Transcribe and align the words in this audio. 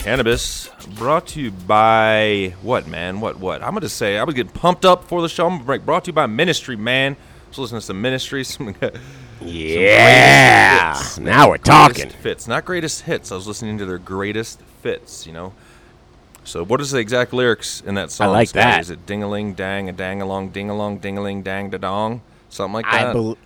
Cannabis 0.00 0.70
brought 0.96 1.26
to 1.28 1.40
you 1.40 1.50
by 1.50 2.54
what 2.62 2.86
man? 2.86 3.20
What 3.20 3.38
what? 3.38 3.62
I'm 3.62 3.74
gonna 3.74 3.88
say 3.88 4.18
i'm 4.18 4.24
gonna 4.26 4.34
get 4.36 4.54
pumped 4.54 4.84
up 4.84 5.04
for 5.04 5.20
the 5.22 5.28
show. 5.28 5.46
I'm 5.46 5.54
gonna 5.54 5.64
break 5.64 5.84
brought 5.84 6.04
to 6.04 6.08
you 6.08 6.12
by 6.14 6.26
ministry 6.26 6.74
man. 6.76 7.16
So 7.50 7.62
listen 7.62 7.76
to 7.78 7.82
some 7.82 8.00
ministry 8.00 8.42
some 8.44 8.74
Yeah. 9.40 10.94
hits. 10.94 11.18
Now 11.18 11.48
we're 11.50 11.58
greatest 11.58 11.64
talking. 11.66 12.08
fits. 12.10 12.48
Not 12.48 12.64
greatest 12.64 13.02
hits. 13.02 13.30
I 13.30 13.34
was 13.34 13.46
listening 13.46 13.78
to 13.78 13.84
their 13.86 13.98
greatest 13.98 14.60
fits 14.82 15.26
you 15.26 15.32
know? 15.32 15.52
So 16.44 16.64
what 16.64 16.80
is 16.80 16.90
the 16.92 16.98
exact 16.98 17.34
lyrics 17.34 17.82
in 17.82 17.94
that 17.96 18.10
song? 18.10 18.28
I 18.28 18.30
like 18.32 18.52
that. 18.52 18.80
is 18.80 18.88
it 18.90 19.04
ding-a-ling 19.04 19.52
dang 19.54 19.90
a 19.90 19.92
dang 19.92 20.22
along 20.22 20.48
ding-a-long 20.50 20.98
ding-a-ling 20.98 21.42
dang 21.42 21.68
da 21.68 21.76
dong 21.78 22.22
something 22.48 22.72
like 22.72 22.86
I 22.86 23.04
that? 23.04 23.12
bel 23.12 23.36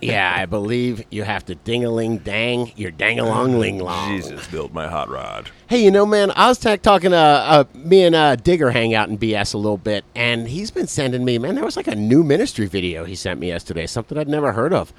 yeah, 0.00 0.32
I 0.36 0.46
believe 0.46 1.04
you 1.10 1.22
have 1.24 1.44
to 1.46 1.54
ding 1.54 1.84
a 1.84 1.90
ling 1.90 2.18
dang 2.18 2.72
your 2.76 2.90
dang 2.90 3.18
along 3.18 3.58
ling 3.58 3.78
long. 3.80 4.16
jesus 4.16 4.46
build 4.48 4.72
my 4.72 4.88
hot 4.88 5.08
rod 5.08 5.50
Hey, 5.68 5.84
you 5.84 5.90
know, 5.90 6.06
man, 6.06 6.32
I 6.34 6.48
was 6.48 6.58
talking 6.58 7.10
to 7.10 7.16
uh, 7.16 7.64
me 7.74 8.02
and 8.04 8.14
uh, 8.14 8.36
Digger 8.36 8.70
hang 8.70 8.94
out 8.94 9.10
in 9.10 9.18
BS 9.18 9.52
a 9.52 9.58
little 9.58 9.76
bit, 9.76 10.02
and 10.14 10.48
he's 10.48 10.70
been 10.70 10.86
sending 10.86 11.26
me, 11.26 11.36
man, 11.36 11.56
there 11.56 11.64
was 11.64 11.76
like 11.76 11.88
a 11.88 11.94
new 11.94 12.24
ministry 12.24 12.66
video 12.66 13.04
he 13.04 13.14
sent 13.14 13.38
me 13.38 13.48
yesterday, 13.48 13.86
something 13.86 14.16
I'd 14.16 14.28
never 14.28 14.52
heard 14.52 14.72
of. 14.72 14.94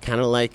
Kind 0.00 0.20
of 0.20 0.26
like 0.28 0.52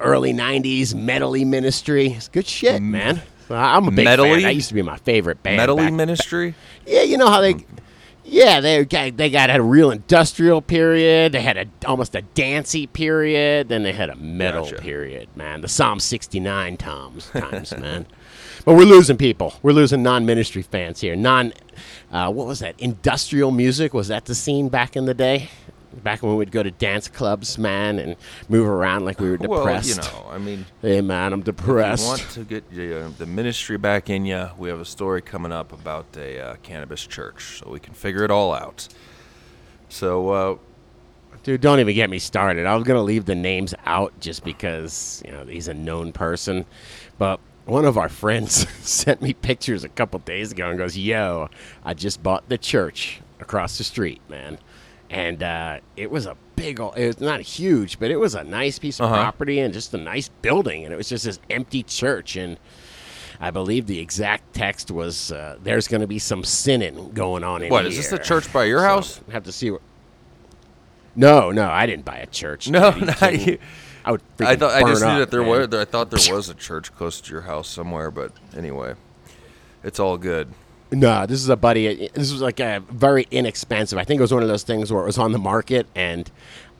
early 0.00 0.32
90s 0.32 0.94
metally 0.94 1.44
ministry. 1.44 2.12
It's 2.12 2.28
good 2.28 2.46
shit, 2.46 2.80
man. 2.80 3.20
I'm 3.50 3.88
a 3.88 3.90
big 3.90 4.06
Metally? 4.06 4.34
fan. 4.34 4.42
That 4.42 4.54
used 4.54 4.68
to 4.68 4.74
be 4.74 4.82
my 4.82 4.98
favorite 4.98 5.42
band. 5.42 5.58
metally 5.60 5.76
back- 5.78 5.92
ministry 5.92 6.54
Yeah, 6.86 7.02
you 7.02 7.16
know 7.18 7.28
how 7.28 7.40
they. 7.40 7.54
Yeah, 8.30 8.60
they 8.60 8.84
got 8.84 9.16
they 9.16 9.28
got 9.28 9.50
had 9.50 9.58
a 9.58 9.62
real 9.62 9.90
industrial 9.90 10.62
period. 10.62 11.32
They 11.32 11.40
had 11.42 11.56
a 11.56 11.66
almost 11.84 12.14
a 12.14 12.22
dancey 12.22 12.86
period. 12.86 13.68
Then 13.68 13.82
they 13.82 13.92
had 13.92 14.08
a 14.08 14.14
metal 14.14 14.64
Gotcha. 14.64 14.76
period. 14.80 15.28
Man, 15.34 15.62
the 15.62 15.68
Psalm 15.68 15.98
sixty 15.98 16.38
nine 16.38 16.76
times 16.76 17.28
times 17.30 17.76
man. 17.78 18.06
But 18.64 18.74
we're 18.74 18.84
losing 18.84 19.16
people. 19.16 19.54
We're 19.62 19.72
losing 19.72 20.04
non 20.04 20.26
ministry 20.26 20.62
fans 20.62 21.00
here. 21.00 21.16
Non, 21.16 21.52
uh, 22.12 22.30
what 22.30 22.46
was 22.46 22.60
that? 22.60 22.78
Industrial 22.78 23.50
music 23.50 23.92
was 23.92 24.08
that 24.08 24.26
the 24.26 24.34
scene 24.36 24.68
back 24.68 24.94
in 24.96 25.06
the 25.06 25.14
day? 25.14 25.50
Back 25.92 26.22
when 26.22 26.36
we'd 26.36 26.52
go 26.52 26.62
to 26.62 26.70
dance 26.70 27.08
clubs, 27.08 27.58
man, 27.58 27.98
and 27.98 28.14
move 28.48 28.66
around 28.68 29.04
like 29.04 29.18
we 29.18 29.28
were 29.28 29.36
depressed. 29.36 29.98
well 29.98 30.06
you 30.06 30.24
know 30.24 30.30
i 30.30 30.38
mean 30.38 30.64
Hey, 30.82 31.00
man, 31.00 31.32
I'm 31.32 31.42
depressed. 31.42 32.06
want 32.06 32.20
to 32.30 32.44
get 32.44 32.64
uh, 32.72 33.08
the 33.18 33.26
ministry 33.26 33.76
back 33.76 34.08
in 34.08 34.24
you, 34.24 34.48
we 34.56 34.68
have 34.68 34.80
a 34.80 34.84
story 34.84 35.20
coming 35.20 35.50
up 35.50 35.72
about 35.72 36.06
a 36.16 36.40
uh, 36.40 36.56
cannabis 36.62 37.04
church, 37.06 37.58
so 37.58 37.70
we 37.70 37.80
can 37.80 37.92
figure 37.94 38.22
it 38.24 38.30
all 38.30 38.54
out. 38.54 38.86
So, 39.88 40.30
uh, 40.30 40.56
Dude, 41.42 41.62
don't 41.62 41.80
even 41.80 41.94
get 41.94 42.10
me 42.10 42.18
started. 42.18 42.66
I 42.66 42.74
was 42.76 42.84
gonna 42.84 43.02
leave 43.02 43.24
the 43.24 43.34
names 43.34 43.74
out 43.86 44.12
just 44.20 44.44
because 44.44 45.22
you 45.24 45.32
know 45.32 45.44
he's 45.46 45.68
a 45.68 45.74
known 45.74 46.12
person, 46.12 46.66
but 47.18 47.40
one 47.64 47.84
of 47.86 47.96
our 47.96 48.10
friends 48.10 48.68
sent 48.86 49.22
me 49.22 49.32
pictures 49.32 49.82
a 49.82 49.88
couple 49.88 50.18
days 50.20 50.52
ago 50.52 50.68
and 50.68 50.78
goes, 50.78 50.98
"Yo, 50.98 51.48
I 51.84 51.94
just 51.94 52.22
bought 52.22 52.48
the 52.50 52.58
church 52.58 53.22
across 53.40 53.78
the 53.78 53.84
street, 53.84 54.20
man." 54.28 54.58
And 55.10 55.42
uh, 55.42 55.80
it 55.96 56.08
was 56.10 56.26
a 56.26 56.36
big, 56.54 56.78
old, 56.80 56.96
it 56.96 57.06
was 57.08 57.20
not 57.20 57.40
huge, 57.40 57.98
but 57.98 58.10
it 58.12 58.16
was 58.16 58.34
a 58.36 58.44
nice 58.44 58.78
piece 58.78 59.00
of 59.00 59.06
Uh-huh. 59.06 59.16
property 59.22 59.58
and 59.58 59.74
just 59.74 59.92
a 59.92 59.98
nice 59.98 60.28
building, 60.40 60.84
and 60.84 60.94
it 60.94 60.96
was 60.96 61.08
just 61.08 61.24
this 61.24 61.38
empty 61.50 61.82
church 61.82 62.36
and. 62.36 62.56
I 63.42 63.50
believe 63.50 63.86
the 63.86 63.98
exact 64.00 64.52
text 64.52 64.90
was, 64.90 65.32
uh, 65.32 65.56
"There's 65.62 65.88
going 65.88 66.02
to 66.02 66.06
be 66.06 66.18
some 66.18 66.44
sinning 66.44 67.12
going 67.14 67.42
on 67.42 67.62
in 67.62 67.70
what 67.70 67.84
here." 67.84 67.88
is 67.90 67.96
this 67.96 68.08
the 68.08 68.18
church 68.18 68.52
by 68.52 68.64
your 68.64 68.80
So, 68.80 68.84
house? 68.84 69.20
I 69.30 69.32
have 69.32 69.44
to 69.44 69.52
see 69.52 69.70
what. 69.70 69.80
No, 71.16 71.50
no, 71.50 71.70
I 71.70 71.86
didn't 71.86 72.04
buy 72.04 72.18
a 72.18 72.26
church. 72.26 72.68
No, 72.68 72.90
not 73.20 73.46
you. 73.46 73.58
I 74.04 74.12
would. 74.12 74.20
I 74.40 74.56
thought 74.56 74.74
I 74.74 74.82
just 74.82 75.00
burn 75.00 75.08
knew 75.16 75.22
up, 75.22 75.30
that 75.30 75.30
there 75.30 75.40
man. 75.40 75.70
was. 75.70 75.74
I 75.74 75.86
thought 75.86 76.10
there 76.10 76.34
was 76.34 76.50
a 76.50 76.54
church 76.54 76.94
close 76.94 77.18
to 77.22 77.32
your 77.32 77.40
house 77.40 77.66
somewhere, 77.68 78.10
but 78.10 78.32
anyway, 78.54 78.92
it's 79.82 79.98
all 79.98 80.18
good. 80.18 80.52
No, 80.92 81.24
this 81.26 81.40
is 81.40 81.48
a 81.48 81.56
buddy. 81.56 82.06
Uh, 82.06 82.08
this 82.14 82.32
was 82.32 82.42
like 82.42 82.58
a 82.60 82.82
very 82.90 83.26
inexpensive. 83.30 83.98
I 83.98 84.04
think 84.04 84.18
it 84.18 84.22
was 84.22 84.34
one 84.34 84.42
of 84.42 84.48
those 84.48 84.64
things 84.64 84.92
where 84.92 85.02
it 85.02 85.06
was 85.06 85.18
on 85.18 85.30
the 85.32 85.38
market, 85.38 85.86
and 85.94 86.28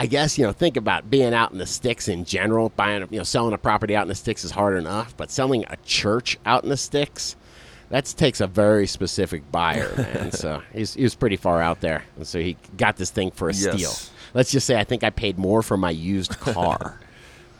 I 0.01 0.07
guess 0.07 0.37
you 0.37 0.45
know, 0.45 0.53
think 0.53 0.77
about 0.77 1.09
being 1.11 1.33
out 1.33 1.53
in 1.53 1.59
the 1.59 1.67
sticks 1.67 2.09
in 2.09 2.25
general. 2.25 2.71
Buying, 2.71 3.07
you 3.11 3.19
know, 3.19 3.23
selling 3.25 3.53
a 3.55 3.59
property 3.59 3.95
out 3.95 4.03
in 4.03 4.09
the 4.09 4.15
sticks 4.17 4.45
is 4.45 4.51
hard 4.51 4.77
enough, 4.77 5.17
but 5.17 5.31
selling 5.31 5.65
a 5.69 5.77
church 5.85 6.39
out 6.45 6.65
in 6.65 6.71
the 6.71 6.77
sticks, 6.77 7.37
that 7.91 8.05
takes 8.17 8.41
a 8.41 8.47
very 8.49 8.87
specific 8.89 9.51
buyer, 9.53 9.95
man. 9.97 10.33
so 10.33 10.61
he's 10.73 10.95
he 10.95 11.05
was 11.05 11.15
pretty 11.15 11.37
far 11.37 11.63
out 11.63 11.81
there, 11.81 12.05
and 12.17 12.27
so 12.27 12.41
he 12.41 12.57
got 12.77 12.97
this 12.97 13.11
thing 13.11 13.31
for 13.31 13.49
a 13.49 13.53
Yes. 13.55 13.77
steal. 13.77 14.15
Let's 14.35 14.51
just 14.51 14.67
say 14.67 14.79
I 14.79 14.85
think 14.85 15.05
I 15.05 15.11
paid 15.11 15.39
more 15.39 15.63
for 15.63 15.77
my 15.77 15.91
used 15.91 16.31
car. 16.41 16.99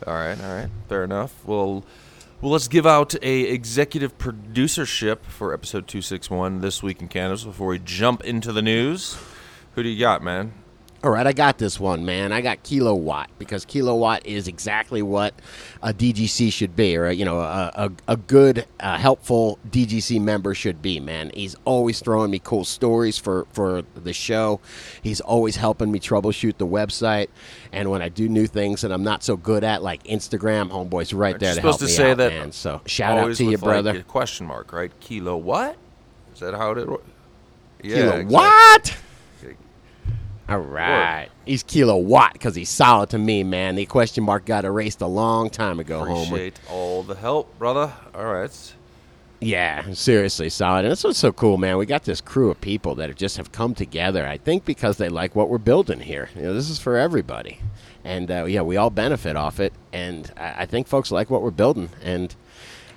All 0.05 0.13
right, 0.13 0.37
all 0.41 0.53
right, 0.55 0.69
fair 0.89 1.03
enough. 1.05 1.33
Well, 1.45 1.85
well, 2.41 2.51
let's 2.51 2.67
give 2.67 2.87
out 2.87 3.13
a 3.23 3.41
executive 3.41 4.17
producership 4.17 5.19
for 5.25 5.53
episode 5.53 5.87
two 5.87 6.01
six 6.01 6.29
one 6.29 6.61
this 6.61 6.81
week 6.81 6.99
in 6.99 7.07
cannabis 7.07 7.43
before 7.43 7.67
we 7.67 7.79
jump 7.79 8.23
into 8.23 8.51
the 8.51 8.63
news. 8.63 9.15
Who 9.75 9.83
do 9.83 9.89
you 9.89 9.99
got, 9.99 10.23
man? 10.23 10.53
All 11.03 11.09
right, 11.09 11.25
I 11.25 11.33
got 11.33 11.57
this 11.57 11.79
one, 11.79 12.05
man. 12.05 12.31
I 12.31 12.41
got 12.41 12.61
Kilowatt 12.61 13.31
because 13.39 13.65
Kilowatt 13.65 14.23
is 14.23 14.47
exactly 14.47 15.01
what 15.01 15.33
a 15.81 15.95
DGC 15.95 16.53
should 16.53 16.75
be, 16.75 16.95
or 16.95 17.09
you 17.09 17.25
know, 17.25 17.39
a, 17.39 17.71
a, 17.73 17.91
a 18.09 18.17
good, 18.17 18.67
uh, 18.79 18.99
helpful 18.99 19.57
DGC 19.67 20.21
member 20.21 20.53
should 20.53 20.79
be, 20.79 20.99
man. 20.99 21.31
He's 21.33 21.55
always 21.65 22.01
throwing 22.01 22.29
me 22.29 22.37
cool 22.37 22.65
stories 22.65 23.17
for 23.17 23.47
for 23.51 23.81
the 23.95 24.13
show. 24.13 24.59
He's 25.01 25.21
always 25.21 25.55
helping 25.55 25.91
me 25.91 25.99
troubleshoot 25.99 26.59
the 26.59 26.67
website, 26.67 27.29
and 27.71 27.89
when 27.89 28.03
I 28.03 28.09
do 28.09 28.29
new 28.29 28.45
things 28.45 28.81
that 28.81 28.91
I'm 28.91 29.03
not 29.03 29.23
so 29.23 29.35
good 29.35 29.63
at, 29.63 29.81
like 29.81 30.03
Instagram, 30.03 30.69
homeboy's 30.69 31.13
right 31.15 31.39
there 31.39 31.55
to 31.55 31.61
help 31.61 31.79
supposed 31.79 31.91
me 31.91 31.97
say 31.97 32.11
out, 32.11 32.17
that 32.17 32.31
man. 32.31 32.51
So 32.51 32.79
shout 32.85 33.17
out 33.17 33.35
to 33.37 33.43
you, 33.43 33.51
like, 33.51 33.61
brother. 33.61 33.97
a 33.97 34.03
question 34.03 34.45
mark, 34.45 34.71
right? 34.71 34.91
Kilo 34.99 35.35
what? 35.35 35.77
Is 36.35 36.41
that 36.41 36.53
how 36.53 36.73
it? 36.73 36.87
Yeah. 37.81 37.95
Kilo 37.95 38.07
exactly. 38.17 38.35
what? 38.35 38.97
All 40.51 40.59
right. 40.59 41.29
He's 41.45 41.63
kilowatt 41.63 42.33
because 42.33 42.55
he's 42.55 42.69
solid 42.69 43.09
to 43.11 43.17
me, 43.17 43.43
man. 43.43 43.75
The 43.75 43.85
question 43.85 44.25
mark 44.25 44.45
got 44.45 44.65
erased 44.65 44.99
a 44.99 45.07
long 45.07 45.49
time 45.49 45.79
ago. 45.79 46.01
Appreciate 46.01 46.59
all 46.69 47.03
the 47.03 47.15
help, 47.15 47.57
brother. 47.57 47.93
All 48.13 48.25
right. 48.25 48.73
Yeah, 49.39 49.93
seriously, 49.93 50.49
solid. 50.49 50.85
And 50.85 50.91
that's 50.91 51.03
what's 51.03 51.17
so 51.17 51.31
cool, 51.31 51.57
man. 51.57 51.77
We 51.77 51.85
got 51.85 52.03
this 52.03 52.19
crew 52.19 52.51
of 52.51 52.59
people 52.59 52.95
that 52.95 53.09
have 53.09 53.17
just 53.17 53.37
have 53.37 53.51
come 53.51 53.73
together. 53.73 54.27
I 54.27 54.37
think 54.37 54.65
because 54.65 54.97
they 54.97 55.09
like 55.09 55.35
what 55.35 55.49
we're 55.49 55.57
building 55.57 56.01
here. 56.01 56.29
You 56.35 56.43
know, 56.43 56.53
this 56.53 56.69
is 56.69 56.79
for 56.79 56.97
everybody, 56.97 57.59
and 58.03 58.29
uh, 58.29 58.43
yeah, 58.43 58.61
we 58.61 58.77
all 58.77 58.91
benefit 58.91 59.35
off 59.35 59.59
it. 59.59 59.73
And 59.93 60.31
I, 60.37 60.63
I 60.63 60.65
think 60.67 60.85
folks 60.85 61.11
like 61.11 61.31
what 61.31 61.41
we're 61.41 61.49
building, 61.49 61.89
and 62.03 62.35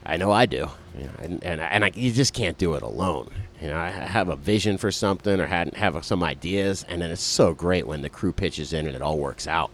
I 0.05 0.19
know 0.19 0.33
I 0.33 0.45
do. 0.45 0.69
You 0.99 1.05
know, 1.05 1.13
and 1.21 1.45
and, 1.45 1.61
and 1.63 1.85
I, 1.85 1.93
you 1.95 2.13
just 2.13 2.35
can't 2.35 2.59
do 2.59 2.75
it 2.75 2.83
alone. 2.83 3.31
You 3.61 3.69
know, 3.69 3.79
I 3.79 3.89
have 3.89 4.29
a 4.29 4.37
vision 4.37 4.79
for 4.79 4.91
something 4.91 5.41
or 5.41 5.47
had, 5.47 5.75
have 5.75 6.05
some 6.05 6.23
ideas, 6.23 6.85
and 6.89 7.01
then 7.01 7.11
it's 7.11 7.23
so 7.23 7.55
great 7.55 7.87
when 7.87 8.03
the 8.03 8.09
crew 8.11 8.33
pitches 8.33 8.73
in 8.73 8.87
and 8.87 8.97
it 8.97 9.03
all 9.03 9.19
works 9.19 9.47
out. 9.47 9.71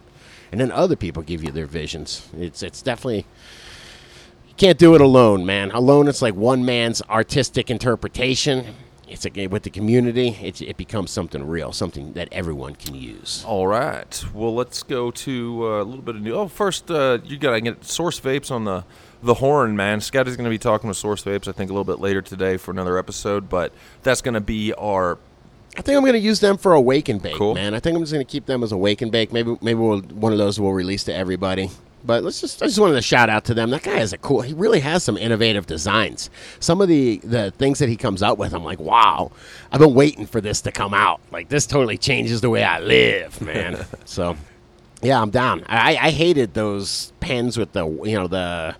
And 0.51 0.59
then 0.59 0.71
other 0.71 0.95
people 0.95 1.23
give 1.23 1.43
you 1.43 1.51
their 1.51 1.65
visions. 1.65 2.27
It's 2.37 2.61
it's 2.61 2.81
definitely 2.81 3.25
you 4.47 4.53
can't 4.57 4.77
do 4.77 4.95
it 4.95 5.01
alone, 5.01 5.45
man. 5.45 5.71
Alone, 5.71 6.07
it's 6.07 6.21
like 6.21 6.35
one 6.35 6.65
man's 6.65 7.01
artistic 7.03 7.69
interpretation. 7.69 8.75
It's 9.07 9.25
a, 9.25 9.47
with 9.47 9.63
the 9.63 9.69
community, 9.69 10.37
it, 10.41 10.61
it 10.61 10.77
becomes 10.77 11.11
something 11.11 11.45
real, 11.45 11.73
something 11.73 12.13
that 12.13 12.29
everyone 12.31 12.75
can 12.75 12.95
use. 12.95 13.43
All 13.45 13.67
right. 13.67 14.23
Well, 14.33 14.55
let's 14.55 14.83
go 14.83 15.11
to 15.11 15.65
uh, 15.65 15.81
a 15.81 15.83
little 15.83 16.01
bit 16.01 16.15
of 16.15 16.21
new. 16.21 16.33
Oh, 16.33 16.47
first, 16.47 16.89
uh, 16.89 17.19
you 17.25 17.37
got 17.37 17.51
to 17.51 17.61
get 17.61 17.83
Source 17.83 18.21
Vapes 18.21 18.51
on 18.51 18.63
the 18.63 18.85
the 19.23 19.35
horn, 19.35 19.75
man. 19.75 20.01
Scott 20.01 20.27
is 20.27 20.35
going 20.35 20.45
to 20.45 20.49
be 20.49 20.57
talking 20.57 20.87
with 20.87 20.97
Source 20.97 21.23
Vapes, 21.23 21.47
I 21.47 21.51
think, 21.51 21.69
a 21.69 21.73
little 21.73 21.83
bit 21.83 21.99
later 21.99 22.21
today 22.21 22.57
for 22.57 22.71
another 22.71 22.97
episode, 22.97 23.49
but 23.49 23.71
that's 24.03 24.21
going 24.21 24.33
to 24.33 24.41
be 24.41 24.73
our 24.73 25.17
I 25.77 25.81
think 25.81 25.95
I'm 25.95 26.03
going 26.03 26.13
to 26.13 26.19
use 26.19 26.41
them 26.41 26.57
for 26.57 26.73
a 26.73 26.81
wake 26.81 27.07
and 27.07 27.21
bake, 27.21 27.37
Cool. 27.37 27.53
man. 27.55 27.73
I 27.73 27.79
think 27.79 27.95
I'm 27.95 28.01
just 28.03 28.11
going 28.11 28.25
to 28.25 28.29
keep 28.29 28.45
them 28.45 28.61
as 28.61 28.73
a 28.73 28.77
wake 28.77 29.01
and 29.01 29.09
bake. 29.11 29.31
Maybe 29.31 29.55
maybe 29.61 29.79
we'll, 29.79 30.01
one 30.01 30.33
of 30.33 30.37
those 30.37 30.59
we'll 30.59 30.73
release 30.73 31.05
to 31.05 31.15
everybody. 31.15 31.69
But 32.03 32.23
let's 32.23 32.41
just 32.41 32.61
I 32.61 32.65
just 32.65 32.79
wanted 32.79 32.95
to 32.95 33.01
shout 33.01 33.29
out 33.29 33.45
to 33.45 33.53
them. 33.53 33.69
That 33.69 33.83
guy 33.83 33.97
has 33.99 34.11
a 34.11 34.17
cool. 34.17 34.41
He 34.41 34.53
really 34.53 34.79
has 34.81 35.03
some 35.03 35.17
innovative 35.17 35.67
designs. 35.67 36.29
Some 36.59 36.81
of 36.81 36.89
the 36.89 37.17
the 37.23 37.51
things 37.51 37.79
that 37.79 37.87
he 37.87 37.95
comes 37.95 38.21
out 38.21 38.37
with, 38.37 38.53
I'm 38.53 38.63
like, 38.65 38.79
wow. 38.79 39.31
I've 39.71 39.79
been 39.79 39.93
waiting 39.93 40.25
for 40.25 40.41
this 40.41 40.59
to 40.61 40.71
come 40.73 40.93
out. 40.93 41.21
Like 41.31 41.47
this 41.47 41.65
totally 41.65 41.97
changes 41.97 42.41
the 42.41 42.49
way 42.49 42.63
I 42.63 42.79
live, 42.79 43.39
man. 43.39 43.85
so, 44.05 44.35
yeah, 45.01 45.21
I'm 45.21 45.29
down. 45.29 45.63
I, 45.67 45.91
I 45.95 46.09
hated 46.09 46.53
those 46.53 47.13
pens 47.21 47.57
with 47.57 47.71
the 47.71 47.87
you 47.87 48.17
know 48.17 48.27
the 48.27 48.75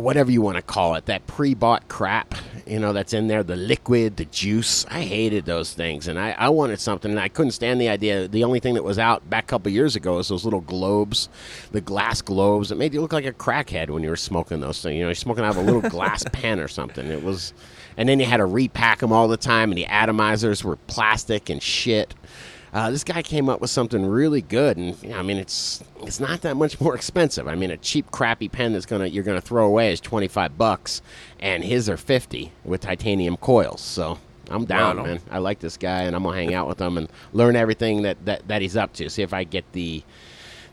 whatever 0.00 0.30
you 0.30 0.42
want 0.42 0.56
to 0.56 0.62
call 0.62 0.94
it, 0.94 1.06
that 1.06 1.26
pre-bought 1.26 1.88
crap, 1.88 2.34
you 2.66 2.78
know, 2.78 2.92
that's 2.92 3.12
in 3.12 3.28
there, 3.28 3.42
the 3.42 3.56
liquid, 3.56 4.16
the 4.16 4.24
juice. 4.26 4.86
I 4.86 5.02
hated 5.02 5.44
those 5.44 5.72
things, 5.72 6.08
and 6.08 6.18
I, 6.18 6.32
I 6.32 6.48
wanted 6.48 6.80
something, 6.80 7.10
and 7.10 7.20
I 7.20 7.28
couldn't 7.28 7.52
stand 7.52 7.80
the 7.80 7.88
idea. 7.88 8.28
The 8.28 8.44
only 8.44 8.60
thing 8.60 8.74
that 8.74 8.84
was 8.84 8.98
out 8.98 9.28
back 9.28 9.44
a 9.44 9.46
couple 9.46 9.72
years 9.72 9.96
ago 9.96 10.16
was 10.16 10.28
those 10.28 10.44
little 10.44 10.60
globes, 10.60 11.28
the 11.72 11.80
glass 11.80 12.22
globes. 12.22 12.70
It 12.70 12.78
made 12.78 12.94
you 12.94 13.00
look 13.00 13.12
like 13.12 13.26
a 13.26 13.32
crackhead 13.32 13.90
when 13.90 14.02
you 14.02 14.10
were 14.10 14.16
smoking 14.16 14.60
those 14.60 14.82
things. 14.82 14.94
You 14.94 15.02
know, 15.02 15.08
you're 15.08 15.14
smoking 15.14 15.44
out 15.44 15.56
of 15.56 15.58
a 15.58 15.62
little 15.62 15.80
glass 15.90 16.24
pen 16.32 16.60
or 16.60 16.68
something. 16.68 17.06
It 17.06 17.22
was, 17.22 17.52
and 17.96 18.08
then 18.08 18.20
you 18.20 18.26
had 18.26 18.38
to 18.38 18.46
repack 18.46 18.98
them 19.00 19.12
all 19.12 19.28
the 19.28 19.36
time, 19.36 19.70
and 19.70 19.78
the 19.78 19.86
atomizers 19.86 20.62
were 20.64 20.76
plastic 20.76 21.50
and 21.50 21.62
shit. 21.62 22.14
Uh, 22.72 22.90
this 22.90 23.02
guy 23.02 23.22
came 23.22 23.48
up 23.48 23.60
with 23.60 23.70
something 23.70 24.06
really 24.06 24.42
good, 24.42 24.76
and 24.76 25.00
you 25.02 25.10
know, 25.10 25.18
I 25.18 25.22
mean, 25.22 25.38
it's 25.38 25.82
it's 26.02 26.20
not 26.20 26.42
that 26.42 26.56
much 26.56 26.80
more 26.80 26.94
expensive. 26.94 27.48
I 27.48 27.54
mean, 27.56 27.70
a 27.70 27.76
cheap, 27.76 28.10
crappy 28.10 28.48
pen 28.48 28.72
that's 28.72 28.86
gonna 28.86 29.06
you're 29.06 29.24
gonna 29.24 29.40
throw 29.40 29.66
away 29.66 29.92
is 29.92 30.00
twenty 30.00 30.28
five 30.28 30.56
bucks, 30.56 31.02
and 31.40 31.64
his 31.64 31.88
are 31.88 31.96
fifty 31.96 32.52
with 32.64 32.82
titanium 32.82 33.36
coils. 33.36 33.80
So 33.80 34.18
I'm 34.50 34.64
down, 34.64 34.98
on. 34.98 35.06
man. 35.06 35.20
I 35.30 35.38
like 35.38 35.58
this 35.58 35.76
guy, 35.76 36.02
and 36.02 36.14
I'm 36.14 36.22
gonna 36.22 36.36
hang 36.36 36.54
out 36.54 36.68
with 36.68 36.80
him 36.80 36.96
and 36.96 37.08
learn 37.32 37.56
everything 37.56 38.02
that 38.02 38.24
that, 38.26 38.46
that 38.48 38.62
he's 38.62 38.76
up 38.76 38.92
to. 38.94 39.10
See 39.10 39.22
if 39.22 39.34
I 39.34 39.44
get 39.44 39.72
the 39.72 40.04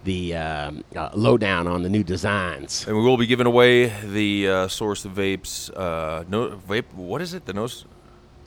the 0.03 0.35
um, 0.35 0.83
uh, 0.95 1.09
lowdown 1.13 1.67
on 1.67 1.83
the 1.83 1.89
new 1.89 2.03
designs. 2.03 2.85
And 2.88 2.95
we 2.95 3.03
will 3.03 3.17
be 3.17 3.25
giving 3.25 3.47
away 3.47 3.88
the 3.88 4.47
uh, 4.47 4.67
source 4.67 5.03
of 5.03 5.13
vapes. 5.13 5.69
Uh, 5.75 6.23
no 6.29 6.51
vape. 6.51 6.93
What 6.93 7.21
is 7.21 7.33
it? 7.33 7.45
The 7.45 7.53
nose. 7.53 7.85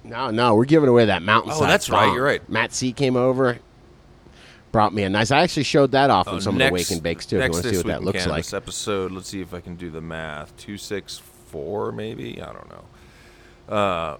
No, 0.04 0.30
no, 0.30 0.54
we're 0.54 0.64
giving 0.64 0.88
away 0.88 1.06
that 1.06 1.22
mountainside. 1.22 1.62
Oh, 1.62 1.66
that's 1.66 1.90
right, 1.90 2.12
you're 2.12 2.24
right. 2.24 2.46
Matt 2.48 2.72
C 2.72 2.92
came 2.92 3.16
over. 3.16 3.58
Brought 4.72 4.94
me 4.94 5.02
a 5.02 5.10
nice. 5.10 5.30
I 5.30 5.42
actually 5.42 5.64
showed 5.64 5.92
that 5.92 6.10
off 6.10 6.28
in 6.28 6.34
Oh, 6.34 6.38
some 6.38 6.56
next, 6.56 6.66
of 6.66 6.70
the 6.70 6.74
wake 6.74 6.90
and 6.92 7.02
bakes 7.02 7.26
too. 7.26 7.36
If 7.36 7.40
you 7.40 7.44
Next 7.48 7.54
want 7.54 7.64
to 7.64 7.70
see 7.70 7.76
what 7.78 7.86
that 7.86 8.04
looks 8.04 8.26
like. 8.26 8.52
Episode. 8.54 9.10
Let's 9.10 9.28
see 9.28 9.40
if 9.40 9.52
I 9.52 9.60
can 9.60 9.74
do 9.74 9.90
the 9.90 10.00
math. 10.00 10.56
Two 10.56 10.76
six 10.76 11.18
four, 11.18 11.90
maybe. 11.90 12.40
I 12.40 12.52
don't 12.52 12.68
know. 12.70 13.74
Uh, 13.74 14.16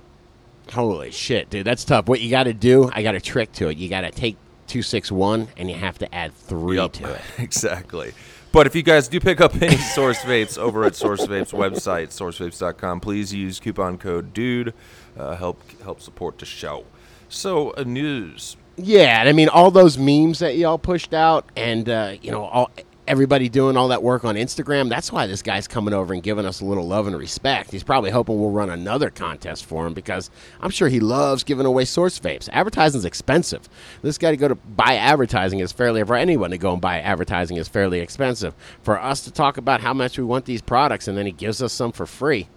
Holy 0.73 1.11
shit, 1.11 1.51
dude, 1.51 1.67
that's 1.67 1.85
tough. 1.85 2.07
What 2.09 2.21
you 2.21 2.31
got 2.31 2.45
to 2.45 2.53
do? 2.53 2.91
I 2.93 3.03
got 3.03 3.15
a 3.15 3.21
trick 3.21 3.51
to 3.55 3.69
it. 3.69 3.77
You 3.77 3.89
got 3.89 4.03
to 4.03 4.11
take 4.11 4.37
two 4.67 4.83
six 4.83 5.11
one, 5.11 5.49
and 5.57 5.69
you 5.71 5.77
have 5.77 5.99
to 5.99 6.13
add 6.15 6.35
three 6.35 6.77
Yup, 6.77 6.93
to 6.95 7.15
it. 7.15 7.21
exactly. 7.39 8.13
But 8.53 8.67
if 8.67 8.75
you 8.75 8.83
guys 8.83 9.07
do 9.07 9.21
pick 9.21 9.41
up 9.41 9.55
any 9.63 9.77
Source 9.77 10.19
Vapes 10.19 10.59
over 10.59 10.85
at 10.85 10.97
Source 10.97 11.25
Vapes 11.27 11.53
website, 11.53 12.09
sourcevapes.com, 12.09 12.99
please 13.01 13.33
use 13.33 13.61
coupon 13.61 13.97
code 13.99 14.35
DUDE. 14.35 14.73
Uh, 15.21 15.37
help 15.37 15.61
help 15.83 16.01
support 16.01 16.39
the 16.39 16.47
show. 16.47 16.85
So, 17.29 17.71
uh, 17.73 17.85
news. 17.85 18.57
Yeah, 18.77 19.21
and 19.21 19.29
I 19.29 19.33
mean 19.33 19.51
all 19.51 19.71
those 19.71 19.99
memes 19.99 20.39
that 20.39 20.57
y'all 20.57 20.79
pushed 20.79 21.13
out, 21.13 21.51
and 21.57 21.89
uh, 21.89 22.15
you 22.23 22.31
know 22.31 22.45
all 22.45 22.71
everybody 23.07 23.49
doing 23.49 23.77
all 23.77 23.89
that 23.89 24.03
work 24.03 24.25
on 24.25 24.37
Instagram. 24.37 24.89
That's 24.89 25.11
why 25.13 25.27
this 25.27 25.43
guy's 25.43 25.67
coming 25.67 25.93
over 25.93 26.15
and 26.15 26.23
giving 26.23 26.47
us 26.47 26.61
a 26.61 26.65
little 26.65 26.87
love 26.87 27.09
and 27.09 27.19
respect. 27.19 27.73
He's 27.73 27.83
probably 27.83 28.11
hoping 28.11 28.41
we'll 28.41 28.51
run 28.51 28.71
another 28.71 29.11
contest 29.11 29.67
for 29.67 29.85
him 29.87 29.95
because 29.95 30.31
I'm 30.61 30.71
sure 30.71 30.89
he 30.89 31.01
loves 31.01 31.43
giving 31.43 31.67
away 31.67 31.85
source 31.87 32.21
vapes. 32.21 32.49
Advertising's 32.53 33.05
expensive. 33.05 33.69
This 34.01 34.17
guy 34.17 34.31
to 34.31 34.37
go 34.37 34.49
to 34.49 34.55
buy 34.55 34.95
advertising 34.95 35.59
is 35.59 35.73
fairly 35.73 36.05
for 36.05 36.15
anyone 36.15 36.51
to 36.51 36.59
go 36.59 36.73
and 36.73 36.81
buy 36.81 37.01
advertising 37.01 37.57
is 37.57 37.69
fairly 37.69 37.99
expensive. 38.01 38.55
For 38.83 38.99
us 38.99 39.23
to 39.25 39.33
talk 39.33 39.57
about 39.57 39.81
how 39.81 39.93
much 39.93 40.17
we 40.17 40.25
want 40.25 40.45
these 40.45 40.63
products 40.63 41.09
and 41.09 41.19
then 41.19 41.27
he 41.27 41.33
gives 41.33 41.61
us 41.61 41.73
some 41.73 41.91
for 41.93 42.07
free. 42.07 42.49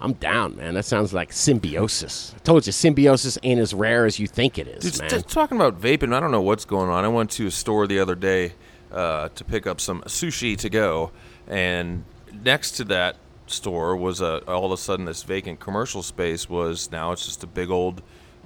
I'm 0.00 0.12
down, 0.14 0.56
man. 0.56 0.74
That 0.74 0.84
sounds 0.84 1.12
like 1.14 1.32
symbiosis. 1.32 2.34
I 2.36 2.38
told 2.40 2.66
you, 2.66 2.72
symbiosis 2.72 3.38
ain't 3.42 3.60
as 3.60 3.72
rare 3.72 4.04
as 4.04 4.18
you 4.18 4.26
think 4.26 4.58
it 4.58 4.68
is, 4.68 4.92
Dude, 4.92 5.00
man. 5.00 5.10
t- 5.10 5.22
talking 5.22 5.56
about 5.56 5.80
vaping, 5.80 6.14
I 6.14 6.20
don't 6.20 6.30
know 6.30 6.42
what's 6.42 6.64
going 6.64 6.90
on. 6.90 7.04
I 7.04 7.08
went 7.08 7.30
to 7.32 7.46
a 7.46 7.50
store 7.50 7.86
the 7.86 7.98
other 7.98 8.14
day 8.14 8.52
uh, 8.92 9.30
to 9.30 9.44
pick 9.44 9.66
up 9.66 9.80
some 9.80 10.02
sushi 10.02 10.56
to 10.58 10.68
go, 10.68 11.12
and 11.48 12.04
next 12.42 12.72
to 12.72 12.84
that 12.84 13.16
store 13.46 13.96
was 13.96 14.20
a, 14.20 14.38
all 14.46 14.66
of 14.66 14.72
a 14.72 14.76
sudden 14.76 15.06
this 15.06 15.22
vacant 15.22 15.60
commercial 15.60 16.02
space 16.02 16.48
was 16.48 16.90
now 16.90 17.12
it's 17.12 17.24
just 17.24 17.42
a 17.44 17.46
big 17.46 17.70
old, 17.70 18.02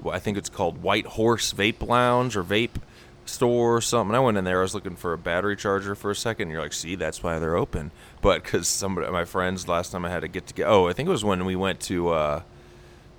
I 0.08 0.18
think 0.18 0.38
it's 0.38 0.48
called 0.48 0.82
White 0.82 1.06
Horse 1.06 1.52
Vape 1.52 1.86
Lounge 1.86 2.36
or 2.36 2.44
Vape 2.44 2.76
Store 3.24 3.76
or 3.76 3.80
something. 3.80 4.14
I 4.14 4.20
went 4.20 4.36
in 4.36 4.44
there, 4.44 4.58
I 4.58 4.62
was 4.62 4.74
looking 4.74 4.96
for 4.96 5.12
a 5.12 5.18
battery 5.18 5.56
charger 5.56 5.94
for 5.94 6.10
a 6.10 6.16
second. 6.16 6.44
And 6.44 6.52
you're 6.52 6.62
like, 6.62 6.72
see, 6.72 6.94
that's 6.96 7.22
why 7.22 7.38
they're 7.38 7.56
open. 7.56 7.90
But 8.20 8.42
because 8.42 8.66
somebody, 8.68 9.10
my 9.10 9.24
friends, 9.24 9.68
last 9.68 9.92
time 9.92 10.04
I 10.04 10.10
had 10.10 10.20
to 10.20 10.28
get 10.28 10.46
to 10.48 10.54
get, 10.54 10.66
oh, 10.66 10.88
I 10.88 10.92
think 10.92 11.08
it 11.08 11.12
was 11.12 11.24
when 11.24 11.44
we 11.44 11.56
went 11.56 11.80
to. 11.82 12.08
Uh, 12.10 12.42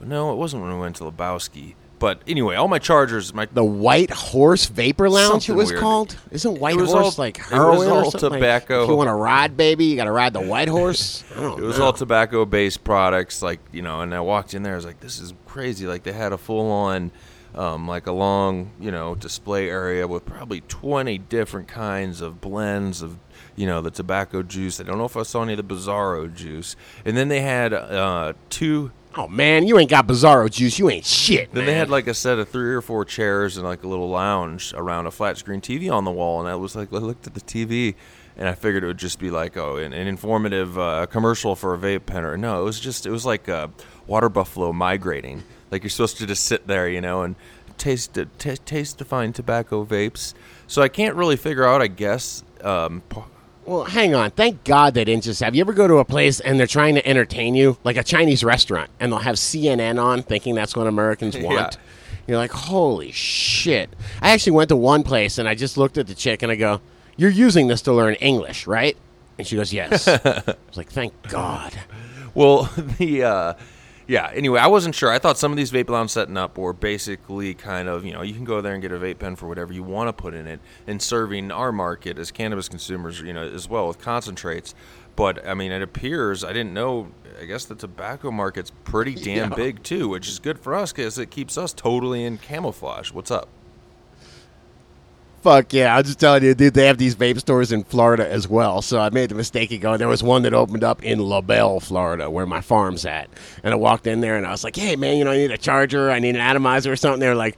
no, 0.02 0.32
it 0.34 0.36
wasn't 0.36 0.64
when 0.64 0.74
we 0.74 0.80
went 0.80 0.96
to 0.98 1.04
Lebowski. 1.04 1.76
But 2.00 2.24
anyway, 2.26 2.56
all 2.56 2.68
my 2.68 2.80
chargers, 2.80 3.32
my 3.32 3.46
The 3.54 3.64
White 3.64 4.10
Horse 4.10 4.66
Vapor 4.66 5.08
Lounge, 5.08 5.48
it 5.48 5.54
was 5.54 5.70
weird. 5.70 5.82
called. 5.82 6.18
Isn't 6.32 6.60
White 6.60 6.74
Horse 6.74 6.90
all- 6.92 7.14
like 7.20 7.38
it 7.38 7.44
was 7.44 7.50
heroin 7.52 7.88
or 7.90 8.04
all 8.06 8.10
something? 8.12 8.32
Like, 8.32 8.40
tobacco. 8.40 8.84
if 8.86 8.90
you 8.90 8.96
want 8.96 9.10
to 9.10 9.14
ride, 9.14 9.56
baby, 9.56 9.86
you 9.86 9.96
got 9.98 10.06
to 10.06 10.12
ride 10.12 10.34
the 10.34 10.42
White 10.42 10.68
Horse. 10.68 11.24
It 11.38 11.62
was 11.62 11.78
know. 11.78 11.86
all 11.86 11.94
tobacco 11.94 12.44
based 12.46 12.84
products, 12.84 13.44
like 13.44 13.60
you 13.72 13.84
know. 13.84 14.02
And 14.02 14.16
I 14.16 14.22
walked 14.22 14.56
in 14.56 14.64
there, 14.64 14.74
I 14.74 14.78
was 14.78 14.86
like, 14.86 15.00
"This 15.00 15.20
is 15.20 15.36
crazy!" 15.46 15.86
Like 15.86 16.02
they 16.02 16.12
had 16.12 16.34
a 16.34 16.40
full 16.40 16.72
on, 16.72 17.12
um, 17.56 17.88
like 17.88 18.08
a 18.08 18.12
long, 18.12 18.72
you 18.80 18.92
know, 18.92 19.16
display 19.16 19.70
area 19.70 20.08
with 20.08 20.26
probably 20.26 20.62
twenty 20.62 21.18
different 21.18 21.68
kinds 21.68 22.22
of 22.22 22.42
blends 22.42 23.02
of, 23.02 23.18
you 23.56 23.68
know, 23.68 23.82
the 23.82 23.92
tobacco 23.92 24.44
juice. 24.44 24.80
I 24.80 24.84
don't 24.84 24.98
know 24.98 25.06
if 25.06 25.18
I 25.18 25.24
saw 25.24 25.44
any 25.44 25.54
of 25.54 25.68
the 25.68 25.76
Bizarro 25.76 26.34
juice. 26.34 26.76
And 27.06 27.18
then 27.18 27.28
they 27.28 27.42
had 27.42 27.74
uh, 27.74 28.34
two 28.50 28.92
Oh 29.16 29.28
man, 29.28 29.68
you 29.68 29.78
ain't 29.78 29.90
got 29.90 30.08
Bizarro 30.08 30.50
juice. 30.50 30.80
You 30.80 30.90
ain't 30.90 31.06
shit. 31.06 31.52
Then 31.52 31.66
man. 31.66 31.74
they 31.74 31.78
had 31.78 31.90
like 31.90 32.08
a 32.08 32.14
set 32.14 32.40
of 32.40 32.48
three 32.48 32.74
or 32.74 32.82
four 32.82 33.04
chairs 33.04 33.58
and 33.58 33.66
like 33.66 33.84
a 33.84 33.88
little 33.88 34.10
lounge 34.10 34.74
around 34.74 35.06
a 35.06 35.12
flat 35.12 35.38
screen 35.38 35.60
TV 35.60 35.92
on 35.92 36.06
the 36.06 36.12
wall, 36.12 36.40
and 36.40 36.48
I 36.48 36.56
was 36.56 36.76
like, 36.78 36.94
I 36.94 36.98
looked 36.98 37.28
at 37.28 37.34
the 37.34 37.42
TV, 37.42 37.96
and 38.38 38.48
I 38.48 38.54
figured 38.54 38.86
it 38.86 38.88
would 38.88 38.98
just 38.98 39.20
be 39.20 39.30
like, 39.30 39.58
oh, 39.58 39.76
an, 39.76 39.92
an 39.92 40.08
informative 40.08 40.80
uh, 40.80 41.08
commercial 41.08 41.58
for 41.58 41.74
a 41.74 41.78
vape 41.78 42.06
pen, 42.06 42.24
or 42.24 42.38
no, 42.38 42.62
it 42.62 42.64
was 42.64 42.80
just 42.80 43.06
it 43.06 43.12
was 43.12 43.26
like 43.26 43.50
uh, 43.50 43.68
water 44.08 44.30
buffalo 44.30 44.72
migrating. 44.72 45.44
Like 45.72 45.84
you're 45.84 45.90
supposed 45.90 46.18
to 46.18 46.28
just 46.28 46.46
sit 46.46 46.68
there, 46.68 46.88
you 46.90 47.02
know, 47.02 47.24
and 47.24 47.36
taste 47.78 48.14
the 48.14 48.26
t- 48.38 48.58
taste 48.58 48.98
define 48.98 49.34
tobacco 49.34 49.86
vapes. 49.86 50.34
So 50.68 50.82
I 50.82 50.88
can't 50.90 51.16
really 51.16 51.38
figure 51.38 51.66
out, 51.66 51.82
I 51.82 51.88
guess. 51.88 52.44
Um, 52.62 53.02
Well, 53.66 53.84
hang 53.86 54.14
on. 54.16 54.32
Thank 54.32 54.64
God 54.64 54.94
they 54.94 55.04
didn't 55.06 55.24
just 55.24 55.42
have. 55.42 55.56
You 55.56 55.62
ever 55.62 55.74
go 55.74 55.88
to 55.88 55.98
a 55.98 56.06
place 56.06 56.40
and 56.40 56.60
they're 56.60 56.68
trying 56.68 56.96
to 56.96 57.08
entertain 57.08 57.56
you, 57.56 57.78
like 57.84 57.96
a 57.96 58.04
Chinese 58.04 58.44
restaurant, 58.44 58.90
and 59.00 59.12
they'll 59.12 59.20
have 59.20 59.36
CNN 59.36 60.02
on, 60.04 60.24
thinking 60.24 60.56
that's 60.56 60.76
what 60.76 60.88
Americans 60.88 61.36
want. 61.38 61.46
Yeah. 61.46 61.62
want. 61.62 61.78
You're 62.28 62.38
like, 62.38 62.52
holy 62.52 63.12
shit! 63.12 63.90
I 64.22 64.32
actually 64.32 64.54
went 64.54 64.70
to 64.70 64.76
one 64.76 65.04
place 65.04 65.38
and 65.38 65.50
I 65.50 65.56
just 65.56 65.76
looked 65.78 65.98
at 65.98 66.08
the 66.08 66.14
chick 66.16 66.44
and 66.44 66.52
I 66.52 66.56
go, 66.56 66.80
"You're 67.18 67.32
using 67.32 67.68
this 67.68 67.82
to 67.84 67.94
learn 67.94 68.14
English, 68.16 68.68
right?" 68.68 68.96
And 69.38 69.48
she 69.48 69.56
goes, 69.56 69.74
"Yes." 69.74 70.08
I 70.08 70.44
was 70.46 70.78
like, 70.78 70.90
"Thank 70.90 71.14
God." 71.30 71.74
Well, 72.36 72.70
the 73.00 73.24
uh, 73.24 73.54
yeah. 74.08 74.32
Anyway, 74.34 74.60
I 74.60 74.68
wasn't 74.68 74.96
sure. 74.96 75.12
I 75.12 75.20
thought 75.20 75.38
some 75.38 75.52
of 75.52 75.58
these 75.58 75.72
vape 75.72 75.90
lounge 75.90 76.10
setting 76.12 76.38
up 76.38 76.58
were 76.58 76.74
basically 76.74 77.54
kind 77.54 77.88
of 77.88 78.06
you 78.06 78.14
know 78.14 78.22
you 78.22 78.34
can 78.34 78.44
go 78.46 78.62
there 78.62 78.74
and 78.74 78.82
get 78.82 78.92
a 78.92 78.98
vape 79.00 79.20
pen 79.20 79.36
for 79.36 79.48
whatever 79.48 79.74
you 79.74 79.84
want 79.84 80.08
to 80.08 80.14
put 80.14 80.34
in 80.34 80.48
it, 80.48 80.60
and 80.88 81.02
serving 81.02 81.52
our 81.52 81.72
market 81.72 82.18
as 82.18 82.32
cannabis 82.32 82.68
consumers, 82.70 83.22
you 83.22 83.34
know, 83.34 83.44
as 83.44 83.68
well 83.70 83.88
with 83.88 84.00
concentrates. 84.00 84.74
But 85.16 85.46
I 85.48 85.54
mean, 85.54 85.72
it 85.72 85.82
appears 85.82 86.44
I 86.44 86.54
didn't 86.54 86.74
know. 86.74 87.12
I 87.42 87.46
guess 87.46 87.66
the 87.66 87.76
tobacco 87.76 88.30
market's 88.32 88.72
pretty 88.84 89.16
damn 89.24 89.50
Yeah. 89.52 89.56
big 89.56 89.84
too, 89.84 90.10
which 90.10 90.28
is 90.28 90.40
good 90.40 90.60
for 90.60 90.76
us 90.76 90.92
because 90.92 91.18
it 91.18 91.32
keeps 91.32 91.58
us 91.58 91.74
totally 91.74 92.24
in 92.24 92.38
camouflage. 92.38 93.12
What's 93.12 93.32
up? 93.32 93.48
Fuck 95.42 95.74
yeah! 95.74 95.96
I'm 95.96 96.04
just 96.04 96.20
telling 96.20 96.44
you, 96.44 96.54
dude. 96.54 96.76
They 96.76 96.86
have 96.86 97.00
these 97.00 97.16
vape 97.16 97.40
stores 97.40 97.72
in 97.72 97.84
Florida 97.84 98.30
as 98.32 98.48
well. 98.48 98.84
So 98.84 99.00
I 99.00 99.10
made 99.10 99.30
the 99.30 99.36
mistake 99.36 99.72
of 99.72 99.82
going. 99.82 99.98
There 99.98 100.08
was 100.08 100.22
one 100.22 100.44
that 100.44 100.54
opened 100.54 100.84
up 100.84 101.04
in 101.04 101.20
LaBelle, 101.20 101.80
Florida, 101.80 102.30
where 102.30 102.46
my 102.46 102.62
farm's 102.62 103.06
at. 103.06 103.28
And 103.64 103.74
I 103.74 103.78
walked 103.78 104.06
in 104.06 104.22
there 104.22 104.38
and 104.38 104.46
I 104.46 104.52
was 104.52 104.64
like, 104.64 104.76
"Hey, 104.76 104.96
man, 104.96 105.18
you 105.18 105.24
know, 105.24 105.32
I 105.32 105.38
need 105.38 105.50
a 105.50 105.58
charger. 105.58 106.12
I 106.12 106.20
need 106.20 106.36
an 106.36 106.42
atomizer 106.42 106.92
or 106.92 106.96
something." 106.96 107.20
They 107.20 107.28
were 107.28 107.34
like, 107.34 107.58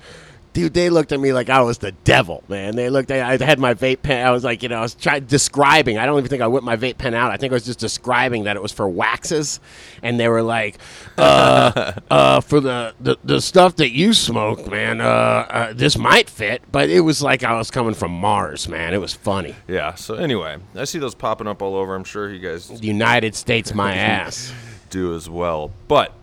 "Dude," 0.54 0.74
they 0.74 0.90
looked 0.90 1.12
at 1.12 1.20
me 1.20 1.34
like 1.34 1.50
I 1.50 1.62
was 1.62 1.80
the 1.80 1.92
devil, 1.92 2.44
man. 2.48 2.76
They 2.76 2.90
looked 2.90 3.12
at. 3.12 3.42
I 3.42 3.44
had 3.44 3.60
my 3.60 3.74
vape 3.74 4.02
pen. 4.02 4.26
I 4.26 4.32
was 4.32 4.44
like, 4.44 4.64
you 4.64 4.70
know, 4.70 4.78
I 4.78 4.82
was 4.82 4.96
trying 4.96 5.26
describing. 5.26 5.98
I 5.98 6.06
don't 6.06 6.18
even 6.18 6.30
think 6.30 6.42
I 6.42 6.48
whipped 6.48 6.66
my 6.66 6.78
vape 6.78 6.98
pen 6.98 7.14
out. 7.14 7.32
I 7.32 7.38
think 7.38 7.52
I 7.52 7.56
was 7.56 7.66
just 7.66 7.80
describing 7.80 8.44
that 8.44 8.56
it 8.56 8.62
was 8.62 8.72
for 8.72 8.88
waxes, 8.88 9.60
and 10.02 10.20
they 10.20 10.28
were 10.30 10.42
like, 10.44 10.78
uh, 11.18 11.94
uh, 12.10 12.42
for 12.42 12.60
the, 12.60 12.94
the 13.00 13.18
the 13.24 13.42
stuff 13.42 13.76
that 13.78 13.92
you 13.92 14.14
smoke, 14.14 14.70
man, 14.70 15.02
uh, 15.02 15.04
uh, 15.04 15.74
this 15.74 15.98
might 15.98 16.30
fit, 16.30 16.62
but 16.72 16.90
it 16.90 17.02
was 17.02 17.22
like 17.22 17.44
I 17.44 17.58
was 17.58 17.72
coming 17.72 17.94
from 17.94 18.12
Mars, 18.12 18.68
man. 18.68 18.94
It 18.94 19.02
was 19.02 19.14
funny. 19.14 19.56
Yeah. 19.68 19.96
So 19.96 20.16
anyway, 20.16 20.58
I 20.76 20.86
see 20.86 21.00
those 21.00 21.16
popping 21.16 21.48
up 21.48 21.62
all 21.62 21.76
over. 21.76 21.96
I'm 21.96 22.04
sure 22.04 22.32
you 22.32 22.40
guys 22.40 22.82
United 22.82 23.36
States, 23.36 23.74
my 23.74 23.96
ass. 23.96 24.54
do 24.94 25.16
as 25.16 25.30
well. 25.30 25.72
But 25.88 26.14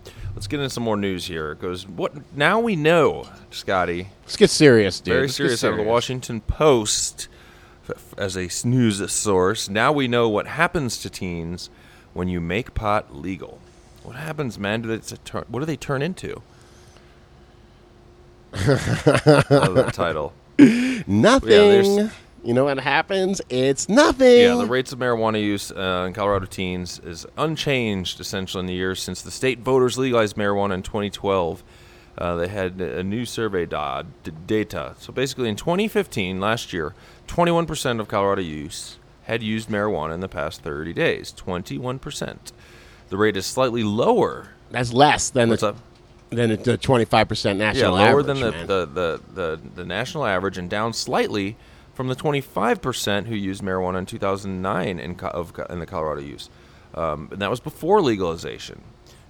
let's 0.40 0.47
get 0.47 0.59
into 0.59 0.70
some 0.70 0.85
more 0.85 0.97
news 0.97 1.26
here. 1.26 1.52
It 1.52 1.61
goes, 1.61 1.87
what 1.87 2.14
now 2.35 2.61
we 2.61 2.75
know, 2.75 3.28
Scotty. 3.50 4.09
Let's 4.23 4.38
get 4.38 4.49
serious, 4.49 4.99
dude. 4.99 5.12
Very 5.12 5.20
Let's 5.26 5.35
get 5.35 5.37
serious 5.44 5.64
out 5.64 5.73
of 5.73 5.76
the 5.76 5.82
Washington 5.82 6.40
Post 6.40 7.28
as 8.16 8.38
a 8.38 8.49
news 8.66 9.12
source. 9.12 9.68
Now 9.68 9.92
we 9.92 10.09
know 10.09 10.30
what 10.30 10.47
happens 10.47 10.97
to 11.02 11.11
teens 11.11 11.68
when 12.14 12.28
you 12.28 12.40
make 12.40 12.73
pot 12.73 13.14
legal. 13.14 13.59
What 14.02 14.16
happens, 14.16 14.59
man? 14.59 14.80
Do 14.80 14.97
they, 14.97 15.16
what 15.49 15.61
do 15.61 15.66
they 15.66 15.76
turn 15.76 16.00
into? 16.00 16.40
Love 18.54 19.75
that 19.75 19.90
title. 19.92 20.32
Nothing. 21.06 21.50
there's- 21.50 22.11
you 22.42 22.54
know 22.54 22.64
what 22.64 22.78
happens? 22.78 23.40
It's 23.49 23.88
nothing. 23.88 24.40
Yeah, 24.40 24.54
the 24.56 24.66
rates 24.66 24.92
of 24.92 24.99
marijuana 24.99 25.42
use 25.42 25.70
uh, 25.70 26.04
in 26.06 26.12
Colorado 26.14 26.47
teens 26.47 26.99
is 27.04 27.26
unchanged 27.37 28.20
essentially 28.20 28.61
in 28.61 28.66
the 28.66 28.75
years 28.75 29.02
since 29.02 29.23
the 29.23 29.30
state 29.30 29.59
voters 29.61 29.99
legalized 29.99 30.37
marijuana 30.37 30.75
in 30.75 30.82
2012. 30.82 31.62
Uh, 32.18 32.35
they 32.37 32.49
had 32.49 32.80
a 32.80 33.02
new 33.02 33.25
survey 33.25 33.64
da- 33.66 34.02
d- 34.25 34.32
data. 34.47 34.94
So 34.99 35.12
basically, 35.12 35.49
in 35.49 35.56
2015, 35.56 36.40
last 36.40 36.73
year, 36.73 36.94
21% 37.28 38.00
of 38.00 38.09
Colorado 38.09 38.42
use 38.42 38.99
had 39.25 39.42
used 39.42 39.68
marijuana 39.68 40.12
in 40.14 40.20
the 40.20 40.28
past 40.28 40.62
30 40.62 40.92
days. 40.92 41.32
21%. 41.32 42.37
The 43.09 43.16
rate 43.16 43.37
is 43.37 43.47
slightly 43.47 43.82
lower. 43.85 44.49
That's 44.70 44.92
less 44.92 45.30
than 45.30 45.49
What's 45.50 45.62
the 45.62 45.68
up? 45.68 45.76
than 46.30 46.62
the 46.62 46.76
twenty 46.76 47.04
five 47.04 47.26
percent 47.28 47.59
national 47.59 47.99
Yeah, 47.99 48.04
lower 48.12 48.20
average. 48.20 48.26
than 48.26 48.40
the, 48.40 48.50
the, 48.50 48.87
the, 48.87 49.20
the, 49.35 49.61
the 49.76 49.85
national 49.85 50.25
average 50.26 50.59
and 50.59 50.70
down 50.70 50.92
slightly 50.92 51.56
from 52.00 52.09
the 52.09 52.16
25% 52.16 53.26
who 53.26 53.35
used 53.35 53.62
marijuana 53.62 53.99
in 53.99 54.07
2009 54.07 54.99
in, 54.99 55.21
of, 55.21 55.52
in 55.69 55.80
the 55.80 55.85
Colorado 55.85 56.23
use. 56.23 56.49
Um, 56.95 57.28
and 57.30 57.42
that 57.42 57.50
was 57.50 57.61
before 57.61 58.00
legalization. 58.00 58.80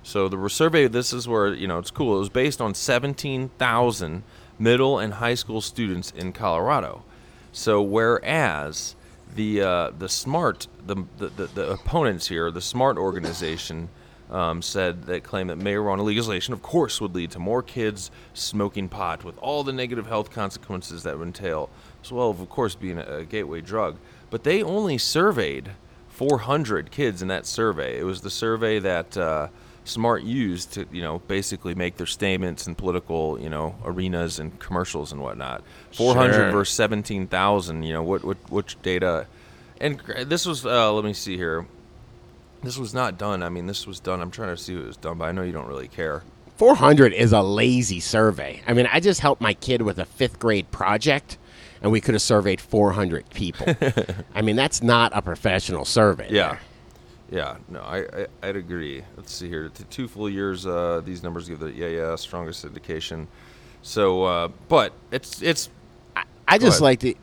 So 0.04 0.28
the 0.28 0.48
survey, 0.48 0.86
this 0.86 1.12
is 1.12 1.26
where, 1.26 1.52
you 1.52 1.66
know, 1.66 1.80
it's 1.80 1.90
cool. 1.90 2.14
It 2.14 2.20
was 2.20 2.28
based 2.28 2.60
on 2.60 2.76
17,000 2.76 4.22
middle 4.60 5.00
and 5.00 5.14
high 5.14 5.34
school 5.34 5.60
students 5.60 6.12
in 6.12 6.32
Colorado. 6.32 7.02
So 7.50 7.82
whereas 7.82 8.94
the 9.34 9.62
uh, 9.62 9.90
the 9.98 10.08
smart 10.08 10.68
the, 10.86 11.04
the, 11.18 11.26
the, 11.26 11.46
the 11.46 11.70
opponents 11.72 12.28
here, 12.28 12.52
the 12.52 12.60
smart 12.60 12.98
organization, 12.98 13.88
um, 14.30 14.62
said 14.62 15.04
that 15.04 15.24
claimed 15.24 15.50
that 15.50 15.58
marijuana 15.58 16.04
legalization, 16.04 16.54
of 16.54 16.62
course, 16.62 17.00
would 17.00 17.14
lead 17.14 17.32
to 17.32 17.38
more 17.38 17.62
kids 17.62 18.10
smoking 18.32 18.88
pot 18.88 19.24
with 19.24 19.36
all 19.38 19.64
the 19.64 19.72
negative 19.72 20.06
health 20.06 20.30
consequences 20.30 21.02
that 21.02 21.18
would 21.18 21.26
entail, 21.26 21.68
as 22.02 22.12
well 22.12 22.30
of 22.30 22.48
course 22.48 22.74
being 22.74 22.98
a, 22.98 23.24
gateway 23.24 23.60
drug. 23.60 23.96
But 24.30 24.44
they 24.44 24.62
only 24.62 24.98
surveyed 24.98 25.70
400 26.08 26.90
kids 26.90 27.22
in 27.22 27.28
that 27.28 27.46
survey. 27.46 27.98
It 27.98 28.04
was 28.04 28.20
the 28.20 28.30
survey 28.30 28.78
that 28.78 29.16
uh, 29.16 29.48
Smart 29.84 30.22
used 30.22 30.72
to, 30.74 30.86
you 30.92 31.02
know, 31.02 31.20
basically 31.26 31.74
make 31.74 31.96
their 31.96 32.06
statements 32.06 32.66
in 32.66 32.74
political, 32.74 33.40
you 33.40 33.48
know, 33.48 33.74
arenas 33.84 34.38
and 34.38 34.56
commercials 34.60 35.10
and 35.12 35.20
whatnot. 35.20 35.62
400 35.92 36.32
Sure. 36.34 36.50
versus 36.52 36.74
17,000. 36.76 37.82
You 37.82 37.94
know, 37.94 38.02
what, 38.02 38.22
what, 38.22 38.36
which 38.50 38.80
data? 38.82 39.26
And 39.80 40.00
this 40.26 40.46
was, 40.46 40.64
uh, 40.66 40.92
let 40.92 41.04
me 41.04 41.14
see 41.14 41.36
here. 41.36 41.66
This 42.62 42.76
was 42.76 42.92
not 42.92 43.16
done. 43.18 43.42
I 43.42 43.48
mean, 43.48 43.66
this 43.66 43.86
was 43.86 43.98
done. 44.00 44.20
I'm 44.20 44.30
trying 44.30 44.54
to 44.54 44.62
see 44.62 44.76
what 44.76 44.86
was 44.86 44.96
done, 44.98 45.16
but 45.18 45.24
I 45.24 45.32
know 45.32 45.42
you 45.42 45.52
don't 45.52 45.66
really 45.66 45.88
care. 45.88 46.22
400 46.58 47.14
is 47.14 47.32
a 47.32 47.40
lazy 47.40 48.00
survey. 48.00 48.60
I 48.66 48.74
mean, 48.74 48.86
I 48.92 49.00
just 49.00 49.20
helped 49.20 49.40
my 49.40 49.54
kid 49.54 49.80
with 49.80 49.98
a 49.98 50.04
fifth 50.04 50.38
grade 50.38 50.70
project, 50.70 51.38
and 51.82 51.90
we 51.92 52.00
could 52.00 52.14
have 52.14 52.22
surveyed 52.22 52.60
400 52.60 53.28
people. 53.30 53.74
I 54.34 54.42
mean, 54.42 54.56
that's 54.56 54.82
not 54.82 55.12
a 55.14 55.22
professional 55.22 55.84
survey. 55.84 56.28
Yeah. 56.30 56.48
there. 56.48 56.60
Yeah, 57.32 57.56
no, 57.68 57.80
I, 57.80 57.98
I 57.98 58.26
I'd 58.42 58.56
agree. 58.56 59.04
Let's 59.16 59.32
see 59.32 59.48
here. 59.48 59.70
Two 59.88 60.08
full 60.08 60.28
years, 60.28 60.66
uh, 60.66 61.00
these 61.04 61.22
numbers 61.22 61.48
give 61.48 61.60
the 61.60 61.70
yeah 61.70 61.86
yeah 61.86 62.16
strongest 62.16 62.64
indication. 62.64 63.28
So, 63.82 64.24
uh, 64.24 64.48
but 64.68 64.92
it's 65.12 65.40
it's 65.40 65.70
I 66.48 66.58
Go 66.58 66.66
just 66.66 66.78
ahead. 66.80 66.82
like 66.82 67.00
to. 67.00 67.14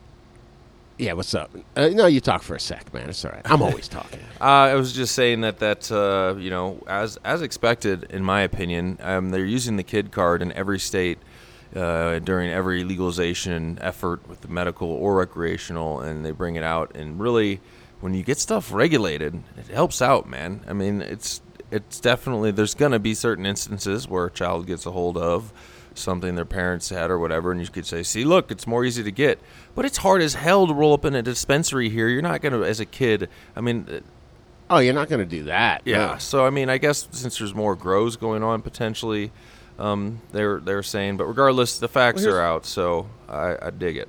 Yeah, 0.96 1.12
what's 1.12 1.34
up? 1.34 1.50
Uh, 1.76 1.88
no, 1.90 2.06
you 2.06 2.20
talk 2.20 2.42
for 2.42 2.56
a 2.56 2.60
sec, 2.60 2.92
man. 2.92 3.08
It's 3.10 3.22
all 3.24 3.30
right. 3.30 3.42
I'm 3.44 3.62
always 3.62 3.86
talking. 3.86 4.20
Uh, 4.40 4.44
I 4.70 4.74
was 4.76 4.92
just 4.92 5.16
saying 5.16 5.40
that 5.40 5.58
that 5.58 5.90
uh, 5.90 6.36
you 6.38 6.48
know, 6.48 6.80
as 6.86 7.18
as 7.24 7.42
expected, 7.42 8.04
in 8.10 8.24
my 8.24 8.42
opinion, 8.42 8.96
um, 9.02 9.30
they're 9.30 9.44
using 9.44 9.76
the 9.76 9.82
kid 9.82 10.12
card 10.12 10.42
in 10.42 10.52
every 10.52 10.78
state 10.78 11.18
uh, 11.74 12.18
during 12.20 12.50
every 12.50 12.84
legalization 12.84 13.78
effort 13.80 14.26
with 14.28 14.40
the 14.40 14.48
medical 14.48 14.88
or 14.90 15.16
recreational, 15.16 16.00
and 16.00 16.24
they 16.24 16.30
bring 16.30 16.56
it 16.56 16.62
out. 16.64 16.94
And 16.96 17.20
really, 17.20 17.60
when 18.00 18.14
you 18.14 18.22
get 18.22 18.38
stuff 18.38 18.72
regulated, 18.72 19.42
it 19.56 19.68
helps 19.68 20.00
out, 20.02 20.28
man. 20.28 20.60
I 20.68 20.72
mean, 20.72 21.02
it's 21.02 21.40
it's 21.70 22.00
definitely 22.00 22.50
there's 22.50 22.74
gonna 22.74 22.98
be 22.98 23.14
certain 23.14 23.44
instances 23.46 24.08
where 24.08 24.26
a 24.26 24.30
child 24.30 24.66
gets 24.66 24.86
a 24.86 24.90
hold 24.92 25.18
of 25.18 25.52
something 25.94 26.36
their 26.36 26.44
parents 26.44 26.88
had 26.90 27.10
or 27.10 27.18
whatever, 27.18 27.50
and 27.52 27.60
you 27.60 27.66
could 27.68 27.84
say, 27.86 28.02
"See, 28.02 28.24
look, 28.24 28.50
it's 28.50 28.66
more 28.66 28.84
easy 28.84 29.02
to 29.02 29.10
get." 29.10 29.38
But 29.74 29.84
it's 29.84 29.98
hard 29.98 30.22
as 30.22 30.34
hell 30.34 30.66
to 30.66 30.72
roll 30.74 30.94
up 30.94 31.04
in 31.04 31.14
a 31.14 31.22
dispensary 31.22 31.88
here. 31.90 32.08
You're 32.08 32.22
not 32.22 32.40
gonna, 32.40 32.62
as 32.62 32.80
a 32.80 32.86
kid. 32.86 33.28
I 33.56 33.60
mean, 33.60 34.02
Oh, 34.70 34.78
you're 34.80 34.92
not 34.92 35.08
going 35.08 35.20
to 35.20 35.24
do 35.26 35.44
that. 35.44 35.80
yeah. 35.86 35.96
no. 36.12 36.18
So 36.18 36.44
I 36.44 36.50
mean, 36.50 36.68
I 36.68 36.76
guess 36.76 37.08
since 37.12 37.38
there's 37.38 37.54
more 37.54 37.74
grows 37.74 38.16
going 38.16 38.42
on 38.42 38.60
potentially, 38.60 39.32
um, 39.78 40.20
they're 40.32 40.60
they're 40.60 40.82
saying. 40.82 41.16
But 41.16 41.26
regardless, 41.26 41.78
the 41.78 41.88
facts 41.88 42.24
Well, 42.24 42.34
are 42.34 42.40
out, 42.40 42.66
so 42.66 43.08
I, 43.28 43.56
I 43.60 43.70
dig 43.70 43.96
it. 43.96 44.08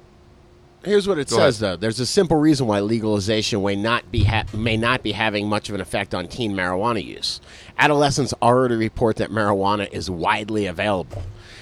Here's 0.84 1.10
what 1.10 1.20
it 1.20 1.28
Go 1.30 1.36
says, 1.36 1.60
though. 1.60 1.76
There's 1.76 2.00
a 2.00 2.06
simple 2.06 2.38
reason 2.38 2.66
why 2.66 2.80
legalization 2.80 3.62
may 3.62 3.76
not 3.76 4.10
be 4.12 4.24
ha- 4.24 4.46
may 4.54 4.78
not 4.78 5.04
be 5.04 5.12
having 5.12 5.48
much 5.50 5.68
of 5.68 5.76
an 5.76 5.82
effect 5.82 6.16
on 6.16 6.28
teen 6.28 6.54
marijuana 6.54 7.04
use. 7.04 7.42
Adolescents 7.78 8.34
already 8.42 8.76
report 8.76 9.18
that 9.18 9.30
marijuana 9.30 9.92
is 9.92 10.10
widely 10.10 10.68
available. 10.68 11.22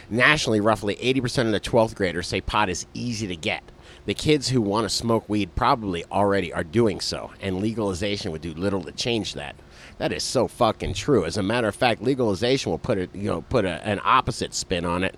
Nationally, 0.09 0.61
roughly 0.61 0.95
80% 0.95 1.47
of 1.47 1.51
the 1.51 1.59
12th 1.59 1.95
graders 1.95 2.27
say 2.27 2.41
pot 2.41 2.69
is 2.69 2.85
easy 2.93 3.27
to 3.27 3.35
get. 3.35 3.63
The 4.05 4.13
kids 4.13 4.49
who 4.49 4.61
want 4.61 4.85
to 4.85 4.89
smoke 4.89 5.27
weed 5.27 5.53
probably 5.55 6.05
already 6.05 6.53
are 6.53 6.63
doing 6.63 7.01
so, 7.01 7.31
and 7.41 7.59
legalization 7.59 8.31
would 8.31 8.41
do 8.41 8.53
little 8.53 8.81
to 8.83 8.91
change 8.93 9.33
that. 9.33 9.55
That 9.97 10.13
is 10.13 10.23
so 10.23 10.47
fucking 10.47 10.93
true. 10.93 11.25
As 11.25 11.37
a 11.37 11.43
matter 11.43 11.67
of 11.67 11.75
fact, 11.75 12.03
legalization 12.03 12.69
will 12.69 12.77
put 12.77 12.99
it, 12.99 13.09
you 13.15 13.29
know, 13.29 13.41
put 13.41 13.65
a, 13.65 13.85
an 13.87 13.99
opposite 14.03 14.53
spin 14.53 14.85
on 14.85 15.03
it, 15.03 15.15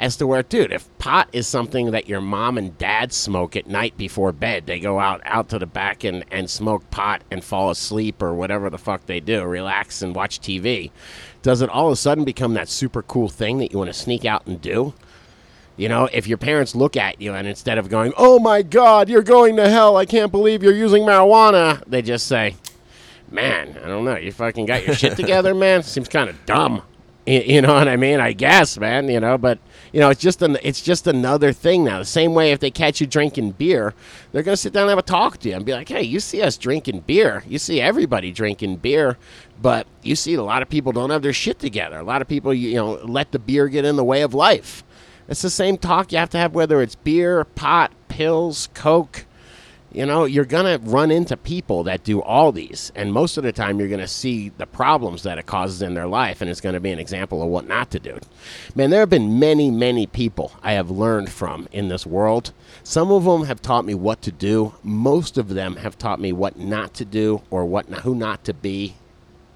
as 0.00 0.16
to 0.16 0.26
where, 0.26 0.42
dude, 0.42 0.72
if 0.72 0.88
pot 0.98 1.28
is 1.32 1.46
something 1.46 1.90
that 1.90 2.08
your 2.08 2.22
mom 2.22 2.56
and 2.56 2.78
dad 2.78 3.12
smoke 3.12 3.56
at 3.56 3.66
night 3.66 3.96
before 3.98 4.32
bed, 4.32 4.66
they 4.66 4.80
go 4.80 4.98
out 4.98 5.20
out 5.24 5.50
to 5.50 5.58
the 5.58 5.66
back 5.66 6.02
and 6.02 6.24
and 6.30 6.48
smoke 6.48 6.90
pot 6.90 7.22
and 7.30 7.44
fall 7.44 7.70
asleep 7.70 8.22
or 8.22 8.32
whatever 8.32 8.70
the 8.70 8.78
fuck 8.78 9.04
they 9.04 9.20
do, 9.20 9.44
relax 9.44 10.00
and 10.00 10.14
watch 10.14 10.40
TV. 10.40 10.90
Does 11.42 11.60
it 11.60 11.68
all 11.68 11.88
of 11.88 11.92
a 11.92 11.96
sudden 11.96 12.24
become 12.24 12.54
that 12.54 12.68
super 12.68 13.02
cool 13.02 13.28
thing 13.28 13.58
that 13.58 13.72
you 13.72 13.78
want 13.78 13.92
to 13.92 13.98
sneak 13.98 14.24
out 14.24 14.46
and 14.46 14.60
do? 14.60 14.94
You 15.76 15.88
know, 15.88 16.08
if 16.12 16.26
your 16.26 16.38
parents 16.38 16.74
look 16.74 16.96
at 16.96 17.20
you 17.20 17.34
and 17.34 17.46
instead 17.46 17.76
of 17.76 17.90
going, 17.90 18.14
"Oh 18.16 18.38
my 18.38 18.62
God, 18.62 19.10
you're 19.10 19.22
going 19.22 19.56
to 19.56 19.68
hell! 19.68 19.98
I 19.98 20.06
can't 20.06 20.32
believe 20.32 20.62
you're 20.62 20.74
using 20.74 21.02
marijuana," 21.02 21.82
they 21.86 22.00
just 22.00 22.26
say, 22.26 22.56
"Man, 23.32 23.78
I 23.82 23.88
don't 23.88 24.04
know. 24.04 24.16
You 24.16 24.32
fucking 24.32 24.66
got 24.66 24.86
your 24.86 24.94
shit 24.94 25.16
together, 25.16 25.54
man. 25.54 25.82
Seems 25.82 26.08
kind 26.08 26.28
of 26.28 26.44
dumb." 26.46 26.82
You 27.24 27.62
know 27.62 27.74
what 27.74 27.86
I 27.86 27.96
mean? 27.96 28.18
I 28.18 28.32
guess, 28.32 28.76
man. 28.78 29.08
You 29.08 29.20
know, 29.20 29.38
but 29.38 29.58
you 29.92 30.00
know, 30.00 30.10
it's 30.10 30.20
just 30.20 30.42
an 30.42 30.58
it's 30.62 30.82
just 30.82 31.06
another 31.06 31.52
thing 31.52 31.84
now. 31.84 32.00
The 32.00 32.04
same 32.04 32.34
way 32.34 32.50
if 32.50 32.58
they 32.58 32.70
catch 32.70 33.00
you 33.00 33.06
drinking 33.06 33.52
beer, 33.52 33.94
they're 34.32 34.42
gonna 34.42 34.56
sit 34.56 34.72
down 34.72 34.82
and 34.82 34.90
have 34.90 34.98
a 34.98 35.02
talk 35.02 35.38
to 35.38 35.48
you 35.48 35.54
and 35.54 35.64
be 35.64 35.72
like, 35.72 35.88
"Hey, 35.88 36.02
you 36.02 36.18
see 36.18 36.42
us 36.42 36.56
drinking 36.56 37.04
beer? 37.06 37.44
You 37.46 37.58
see 37.58 37.80
everybody 37.80 38.32
drinking 38.32 38.76
beer, 38.76 39.18
but 39.60 39.86
you 40.02 40.16
see 40.16 40.34
a 40.34 40.42
lot 40.42 40.62
of 40.62 40.68
people 40.68 40.90
don't 40.90 41.10
have 41.10 41.22
their 41.22 41.32
shit 41.32 41.60
together. 41.60 41.98
A 41.98 42.04
lot 42.04 42.22
of 42.22 42.28
people, 42.28 42.52
you 42.52 42.74
know, 42.74 42.98
let 43.04 43.30
the 43.30 43.38
beer 43.38 43.68
get 43.68 43.84
in 43.84 43.94
the 43.96 44.04
way 44.04 44.22
of 44.22 44.34
life." 44.34 44.82
It's 45.28 45.42
the 45.42 45.50
same 45.50 45.78
talk 45.78 46.10
you 46.10 46.18
have 46.18 46.30
to 46.30 46.38
have 46.38 46.54
whether 46.54 46.82
it's 46.82 46.96
beer, 46.96 47.44
pot, 47.44 47.92
pills, 48.08 48.68
coke. 48.74 49.26
You 49.92 50.06
know, 50.06 50.24
you're 50.24 50.46
going 50.46 50.64
to 50.64 50.90
run 50.90 51.10
into 51.10 51.36
people 51.36 51.82
that 51.84 52.02
do 52.02 52.22
all 52.22 52.50
these. 52.50 52.90
And 52.94 53.12
most 53.12 53.36
of 53.36 53.44
the 53.44 53.52
time, 53.52 53.78
you're 53.78 53.88
going 53.88 54.00
to 54.00 54.08
see 54.08 54.48
the 54.48 54.66
problems 54.66 55.22
that 55.24 55.36
it 55.36 55.44
causes 55.44 55.82
in 55.82 55.92
their 55.92 56.06
life. 56.06 56.40
And 56.40 56.50
it's 56.50 56.62
going 56.62 56.74
to 56.74 56.80
be 56.80 56.92
an 56.92 56.98
example 56.98 57.42
of 57.42 57.48
what 57.48 57.68
not 57.68 57.90
to 57.90 58.00
do. 58.00 58.18
Man, 58.74 58.88
there 58.88 59.00
have 59.00 59.10
been 59.10 59.38
many, 59.38 59.70
many 59.70 60.06
people 60.06 60.52
I 60.62 60.72
have 60.72 60.90
learned 60.90 61.30
from 61.30 61.68
in 61.72 61.88
this 61.88 62.06
world. 62.06 62.52
Some 62.82 63.12
of 63.12 63.24
them 63.24 63.44
have 63.44 63.60
taught 63.60 63.84
me 63.84 63.94
what 63.94 64.22
to 64.22 64.32
do. 64.32 64.74
Most 64.82 65.36
of 65.36 65.50
them 65.50 65.76
have 65.76 65.98
taught 65.98 66.20
me 66.20 66.32
what 66.32 66.58
not 66.58 66.94
to 66.94 67.04
do 67.04 67.42
or 67.50 67.66
what 67.66 67.86
who 67.86 68.14
not 68.14 68.44
to 68.44 68.54
be. 68.54 68.94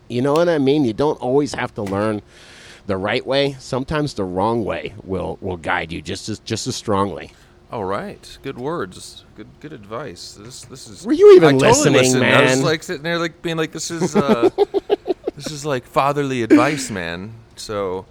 You 0.09 0.21
know 0.21 0.35
what 0.35 0.51
I 0.51 0.59
mean? 0.59 0.85
You 0.85 0.93
don't 0.93 1.21
always 1.21 1.55
have 1.55 1.75
to 1.77 1.83
learn 1.83 2.21
the 2.87 2.97
right 2.97 3.27
way. 3.27 3.57
Sometimes 3.59 4.15
the 4.15 4.25
wrong 4.25 4.65
way 4.65 4.95
will 5.03 5.39
will 5.41 5.57
guide 5.57 5.93
you 5.93 6.03
just 6.03 6.29
as 6.29 6.39
just 6.41 6.67
as 6.67 6.77
strongly. 6.77 7.33
All 7.73 7.85
right, 7.85 8.39
good 8.43 8.59
words, 8.59 9.25
good 9.35 9.49
good 9.59 9.73
advice. 9.73 10.39
This 10.41 10.63
this 10.63 10.87
is. 10.87 11.05
Were 11.05 11.13
you 11.13 11.35
even 11.37 11.57
I 11.57 11.59
totally 11.59 11.91
listening, 11.91 11.95
listened. 11.95 12.25
I 12.25 12.43
was 12.43 12.63
like 12.63 12.83
sitting 12.83 13.03
there, 13.03 13.19
like 13.19 13.43
being 13.43 13.57
like, 13.57 13.73
"This 13.73 13.91
is 13.91 14.15
uh, 14.15 14.51
this 15.35 15.51
is 15.51 15.65
like 15.67 15.85
fatherly 15.85 16.45
advice, 16.45 16.91
man." 16.91 17.33
So 17.57 18.07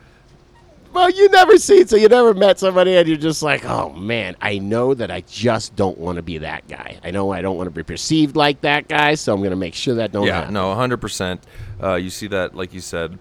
Well, 0.91 1.09
you 1.09 1.29
never 1.29 1.57
seen 1.57 1.87
so 1.87 1.95
you 1.95 2.09
never 2.09 2.33
met 2.33 2.59
somebody 2.59 2.95
and 2.95 3.07
you're 3.07 3.17
just 3.17 3.41
like, 3.43 3.63
oh 3.65 3.93
man, 3.93 4.35
I 4.41 4.57
know 4.57 4.93
that 4.93 5.11
I 5.11 5.21
just 5.21 5.75
don't 5.75 5.97
want 5.97 6.17
to 6.17 6.21
be 6.21 6.39
that 6.39 6.67
guy. 6.67 6.99
I 7.03 7.11
know 7.11 7.31
I 7.31 7.41
don't 7.41 7.55
want 7.57 7.67
to 7.67 7.71
be 7.71 7.83
perceived 7.83 8.35
like 8.35 8.61
that 8.61 8.87
guy, 8.87 9.15
so 9.15 9.33
I'm 9.33 9.39
going 9.39 9.51
to 9.51 9.55
make 9.55 9.73
sure 9.73 9.95
that 9.95 10.11
don't 10.11 10.25
yeah, 10.25 10.39
happen. 10.39 10.53
no, 10.53 10.73
hundred 10.73 10.97
percent. 10.97 11.43
Uh, 11.81 11.95
you 11.95 12.09
see 12.09 12.27
that, 12.27 12.55
like 12.55 12.73
you 12.73 12.81
said, 12.81 13.19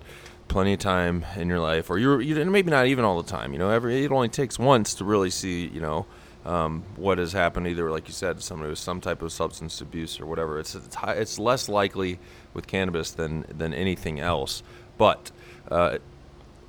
plenty 0.49 0.73
of 0.73 0.81
time 0.81 1.25
in 1.37 1.49
your 1.49 1.61
life, 1.61 1.91
or 1.91 1.99
you're 1.99 2.21
you, 2.21 2.45
maybe 2.45 2.71
not 2.71 2.87
even 2.87 3.05
all 3.05 3.23
the 3.23 3.31
time. 3.31 3.53
You 3.53 3.59
know, 3.59 3.71
every 3.71 4.05
it 4.05 4.11
only 4.11 4.29
takes 4.29 4.59
once 4.59 4.95
to 4.95 5.05
really 5.05 5.31
see. 5.31 5.69
You 5.69 5.81
know. 5.81 6.07
Um, 6.45 6.85
what 6.97 7.19
has 7.19 7.33
happened, 7.33 7.67
either 7.69 7.91
like 7.91 8.07
you 8.07 8.13
said, 8.13 8.43
somebody 8.43 8.71
with 8.71 8.79
some 8.79 9.01
type 9.01 9.23
of 9.23 9.33
substance 9.33 9.81
abuse 9.81 10.21
or 10.21 10.27
whatever. 10.27 10.59
It's 10.59 10.75
it's, 10.75 10.95
high, 10.95 11.15
it's 11.15 11.39
less 11.39 11.69
likely 11.71 12.19
with 12.53 12.67
cannabis 12.67 13.11
than 13.13 13.47
than 13.49 13.73
anything 13.73 14.21
else. 14.21 14.63
But 14.99 15.31
uh, 15.71 15.99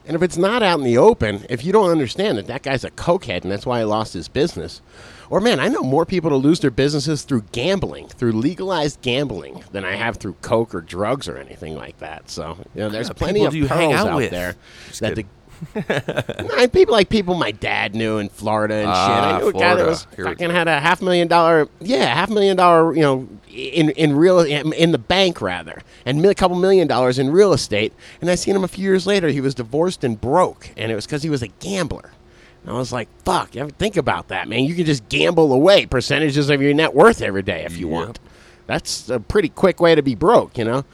And 0.05 0.15
if 0.15 0.21
it's 0.21 0.37
not 0.37 0.61
out 0.63 0.77
in 0.79 0.85
the 0.85 0.97
open, 0.97 1.45
if 1.49 1.65
you 1.65 1.71
don't 1.73 1.89
understand 1.89 2.37
that 2.37 2.47
that 2.47 2.61
guy's 2.63 2.83
a 2.83 2.91
cokehead 2.91 3.41
and 3.43 3.51
that's 3.51 3.65
why 3.65 3.79
he 3.79 3.85
lost 3.85 4.13
his 4.13 4.27
business, 4.27 4.81
or 5.29 5.41
man, 5.41 5.59
I 5.59 5.67
know 5.67 5.81
more 5.81 6.05
people 6.05 6.29
to 6.29 6.35
lose 6.35 6.59
their 6.59 6.71
businesses 6.71 7.23
through 7.23 7.43
gambling, 7.51 8.07
through 8.09 8.33
legalized 8.33 9.01
gambling, 9.01 9.63
than 9.71 9.83
I 9.83 9.95
have 9.95 10.17
through 10.17 10.35
coke 10.41 10.75
or 10.75 10.81
drugs 10.81 11.27
or 11.27 11.37
anything 11.37 11.75
like 11.75 11.97
that. 11.99 12.29
So 12.29 12.57
you 12.75 12.81
know, 12.81 12.89
there's 12.89 13.09
plenty 13.09 13.45
of 13.45 13.55
you 13.55 13.67
hang 13.67 13.93
out 13.93 14.07
out 14.09 14.17
with? 14.17 14.31
there 14.31 14.55
Just 14.87 15.01
that 15.01 15.15
the 15.15 15.25
Nah, 15.75 16.67
people 16.67 16.93
like 16.93 17.09
people 17.09 17.35
my 17.35 17.51
dad 17.51 17.95
knew 17.95 18.17
in 18.17 18.29
Florida 18.29 18.75
and 18.75 18.83
shit. 18.87 18.93
Ah, 18.95 19.35
I 19.35 19.39
knew 19.39 19.47
a 19.49 19.53
guy 19.53 19.75
that 19.75 19.85
was 19.85 20.03
fucking 20.15 20.49
had 20.49 20.67
a 20.67 20.79
half 20.79 21.01
million 21.01 21.27
dollar, 21.27 21.67
yeah, 21.79 22.13
half 22.13 22.29
million 22.29 22.57
dollar, 22.57 22.93
you 22.95 23.01
know, 23.01 23.27
in 23.49 23.89
in 23.91 24.15
real 24.15 24.39
in, 24.39 24.73
in 24.73 24.91
the 24.91 24.97
bank 24.97 25.41
rather, 25.41 25.81
and 26.05 26.23
a 26.25 26.35
couple 26.35 26.57
million 26.57 26.87
dollars 26.87 27.19
in 27.19 27.31
real 27.31 27.53
estate. 27.53 27.93
And 28.21 28.29
I 28.29 28.35
seen 28.35 28.55
him 28.55 28.63
a 28.63 28.67
few 28.67 28.83
years 28.83 29.05
later. 29.07 29.29
He 29.29 29.41
was 29.41 29.55
divorced 29.55 30.03
and 30.03 30.19
broke, 30.19 30.69
and 30.77 30.91
it 30.91 30.95
was 30.95 31.05
because 31.05 31.23
he 31.23 31.29
was 31.29 31.41
a 31.41 31.47
gambler. 31.47 32.11
And 32.63 32.73
I 32.73 32.77
was 32.77 32.91
like, 32.91 33.07
"Fuck, 33.23 33.55
you 33.55 33.61
ever 33.61 33.69
think 33.71 33.95
about 33.97 34.27
that, 34.29 34.47
man? 34.47 34.63
You 34.65 34.75
can 34.75 34.85
just 34.85 35.07
gamble 35.09 35.53
away 35.53 35.85
percentages 35.85 36.49
of 36.49 36.61
your 36.61 36.73
net 36.73 36.93
worth 36.95 37.21
every 37.21 37.43
day 37.43 37.63
if 37.63 37.77
you 37.77 37.87
Yep. 37.87 37.93
want. 37.95 38.19
That's 38.67 39.09
a 39.09 39.19
pretty 39.19 39.49
quick 39.49 39.79
way 39.79 39.93
to 39.95 40.01
be 40.01 40.15
broke, 40.15 40.57
you 40.57 40.65
know." 40.65 40.85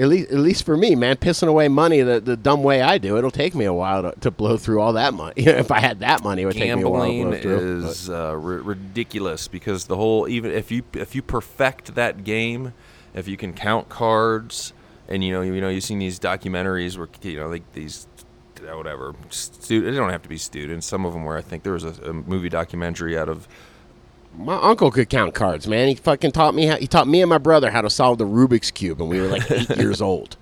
At 0.00 0.08
least, 0.08 0.30
at 0.30 0.38
least 0.38 0.64
for 0.64 0.78
me, 0.78 0.94
man, 0.94 1.16
pissing 1.16 1.48
away 1.48 1.68
money 1.68 2.00
the, 2.00 2.20
the 2.20 2.34
dumb 2.34 2.62
way 2.62 2.80
I 2.80 2.96
do, 2.96 3.18
it'll 3.18 3.30
take 3.30 3.54
me 3.54 3.66
a 3.66 3.72
while 3.72 4.02
to, 4.02 4.18
to 4.20 4.30
blow 4.30 4.56
through 4.56 4.80
all 4.80 4.94
that 4.94 5.12
money. 5.12 5.34
if 5.46 5.70
I 5.70 5.78
had 5.78 6.00
that 6.00 6.24
money, 6.24 6.42
it 6.42 6.46
would 6.46 6.54
take 6.54 6.74
me 6.74 6.82
a 6.82 6.88
while 6.88 7.02
to 7.02 7.08
gambling 7.08 7.30
blow 7.30 7.40
through. 7.40 7.86
is 7.86 8.08
uh, 8.08 8.34
ri- 8.34 8.62
ridiculous 8.62 9.46
because 9.46 9.84
the 9.84 9.96
whole 9.96 10.26
even 10.26 10.52
if 10.52 10.70
you 10.70 10.84
if 10.94 11.14
you 11.14 11.20
perfect 11.20 11.94
that 11.96 12.24
game, 12.24 12.72
if 13.12 13.28
you 13.28 13.36
can 13.36 13.52
count 13.52 13.90
cards, 13.90 14.72
and 15.06 15.22
you 15.22 15.32
know 15.32 15.42
you 15.42 15.60
know 15.60 15.68
you've 15.68 15.84
seen 15.84 15.98
these 15.98 16.18
documentaries 16.18 16.96
where 16.96 17.08
you 17.20 17.38
know 17.38 17.48
like 17.48 17.70
these 17.74 18.06
whatever 18.62 19.14
stu- 19.28 19.82
they 19.82 19.96
don't 19.96 20.10
have 20.10 20.22
to 20.22 20.28
be 20.30 20.38
students. 20.38 20.86
Some 20.86 21.04
of 21.04 21.12
them 21.12 21.24
where 21.24 21.36
I 21.36 21.42
think 21.42 21.62
there 21.62 21.74
was 21.74 21.84
a, 21.84 21.92
a 22.08 22.12
movie 22.14 22.48
documentary 22.48 23.18
out 23.18 23.28
of 23.28 23.46
My 24.36 24.56
uncle 24.56 24.90
could 24.90 25.08
count 25.08 25.34
cards, 25.34 25.66
man. 25.66 25.88
He 25.88 25.94
fucking 25.94 26.32
taught 26.32 26.54
me. 26.54 26.66
How, 26.66 26.76
he 26.76 26.86
taught 26.86 27.08
me 27.08 27.20
and 27.20 27.28
my 27.28 27.38
brother 27.38 27.70
how 27.70 27.80
to 27.82 27.90
solve 27.90 28.18
the 28.18 28.26
Rubik's 28.26 28.70
cube, 28.70 29.00
and 29.00 29.10
we 29.10 29.20
were 29.20 29.26
like 29.26 29.50
eight 29.50 29.70
years 29.76 30.00
old. 30.00 30.36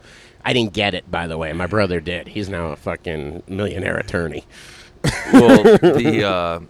I 0.45 0.52
didn't 0.52 0.73
get 0.73 0.95
it, 0.95 1.11
by 1.11 1.26
the 1.26 1.37
way. 1.37 1.52
My 1.52 1.66
brother 1.66 2.00
did. 2.00 2.28
He's 2.28 2.49
now 2.49 2.68
a 2.68 2.76
fucking 2.76 3.42
millionaire 3.49 3.97
attorney. 3.97 4.45
well 5.33 5.62
the 5.62 6.25
uh, 6.26 6.61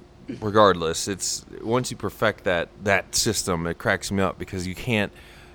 regardless 0.41 1.09
it's 1.09 1.47
once 1.63 1.91
you 1.91 1.97
perfect 1.97 2.45
that 2.45 2.69
that 2.85 3.15
system 3.15 3.67
it 3.67 3.79
cracks 3.79 4.13
me 4.13 4.23
up 4.23 4.39
because 4.39 4.67
you 4.67 4.75
can't 4.75 5.11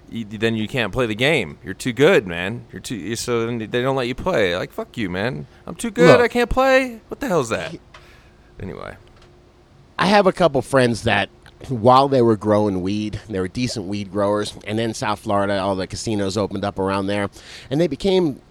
you, 0.10 0.26
then 0.26 0.56
you 0.56 0.68
can't 0.68 0.92
play 0.92 1.06
the 1.06 1.14
game 1.14 1.60
you're 1.64 1.76
too 1.76 1.94
good 1.94 2.26
man 2.26 2.66
you're 2.72 2.82
too 2.82 3.16
so 3.16 3.46
then 3.46 3.60
they 3.60 3.68
don't 3.68 3.96
let 3.96 4.08
you 4.08 4.16
play 4.16 4.56
like 4.58 4.72
fuck 4.72 4.98
you 4.98 5.08
man 5.08 5.46
i'm 5.68 5.76
too 5.76 5.92
good 5.92 6.08
Look. 6.08 6.22
i 6.22 6.28
can't 6.28 6.50
play 6.50 7.00
what 7.10 7.20
the 7.20 7.28
hell's 7.28 7.50
that 7.50 7.76
anyway 8.60 8.98
I 9.98 10.08
have 10.08 10.26
a 10.28 10.34
couple 10.34 10.62
friends 10.62 11.04
that, 11.04 11.30
while 11.70 12.08
they 12.08 12.22
were 12.22 12.36
growing 12.36 12.82
weed, 12.82 13.20
they 13.30 13.40
were 13.40 13.48
decent 13.48 13.86
weed 13.86 14.12
growers, 14.12 14.58
and 14.66 14.78
then 14.78 14.94
South 14.94 15.20
Florida, 15.20 15.60
all 15.60 15.76
the 15.76 15.88
casinos 15.88 16.38
opened 16.38 16.66
up 16.66 16.80
around 16.80 17.08
there, 17.08 17.30
and 17.70 17.80
they 17.80 17.88
became. 17.88 18.42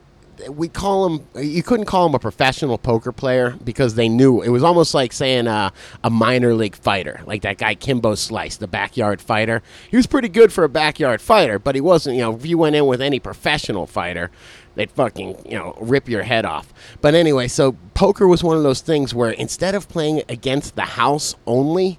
We 0.49 0.67
call 0.67 1.09
them. 1.09 1.27
You 1.45 1.63
couldn't 1.63 1.85
call 1.87 2.09
them 2.09 2.15
a 2.15 2.19
professional 2.19 2.79
poker 2.79 3.13
player 3.13 3.51
because 3.63 3.95
they 3.95 4.09
knew 4.09 4.41
it 4.41 4.49
was 4.49 4.65
almost 4.65 4.93
like 4.95 5.13
saying 5.13 5.47
a, 5.47 5.73
a 6.03 6.11
minor 6.11 6.55
league 6.55 6.75
fighter, 6.75 7.21
like 7.27 7.43
that 7.43 7.59
guy 7.59 7.75
Kimbo 7.75 8.15
Slice, 8.15 8.57
the 8.57 8.67
backyard 8.67 9.21
fighter. 9.21 9.63
He 9.91 9.97
was 9.97 10.07
pretty 10.07 10.29
good 10.29 10.53
for 10.53 10.65
a 10.65 10.69
backyard 10.71 11.21
fighter, 11.21 11.59
but 11.59 11.75
he 11.75 11.81
wasn't. 11.81 12.17
You 12.17 12.23
know, 12.23 12.35
if 12.35 12.47
you 12.47 12.59
went 12.59 12.75
in 12.75 12.87
with 12.87 13.03
any 13.03 13.21
professional 13.21 13.87
fighter, 13.87 14.31
they'd 14.75 14.91
fucking 14.91 15.43
you 15.45 15.57
know 15.57 15.77
rip 15.81 16.09
your 16.09 16.23
head 16.23 16.45
off. 16.45 16.73
But 17.01 17.15
anyway, 17.15 17.47
so 17.47 17.77
poker 17.95 18.27
was 18.27 18.43
one 18.43 18.57
of 18.57 18.63
those 18.63 18.81
things 18.81 19.15
where 19.15 19.31
instead 19.31 19.75
of 19.75 19.89
playing 19.89 20.23
against 20.29 20.77
the 20.77 20.83
house 20.83 21.37
only, 21.47 21.99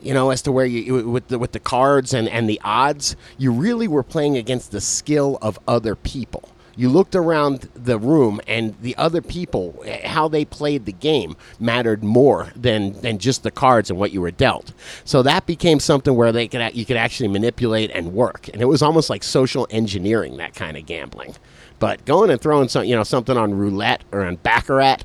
you 0.00 0.14
know, 0.14 0.30
as 0.30 0.42
to 0.42 0.52
where 0.52 0.66
you 0.66 1.08
with 1.08 1.28
the 1.28 1.38
with 1.38 1.52
the 1.52 1.60
cards 1.60 2.14
and 2.14 2.28
and 2.28 2.48
the 2.48 2.60
odds, 2.64 3.16
you 3.36 3.52
really 3.52 3.88
were 3.88 4.02
playing 4.02 4.36
against 4.36 4.70
the 4.70 4.80
skill 4.80 5.38
of 5.42 5.58
other 5.66 5.94
people. 5.94 6.48
You 6.76 6.88
looked 6.88 7.16
around 7.16 7.68
the 7.74 7.98
room, 7.98 8.40
and 8.46 8.76
the 8.80 8.96
other 8.96 9.20
people, 9.20 9.82
eh, 9.84 10.06
how 10.06 10.28
they 10.28 10.44
played 10.44 10.86
the 10.86 10.92
game, 10.92 11.36
mattered 11.58 12.04
more 12.04 12.52
than 12.54 12.92
than 13.00 13.18
just 13.18 13.42
the 13.42 13.50
cards 13.50 13.90
and 13.90 13.98
what 13.98 14.12
you 14.12 14.20
were 14.20 14.30
dealt. 14.30 14.72
So 15.04 15.22
that 15.24 15.44
became 15.44 15.80
something 15.80 16.14
where 16.14 16.30
they 16.30 16.46
could 16.46 16.76
you 16.76 16.86
could 16.86 16.96
actually 16.96 17.28
manipulate 17.30 17.90
and 17.90 18.12
work, 18.12 18.48
and 18.52 18.62
it 18.62 18.66
was 18.66 18.80
almost 18.80 19.10
like 19.10 19.24
social 19.24 19.66
engineering 19.70 20.36
that 20.36 20.54
kind 20.54 20.76
of 20.76 20.86
gambling. 20.86 21.34
But 21.80 22.04
going 22.04 22.30
and 22.30 22.40
throwing 22.40 22.68
some, 22.68 22.84
you 22.84 22.94
know, 22.94 23.04
something 23.04 23.36
on 23.36 23.54
roulette 23.54 24.04
or 24.12 24.22
on 24.24 24.36
baccarat, 24.36 24.98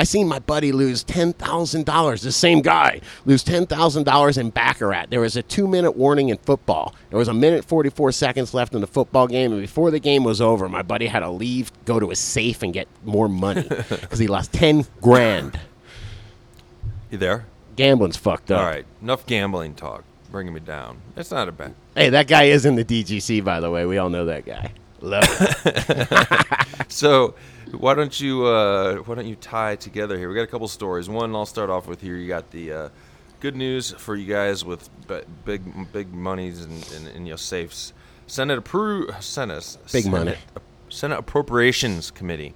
I 0.00 0.04
seen 0.04 0.28
my 0.28 0.38
buddy 0.38 0.72
lose 0.72 1.04
ten 1.04 1.34
thousand 1.34 1.84
dollars. 1.84 2.22
The 2.22 2.32
same 2.32 2.62
guy 2.62 3.02
lose 3.26 3.42
ten 3.44 3.66
thousand 3.66 4.04
dollars 4.04 4.38
in 4.38 4.48
baccarat. 4.48 5.10
There 5.10 5.20
was 5.20 5.36
a 5.36 5.42
two-minute 5.42 5.92
warning 5.94 6.30
in 6.30 6.38
football. 6.38 6.94
There 7.10 7.18
was 7.18 7.28
a 7.28 7.34
minute 7.34 7.66
forty-four 7.66 8.10
seconds 8.12 8.54
left 8.54 8.74
in 8.74 8.80
the 8.80 8.86
football 8.86 9.26
game, 9.26 9.52
and 9.52 9.60
before 9.60 9.90
the 9.90 9.98
game 9.98 10.24
was 10.24 10.40
over, 10.40 10.70
my 10.70 10.80
buddy 10.80 11.06
had 11.06 11.20
to 11.20 11.28
leave, 11.28 11.70
go 11.84 12.00
to 12.00 12.08
his 12.08 12.18
safe, 12.18 12.62
and 12.62 12.72
get 12.72 12.88
more 13.04 13.28
money 13.28 13.60
because 13.68 14.18
he 14.18 14.26
lost 14.26 14.54
ten 14.54 14.86
grand. 15.02 15.60
you 17.10 17.18
there 17.18 17.44
Gambling's 17.76 18.16
fucked 18.16 18.50
up. 18.50 18.60
all 18.60 18.66
right 18.66 18.86
enough 19.02 19.26
gambling 19.26 19.74
talk 19.74 20.04
bringing 20.30 20.54
me 20.54 20.60
down 20.60 20.98
it's 21.16 21.30
not 21.30 21.46
a 21.48 21.52
bad 21.52 21.74
Hey, 21.94 22.08
that 22.08 22.26
guy 22.26 22.44
is 22.44 22.64
in 22.64 22.76
the 22.76 22.84
DGC, 22.84 23.44
by 23.44 23.60
the 23.60 23.70
way. 23.70 23.84
We 23.84 23.98
all 23.98 24.08
know 24.08 24.24
that 24.26 24.46
guy. 24.46 24.72
Love 25.00 25.24
it. 25.28 26.88
so 26.88 27.34
why 27.72 27.94
don't 27.94 28.18
you 28.20 28.46
uh, 28.46 28.96
why 28.96 29.14
don't 29.14 29.26
you 29.26 29.36
tie 29.36 29.76
together 29.76 30.18
here? 30.18 30.28
We 30.28 30.34
got 30.34 30.42
a 30.42 30.46
couple 30.46 30.68
stories. 30.68 31.08
One 31.08 31.34
I'll 31.34 31.46
start 31.46 31.70
off 31.70 31.86
with 31.86 32.00
here. 32.00 32.16
You 32.16 32.28
got 32.28 32.50
the 32.50 32.72
uh, 32.72 32.88
good 33.40 33.56
news 33.56 33.92
for 33.92 34.16
you 34.16 34.26
guys 34.26 34.64
with 34.64 34.88
big 35.44 35.92
big 35.92 36.12
monies 36.12 36.64
in, 36.64 36.82
in, 36.96 37.16
in 37.16 37.26
your 37.26 37.38
safes. 37.38 37.92
Senate 38.26 38.62
appro 38.62 39.22
Senate 39.22 39.76
Big 39.92 40.04
Senate, 40.04 40.10
money. 40.10 40.36
Senate 40.88 41.18
Appropriations 41.18 42.10
Committee 42.10 42.54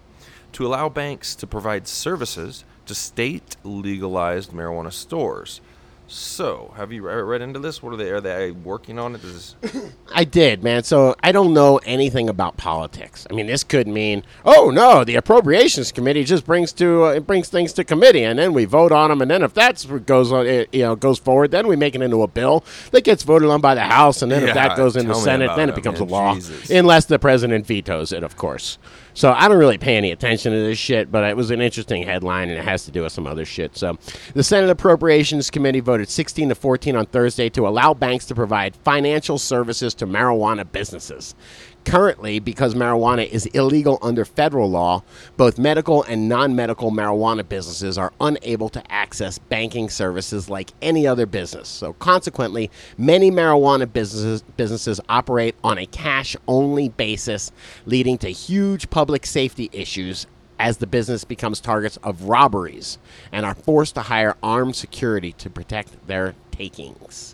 to 0.53 0.67
allow 0.67 0.89
banks 0.89 1.35
to 1.35 1.47
provide 1.47 1.89
services 1.89 2.65
to 2.87 2.95
state 2.95 3.57
legalized 3.65 4.53
marijuana 4.53 4.93
stores. 4.93 5.61
So, 6.07 6.75
have 6.77 6.93
you 6.93 7.03
re- 7.07 7.23
read 7.23 7.41
into 7.41 7.59
this? 7.59 7.83
What 7.83 7.95
are 7.95 7.97
they? 7.97 8.11
Are 8.11 8.21
they 8.21 8.51
working 8.51 8.99
on 8.99 9.15
it? 9.15 9.23
This, 9.23 9.57
I 10.15 10.25
did, 10.25 10.63
man. 10.63 10.85
So 10.85 11.17
I 11.23 11.33
don't 11.33 11.55
know 11.55 11.79
anything 11.79 12.29
about 12.29 12.59
politics. 12.59 13.27
I 13.31 13.33
mean, 13.35 13.47
this 13.47 13.65
could 13.65 13.89
mean, 13.89 14.23
oh 14.45 14.71
no, 14.71 15.03
the 15.03 15.15
appropriations 15.15 15.93
committee 15.93 16.25
just 16.25 16.45
brings 16.45 16.73
to 16.75 17.07
uh, 17.07 17.09
it 17.13 17.27
brings 17.27 17.49
things 17.49 17.73
to 17.75 17.85
committee, 17.85 18.23
and 18.23 18.39
then 18.39 18.53
we 18.53 18.67
vote 18.67 18.93
on 18.93 19.09
them, 19.11 19.23
and 19.23 19.31
then 19.31 19.43
if 19.43 19.55
that's 19.55 19.87
what 19.87 20.05
goes 20.05 20.31
on, 20.31 20.47
it, 20.47 20.69
you 20.75 20.83
know, 20.83 20.95
goes 20.95 21.19
forward, 21.19 21.51
then 21.53 21.67
we 21.67 21.75
make 21.75 21.95
it 21.95 22.03
into 22.03 22.23
a 22.23 22.29
bill 22.29 22.65
that 22.91 23.03
gets 23.03 23.23
voted 23.23 23.49
on 23.49 23.63
by 23.63 23.75
the 23.75 23.81
House, 23.81 24.21
and 24.21 24.31
then 24.31 24.47
if 24.47 24.55
that 24.55 24.77
goes 24.77 24.97
in 24.97 25.09
the 25.09 25.15
Senate, 25.15 25.51
then 25.57 25.71
it 25.71 25.75
becomes 25.75 26.01
a 26.01 26.05
law, 26.05 26.35
Jesus. 26.35 26.71
unless 26.71 27.07
the 27.07 27.19
president 27.19 27.67
vetoes 27.67 28.13
it, 28.13 28.23
of 28.23 28.37
course. 28.37 28.79
So 29.15 29.33
I 29.33 29.49
don't 29.49 29.59
really 29.59 29.79
pay 29.79 29.97
any 29.97 30.11
attention 30.11 30.53
to 30.53 30.59
this 30.59 30.79
shit, 30.79 31.11
but 31.11 31.25
it 31.25 31.37
was 31.37 31.51
an 31.51 31.61
interesting 31.61 32.03
headline, 32.03 32.49
and 32.49 32.59
it 32.59 32.65
has 32.65 32.85
to 32.85 32.91
do 32.91 33.03
with 33.03 33.13
some 33.13 33.27
other 33.27 33.45
shit. 33.45 33.77
So 33.77 33.97
the 34.35 34.43
Senate 34.43 34.71
Appropriations 34.71 35.51
Committee 35.51 35.81
voted 35.81 36.09
16 36.09 36.49
to 36.49 36.55
14 36.55 36.97
on 36.97 37.07
Thursday 37.07 37.49
to 37.51 37.67
allow 37.67 37.95
banks 37.95 38.27
to 38.27 38.35
provide 38.35 38.75
financial 38.77 39.39
services 39.39 39.95
to 39.95 40.07
marijuana 40.07 40.71
businesses. 40.71 41.35
Currently, 41.85 42.39
because 42.39 42.75
marijuana 42.75 43.29
is 43.29 43.45
illegal 43.47 43.99
under 44.01 44.25
federal 44.25 44.71
law, 44.71 45.03
both 45.37 45.59
medical 45.59 46.03
and 46.05 46.29
non 46.31 46.57
medical 46.57 46.91
marijuana 46.91 47.47
businesses 47.47 47.99
are 47.99 48.13
unable 48.21 48.71
to 48.71 48.93
access 48.93 49.39
banking 49.39 49.91
services 49.91 50.49
like 50.49 50.71
any 50.81 51.07
other 51.07 51.27
business. 51.27 51.69
So, 51.69 51.93
consequently, 51.95 52.71
many 52.97 53.31
marijuana 53.31 53.93
businesses, 53.93 54.43
businesses 54.57 54.99
operate 55.11 55.57
on 55.63 55.77
a 55.77 55.85
cash 55.85 56.37
only 56.49 56.89
basis, 56.89 57.53
leading 57.85 58.17
to 58.19 58.31
huge 58.31 58.89
public 58.89 59.27
safety 59.27 59.69
issues 59.71 60.27
as 60.59 60.79
the 60.79 60.87
business 60.87 61.25
becomes 61.25 61.61
targets 61.61 61.99
of 61.99 62.23
robberies 62.25 62.99
and 63.31 63.45
are 63.45 63.55
forced 63.55 63.95
to 63.97 64.03
hire 64.03 64.37
armed 64.43 64.77
security 64.77 65.33
to 65.33 65.51
protect 65.51 66.07
their 66.07 66.35
takings. 66.51 67.34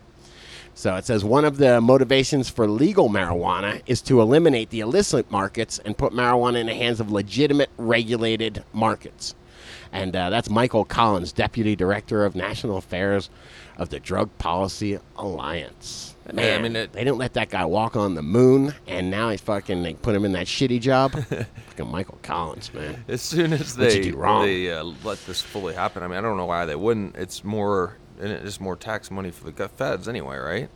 So 0.80 0.96
it 0.96 1.04
says 1.04 1.22
one 1.22 1.44
of 1.44 1.58
the 1.58 1.78
motivations 1.82 2.48
for 2.48 2.66
legal 2.66 3.10
marijuana 3.10 3.82
is 3.84 4.00
to 4.02 4.22
eliminate 4.22 4.70
the 4.70 4.80
illicit 4.80 5.30
markets 5.30 5.78
and 5.84 5.94
put 5.94 6.14
marijuana 6.14 6.58
in 6.58 6.68
the 6.68 6.74
hands 6.74 7.00
of 7.00 7.12
legitimate 7.12 7.68
regulated 7.76 8.64
markets. 8.72 9.34
And 9.92 10.16
uh, 10.16 10.30
that's 10.30 10.48
Michael 10.48 10.86
Collins, 10.86 11.32
Deputy 11.32 11.76
Director 11.76 12.24
of 12.24 12.34
National 12.34 12.78
Affairs 12.78 13.28
of 13.76 13.90
the 13.90 14.00
Drug 14.00 14.30
Policy 14.38 14.98
Alliance. 15.16 16.14
Yeah, 16.24 16.30
I 16.32 16.34
Man, 16.34 16.62
mean, 16.62 16.76
it- 16.76 16.92
they 16.94 17.04
didn't 17.04 17.18
let 17.18 17.34
that 17.34 17.50
guy 17.50 17.66
walk 17.66 17.94
on 17.94 18.14
the 18.14 18.22
moon, 18.22 18.72
and 18.86 19.10
now 19.10 19.28
he's 19.28 19.42
fucking, 19.42 19.82
they 19.82 19.92
put 19.92 20.14
him 20.14 20.24
in 20.24 20.32
that 20.32 20.46
shitty 20.46 20.80
job. 20.80 21.12
fucking 21.68 21.90
Michael 21.90 22.18
Collins, 22.22 22.72
man. 22.72 23.04
As 23.06 23.20
soon 23.20 23.52
as 23.52 23.76
they 23.76 24.00
they 24.12 24.72
uh, 24.72 24.84
let 25.04 25.18
this 25.26 25.42
fully 25.42 25.74
happen, 25.74 26.02
I 26.02 26.08
mean, 26.08 26.16
I 26.16 26.20
don't 26.22 26.38
know 26.38 26.46
why 26.46 26.64
they 26.64 26.76
wouldn't. 26.76 27.16
It's 27.16 27.44
more 27.44 27.96
and 28.20 28.30
it's 28.30 28.60
more 28.60 28.76
tax 28.76 29.10
money 29.10 29.30
for 29.30 29.50
the 29.50 29.68
feds 29.68 30.08
anyway, 30.08 30.36
right? 30.36 30.68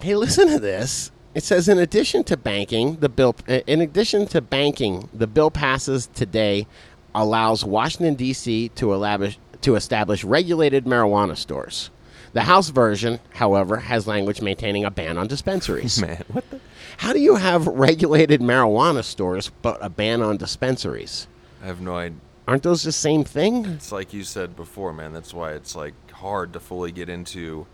Hey, 0.00 0.14
listen 0.14 0.48
to 0.48 0.58
this. 0.58 1.10
It 1.34 1.42
says, 1.42 1.68
in 1.68 1.78
addition 1.78 2.22
to 2.24 2.36
banking, 2.36 2.96
the 2.96 3.08
bill, 3.08 3.34
uh, 3.48 3.60
in 3.66 3.80
addition 3.80 4.26
to 4.28 4.40
banking, 4.40 5.08
the 5.12 5.26
bill 5.26 5.50
passes 5.50 6.06
today 6.14 6.66
allows 7.14 7.64
Washington 7.64 8.14
D.C. 8.14 8.68
to 8.70 8.92
establish 8.94 9.38
to 9.62 9.76
establish 9.76 10.22
regulated 10.24 10.84
marijuana 10.84 11.36
stores. 11.36 11.90
The 12.34 12.42
House 12.42 12.68
version, 12.68 13.20
however, 13.30 13.78
has 13.78 14.06
language 14.06 14.42
maintaining 14.42 14.84
a 14.84 14.90
ban 14.90 15.16
on 15.16 15.26
dispensaries. 15.26 16.00
Man, 16.02 16.22
what 16.28 16.48
the? 16.50 16.60
How 16.98 17.12
do 17.12 17.18
you 17.18 17.36
have 17.36 17.66
regulated 17.66 18.40
marijuana 18.40 19.02
stores 19.02 19.50
but 19.62 19.78
a 19.80 19.88
ban 19.88 20.22
on 20.22 20.36
dispensaries? 20.36 21.26
I 21.62 21.66
have 21.66 21.80
no 21.80 21.96
idea. 21.96 22.18
Aren't 22.46 22.62
those 22.62 22.82
the 22.82 22.92
same 22.92 23.24
thing? 23.24 23.64
It's 23.66 23.90
like 23.92 24.12
you 24.12 24.22
said 24.24 24.54
before, 24.56 24.92
man. 24.92 25.12
That's 25.12 25.32
why 25.32 25.52
it's 25.52 25.74
like 25.74 25.94
hard 26.10 26.52
to 26.52 26.60
fully 26.60 26.92
get 26.92 27.08
into 27.08 27.66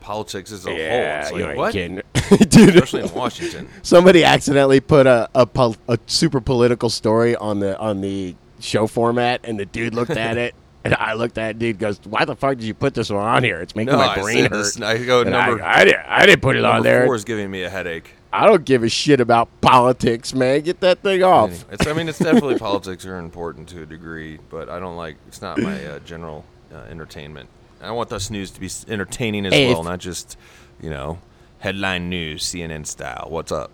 politics 0.00 0.50
as 0.50 0.66
a 0.66 0.70
whole. 0.70 0.78
It's 0.80 1.30
like 1.32 1.56
what? 1.56 1.72
kidding. 1.72 2.02
Dude, 2.48 2.70
Especially 2.74 3.02
in 3.02 3.14
Washington. 3.14 3.68
somebody 3.82 4.24
accidentally 4.24 4.80
put 4.80 5.06
a, 5.06 5.28
a, 5.34 5.46
pol- 5.46 5.76
a 5.88 5.98
super 6.06 6.40
political 6.40 6.90
story 6.90 7.36
on 7.36 7.60
the 7.60 7.78
on 7.78 8.00
the 8.00 8.34
show 8.60 8.86
format, 8.88 9.40
and 9.44 9.58
the 9.60 9.64
dude 9.66 9.94
looked 9.94 10.10
at 10.10 10.36
it, 10.36 10.54
and 10.84 10.94
I 10.96 11.14
looked 11.14 11.38
at 11.38 11.50
it. 11.50 11.58
Dude 11.60 11.78
goes, 11.78 12.00
"Why 12.04 12.24
the 12.24 12.34
fuck 12.34 12.56
did 12.58 12.64
you 12.64 12.74
put 12.74 12.94
this 12.94 13.08
one 13.10 13.22
on 13.24 13.44
here? 13.44 13.60
It's 13.60 13.76
making 13.76 13.92
No, 13.92 13.98
my 13.98 14.14
brain 14.20 14.38
said 14.42 14.50
hurt." 14.50 14.56
this- 14.58 14.80
I 14.80 15.04
go 15.04 15.20
And 15.22 15.30
number- 15.30 15.62
I, 15.62 15.82
I 15.82 15.84
didn't, 15.84 16.04
I 16.06 16.26
didn't 16.26 16.42
put 16.42 16.56
it 16.56 16.64
on 16.64 16.82
there. 16.82 17.06
four 17.06 17.14
is 17.14 17.24
giving 17.24 17.48
me 17.50 17.62
a 17.62 17.70
headache. 17.70 18.10
I 18.32 18.46
don't 18.46 18.64
give 18.64 18.82
a 18.82 18.88
shit 18.88 19.20
about 19.20 19.48
politics, 19.60 20.34
man. 20.34 20.60
Get 20.60 20.80
that 20.80 20.98
thing 20.98 21.22
off. 21.22 21.64
It's, 21.72 21.86
I 21.86 21.92
mean, 21.94 22.08
it's 22.08 22.18
definitely 22.18 22.58
politics 22.58 23.06
are 23.06 23.18
important 23.18 23.68
to 23.70 23.82
a 23.82 23.86
degree, 23.86 24.38
but 24.50 24.68
I 24.68 24.78
don't 24.78 24.96
like. 24.96 25.16
It's 25.26 25.40
not 25.40 25.58
my 25.58 25.84
uh, 25.84 25.98
general 26.00 26.44
uh, 26.72 26.78
entertainment. 26.90 27.48
I 27.80 27.90
want 27.92 28.10
this 28.10 28.30
news 28.30 28.50
to 28.50 28.60
be 28.60 28.68
entertaining 28.88 29.46
as 29.46 29.52
Hey, 29.52 29.72
well, 29.72 29.82
not 29.82 30.00
just 30.00 30.36
you 30.80 30.90
know 30.90 31.18
headline 31.60 32.10
news, 32.10 32.44
CNN 32.44 32.86
style. 32.86 33.26
What's 33.30 33.50
up? 33.52 33.70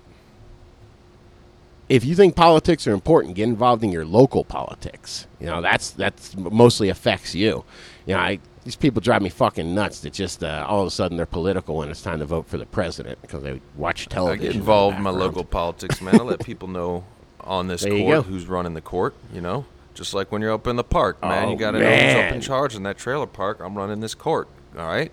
if 1.88 2.04
you 2.04 2.14
think 2.14 2.34
politics 2.34 2.86
are 2.86 2.92
important, 2.92 3.34
get 3.34 3.44
involved 3.44 3.84
in 3.84 3.92
your 3.92 4.04
local 4.04 4.44
politics. 4.44 5.26
You 5.40 5.46
know, 5.46 5.60
that's 5.60 5.90
that's 5.90 6.36
mostly 6.36 6.88
affects 6.88 7.34
you. 7.34 7.64
You 8.06 8.14
know, 8.14 8.20
I, 8.20 8.38
these 8.64 8.76
people 8.76 9.00
drive 9.00 9.20
me 9.22 9.28
fucking 9.28 9.74
nuts 9.74 10.00
that 10.00 10.12
just 10.14 10.42
uh, 10.42 10.64
all 10.66 10.80
of 10.80 10.86
a 10.86 10.90
sudden 10.90 11.16
they're 11.16 11.26
political 11.26 11.76
when 11.76 11.90
it's 11.90 12.02
time 12.02 12.18
to 12.20 12.24
vote 12.24 12.46
for 12.46 12.56
the 12.56 12.66
president 12.66 13.20
because 13.20 13.42
they 13.42 13.60
watch 13.76 14.08
television. 14.08 14.42
I 14.42 14.46
get 14.46 14.56
involved 14.56 14.96
in 14.96 15.02
my 15.02 15.10
local 15.10 15.44
politics, 15.44 16.00
man. 16.00 16.18
I 16.18 16.22
let 16.22 16.40
people 16.44 16.68
know 16.68 17.04
on 17.40 17.68
this 17.68 17.82
There 17.82 17.90
court 17.98 18.24
who's 18.24 18.46
running 18.46 18.72
the 18.74 18.80
court. 18.80 19.14
You 19.32 19.42
know, 19.42 19.66
just 19.92 20.14
like 20.14 20.32
when 20.32 20.40
you're 20.40 20.52
up 20.52 20.66
in 20.66 20.76
the 20.76 20.84
park, 20.84 21.20
man. 21.20 21.48
Oh, 21.48 21.50
you 21.52 21.58
got 21.58 21.72
to 21.72 21.78
know 21.78 21.90
who's 21.90 22.14
up 22.14 22.32
in 22.32 22.40
charge 22.40 22.74
in 22.74 22.82
that 22.84 22.96
trailer 22.96 23.26
park. 23.26 23.60
I'm 23.60 23.76
running 23.76 24.00
this 24.00 24.14
court. 24.14 24.48
All 24.78 24.86
right. 24.86 25.12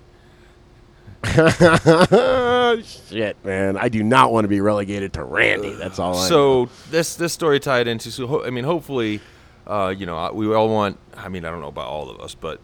Shit, 2.83 3.37
man. 3.45 3.77
I 3.77 3.89
do 3.89 4.01
not 4.01 4.31
want 4.31 4.45
to 4.45 4.47
be 4.47 4.59
relegated 4.61 5.13
to 5.13 5.23
Randy. 5.23 5.73
That's 5.73 5.99
all 5.99 6.15
I 6.17 6.23
know. 6.23 6.27
So 6.29 6.69
this 6.89 7.15
this 7.15 7.33
story 7.33 7.59
tied 7.59 7.87
into 7.87 8.11
so 8.11 8.27
ho- 8.27 8.43
I 8.43 8.49
mean 8.49 8.63
hopefully, 8.63 9.19
uh, 9.67 9.93
you 9.95 10.05
know 10.05 10.31
we 10.33 10.51
all 10.53 10.69
want 10.69 10.97
I 11.15 11.29
mean 11.29 11.45
I 11.45 11.51
don't 11.51 11.61
know 11.61 11.67
about 11.67 11.87
all 11.87 12.09
of 12.09 12.19
us 12.21 12.33
but 12.33 12.59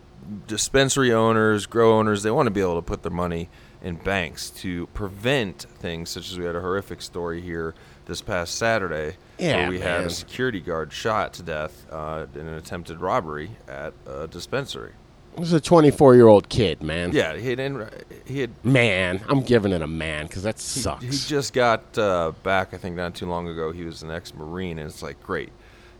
dispensary 0.48 1.14
owners, 1.14 1.66
grow 1.66 1.98
owners 1.98 2.24
they 2.24 2.32
want 2.32 2.48
to 2.48 2.52
be 2.52 2.62
able 2.62 2.76
to 2.76 2.82
put 2.82 3.04
their 3.04 3.12
money 3.12 3.50
in 3.82 3.96
banks 3.96 4.50
to 4.50 4.88
prevent 4.88 5.66
things 5.80 6.10
such 6.10 6.32
as 6.32 6.40
we 6.40 6.46
had 6.46 6.56
a 6.56 6.62
horrific 6.62 7.02
story 7.02 7.42
here 7.42 7.76
this 8.06 8.22
past 8.22 8.56
Saturday 8.56 9.16
Yeah, 9.38 9.58
where 9.58 9.70
we 9.70 9.80
had 9.80 10.06
a 10.06 10.10
security 10.10 10.60
guard 10.60 10.92
shot 10.92 11.34
to 11.36 11.44
death 11.44 11.86
uh, 11.92 12.26
in 12.34 12.48
an 12.48 12.56
attempted 12.56 13.00
robbery 13.02 13.52
at 13.68 13.94
a 14.06 14.28
dispensary. 14.28 14.94
This 15.38 15.48
is 15.50 15.54
a 15.54 15.62
24 15.62 16.16
year 16.16 16.28
old 16.28 16.50
kid, 16.50 16.82
man. 16.82 17.12
Yeah, 17.14 17.38
he 17.38 17.52
had 17.52 17.92
he 18.26 18.40
had 18.40 18.66
Man, 18.66 19.22
I'm 19.30 19.42
giving 19.42 19.72
it 19.72 19.84
a 19.84 19.88
man 19.88 20.26
because 20.26 20.42
that 20.44 20.58
sucks. 20.58 21.04
He 21.04 21.12
just 21.12 21.54
got 21.54 21.96
uh, 21.96 22.32
back, 22.42 22.74
I 22.74 22.78
think, 22.78 22.96
not 22.96 23.14
too 23.14 23.28
long 23.28 23.48
ago. 23.48 23.72
He 23.72 23.84
was 23.84 24.02
an 24.02 24.10
ex-marine, 24.10 24.80
and 24.80 24.90
it's 24.90 25.04
like, 25.04 25.22
great, 25.22 25.52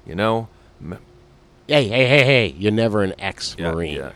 you 0.08 0.16
know. 0.16 0.48
M- 0.82 0.98
hey, 1.68 1.88
hey, 1.88 2.08
hey, 2.08 2.24
hey. 2.24 2.56
You're 2.58 2.72
never 2.72 3.04
an 3.04 3.14
ex 3.20 3.56
yeah, 3.58 3.72
Marine. 3.72 3.96
yeah. 3.96 4.12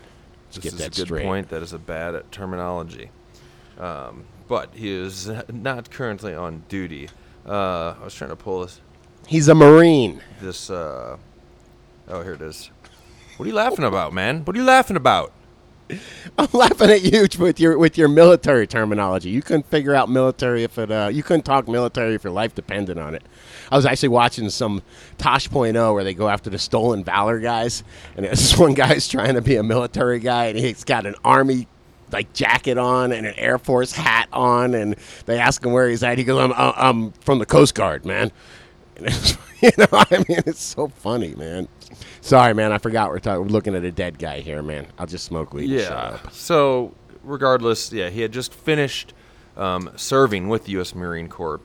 Let's 0.53 0.55
This 0.55 0.63
get 0.63 0.73
is 0.73 0.79
that 0.79 0.87
a 0.87 0.89
good 1.01 1.07
straight. 1.07 1.23
point. 1.25 1.49
That 1.49 1.61
is 1.61 1.73
a 1.73 1.79
bad 1.79 2.23
terminology. 2.31 3.11
Um, 3.79 4.25
but 4.47 4.69
he 4.73 4.91
is 4.91 5.29
not 5.53 5.89
currently 5.91 6.33
on 6.33 6.63
duty. 6.69 7.09
Uh, 7.47 7.95
I 7.99 8.03
was 8.03 8.13
trying 8.13 8.29
to 8.31 8.35
pull 8.35 8.61
this. 8.61 8.81
He's 9.27 9.47
a 9.47 9.55
Marine. 9.55 10.21
This. 10.41 10.69
Uh, 10.69 11.17
oh, 12.07 12.21
here 12.23 12.33
it 12.33 12.41
is. 12.41 12.69
What 13.37 13.45
are 13.45 13.49
you 13.49 13.55
laughing 13.55 13.85
about, 13.85 14.13
man? 14.13 14.43
What 14.45 14.55
are 14.55 14.59
you 14.59 14.65
laughing 14.65 14.97
about? 14.97 15.31
I'm 16.37 16.47
laughing 16.53 16.89
at 16.89 17.01
you 17.01 17.27
with 17.39 17.59
your 17.59 17.77
with 17.77 17.97
your 17.97 18.07
military 18.07 18.67
terminology. 18.67 19.29
You 19.29 19.41
couldn't 19.41 19.65
figure 19.67 19.95
out 19.95 20.09
military 20.09 20.63
if 20.63 20.77
it 20.77 20.91
uh, 20.91 21.09
you 21.11 21.23
couldn't 21.23 21.43
talk 21.43 21.67
military 21.67 22.13
if 22.15 22.23
your 22.23 22.33
life 22.33 22.53
depended 22.55 22.97
on 22.97 23.15
it. 23.15 23.23
I 23.71 23.75
was 23.77 23.85
actually 23.85 24.09
watching 24.09 24.49
some 24.49 24.81
Tosh.0 25.17 25.93
where 25.93 26.03
they 26.03 26.13
go 26.13 26.27
after 26.27 26.49
the 26.49 26.59
stolen 26.59 27.03
valor 27.03 27.39
guys, 27.39 27.83
and 28.17 28.25
this 28.27 28.57
one 28.57 28.73
guy's 28.73 29.07
trying 29.07 29.35
to 29.35 29.41
be 29.41 29.55
a 29.55 29.63
military 29.63 30.19
guy, 30.19 30.45
and 30.47 30.57
he's 30.59 30.83
got 30.83 31.05
an 31.05 31.15
army 31.23 31.67
like 32.11 32.33
jacket 32.33 32.77
on 32.77 33.13
and 33.13 33.25
an 33.25 33.33
Air 33.37 33.57
Force 33.57 33.93
hat 33.93 34.27
on, 34.33 34.73
and 34.75 34.95
they 35.25 35.39
ask 35.39 35.63
him 35.65 35.71
where 35.71 35.87
he's 35.87 36.03
at. 36.03 36.17
He 36.17 36.25
goes, 36.25 36.41
"I'm 36.41 36.51
I'm- 36.53 36.73
I'm 36.77 37.11
from 37.21 37.39
the 37.39 37.45
Coast 37.45 37.73
Guard, 37.75 38.05
man." 38.05 38.31
And 38.97 39.07
it's, 39.07 39.37
you 39.61 39.71
know, 39.77 39.87
I 39.93 40.17
mean, 40.27 40.41
it's 40.45 40.61
so 40.61 40.89
funny, 40.89 41.33
man. 41.35 41.67
Sorry, 42.19 42.53
man. 42.53 42.71
I 42.73 42.77
forgot 42.77 43.09
we're 43.09 43.19
talking. 43.19 43.41
We're 43.43 43.47
looking 43.47 43.73
at 43.73 43.83
a 43.85 43.91
dead 43.91 44.19
guy 44.19 44.41
here, 44.41 44.61
man. 44.61 44.85
I'll 44.99 45.07
just 45.07 45.23
smoke 45.25 45.53
weed. 45.53 45.69
Yeah. 45.69 45.89
up. 45.93 46.33
So, 46.33 46.93
regardless, 47.23 47.91
yeah, 47.93 48.09
he 48.09 48.21
had 48.21 48.31
just 48.33 48.53
finished 48.53 49.13
um, 49.55 49.89
serving 49.95 50.49
with 50.49 50.65
the 50.65 50.73
U.S. 50.73 50.93
Marine 50.93 51.29
Corps 51.29 51.61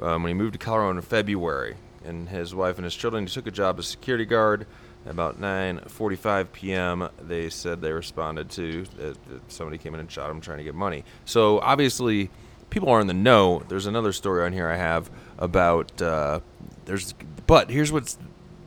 um, 0.00 0.22
when 0.22 0.30
he 0.30 0.34
moved 0.34 0.54
to 0.54 0.58
Colorado 0.58 0.90
in 0.96 1.02
February, 1.02 1.76
and 2.04 2.28
his 2.28 2.54
wife 2.54 2.76
and 2.76 2.84
his 2.84 2.94
children. 2.94 3.26
Took 3.26 3.46
a 3.46 3.50
job 3.50 3.78
as 3.78 3.86
security 3.86 4.24
guard. 4.24 4.66
About 5.04 5.40
9:45 5.40 6.52
p.m., 6.52 7.08
they 7.20 7.48
said 7.48 7.80
they 7.80 7.92
responded 7.92 8.50
to 8.50 8.84
that 8.98 9.16
somebody 9.48 9.78
came 9.78 9.94
in 9.94 10.00
and 10.00 10.10
shot 10.10 10.30
him 10.30 10.40
trying 10.40 10.58
to 10.58 10.64
get 10.64 10.74
money. 10.74 11.04
So 11.24 11.60
obviously, 11.60 12.30
people 12.70 12.88
are 12.88 13.00
in 13.00 13.06
the 13.06 13.14
know. 13.14 13.62
There's 13.68 13.86
another 13.86 14.12
story 14.12 14.44
on 14.44 14.52
here 14.52 14.68
I 14.68 14.76
have 14.76 15.08
about 15.38 16.02
uh, 16.02 16.40
there's, 16.86 17.14
but 17.46 17.70
here's 17.70 17.92
what's 17.92 18.18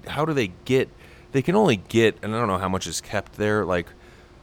how 0.08 0.24
do 0.26 0.34
they 0.34 0.52
get? 0.66 0.90
They 1.32 1.42
can 1.42 1.56
only 1.56 1.76
get, 1.78 2.18
and 2.22 2.34
I 2.34 2.40
don't 2.40 2.48
know 2.48 2.58
how 2.58 2.70
much 2.70 2.88
is 2.88 3.02
kept 3.02 3.34
there. 3.34 3.66
Like, 3.66 3.88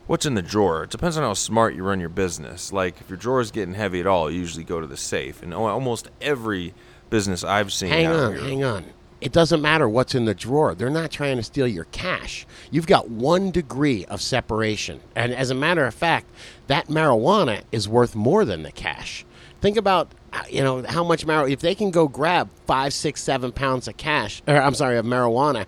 what's 0.06 0.26
in 0.26 0.34
the 0.34 0.42
drawer? 0.42 0.84
It 0.84 0.90
depends 0.90 1.16
on 1.16 1.22
how 1.22 1.34
smart 1.34 1.74
you 1.74 1.82
run 1.82 2.00
your 2.00 2.08
business. 2.08 2.72
Like, 2.72 3.00
if 3.00 3.08
your 3.08 3.16
drawer 3.16 3.40
is 3.40 3.50
getting 3.50 3.74
heavy 3.74 4.00
at 4.00 4.06
all, 4.06 4.30
you 4.30 4.38
usually 4.40 4.64
go 4.64 4.80
to 4.80 4.86
the 4.86 4.96
safe. 4.96 5.42
And 5.42 5.52
almost 5.54 6.08
every 6.20 6.74
business 7.10 7.44
I've 7.44 7.72
seen, 7.72 7.90
Hang 7.90 8.06
on, 8.08 8.32
here- 8.34 8.42
hang 8.42 8.64
on. 8.64 8.84
It 9.18 9.32
doesn't 9.32 9.62
matter 9.62 9.88
what's 9.88 10.14
in 10.14 10.26
the 10.26 10.34
drawer. 10.34 10.74
They're 10.74 10.90
not 10.90 11.10
trying 11.10 11.38
to 11.38 11.42
steal 11.42 11.66
your 11.66 11.84
cash. 11.84 12.46
You've 12.70 12.86
got 12.86 13.08
one 13.08 13.50
degree 13.50 14.04
of 14.04 14.20
separation. 14.20 15.00
And 15.14 15.32
as 15.32 15.48
a 15.50 15.54
matter 15.54 15.86
of 15.86 15.94
fact, 15.94 16.26
that 16.66 16.88
marijuana 16.88 17.62
is 17.72 17.88
worth 17.88 18.14
more 18.14 18.44
than 18.44 18.62
the 18.62 18.70
cash. 18.72 19.24
Think 19.62 19.78
about, 19.78 20.12
uh, 20.34 20.42
you 20.50 20.62
know, 20.62 20.82
how 20.86 21.02
much 21.02 21.26
marijuana, 21.26 21.50
if 21.50 21.60
they 21.60 21.74
can 21.74 21.90
go 21.90 22.08
grab 22.08 22.50
five, 22.66 22.92
six, 22.92 23.22
seven 23.22 23.52
pounds 23.52 23.88
of 23.88 23.96
cash, 23.96 24.42
or 24.46 24.60
I'm 24.60 24.74
sorry, 24.74 24.98
of 24.98 25.06
marijuana, 25.06 25.64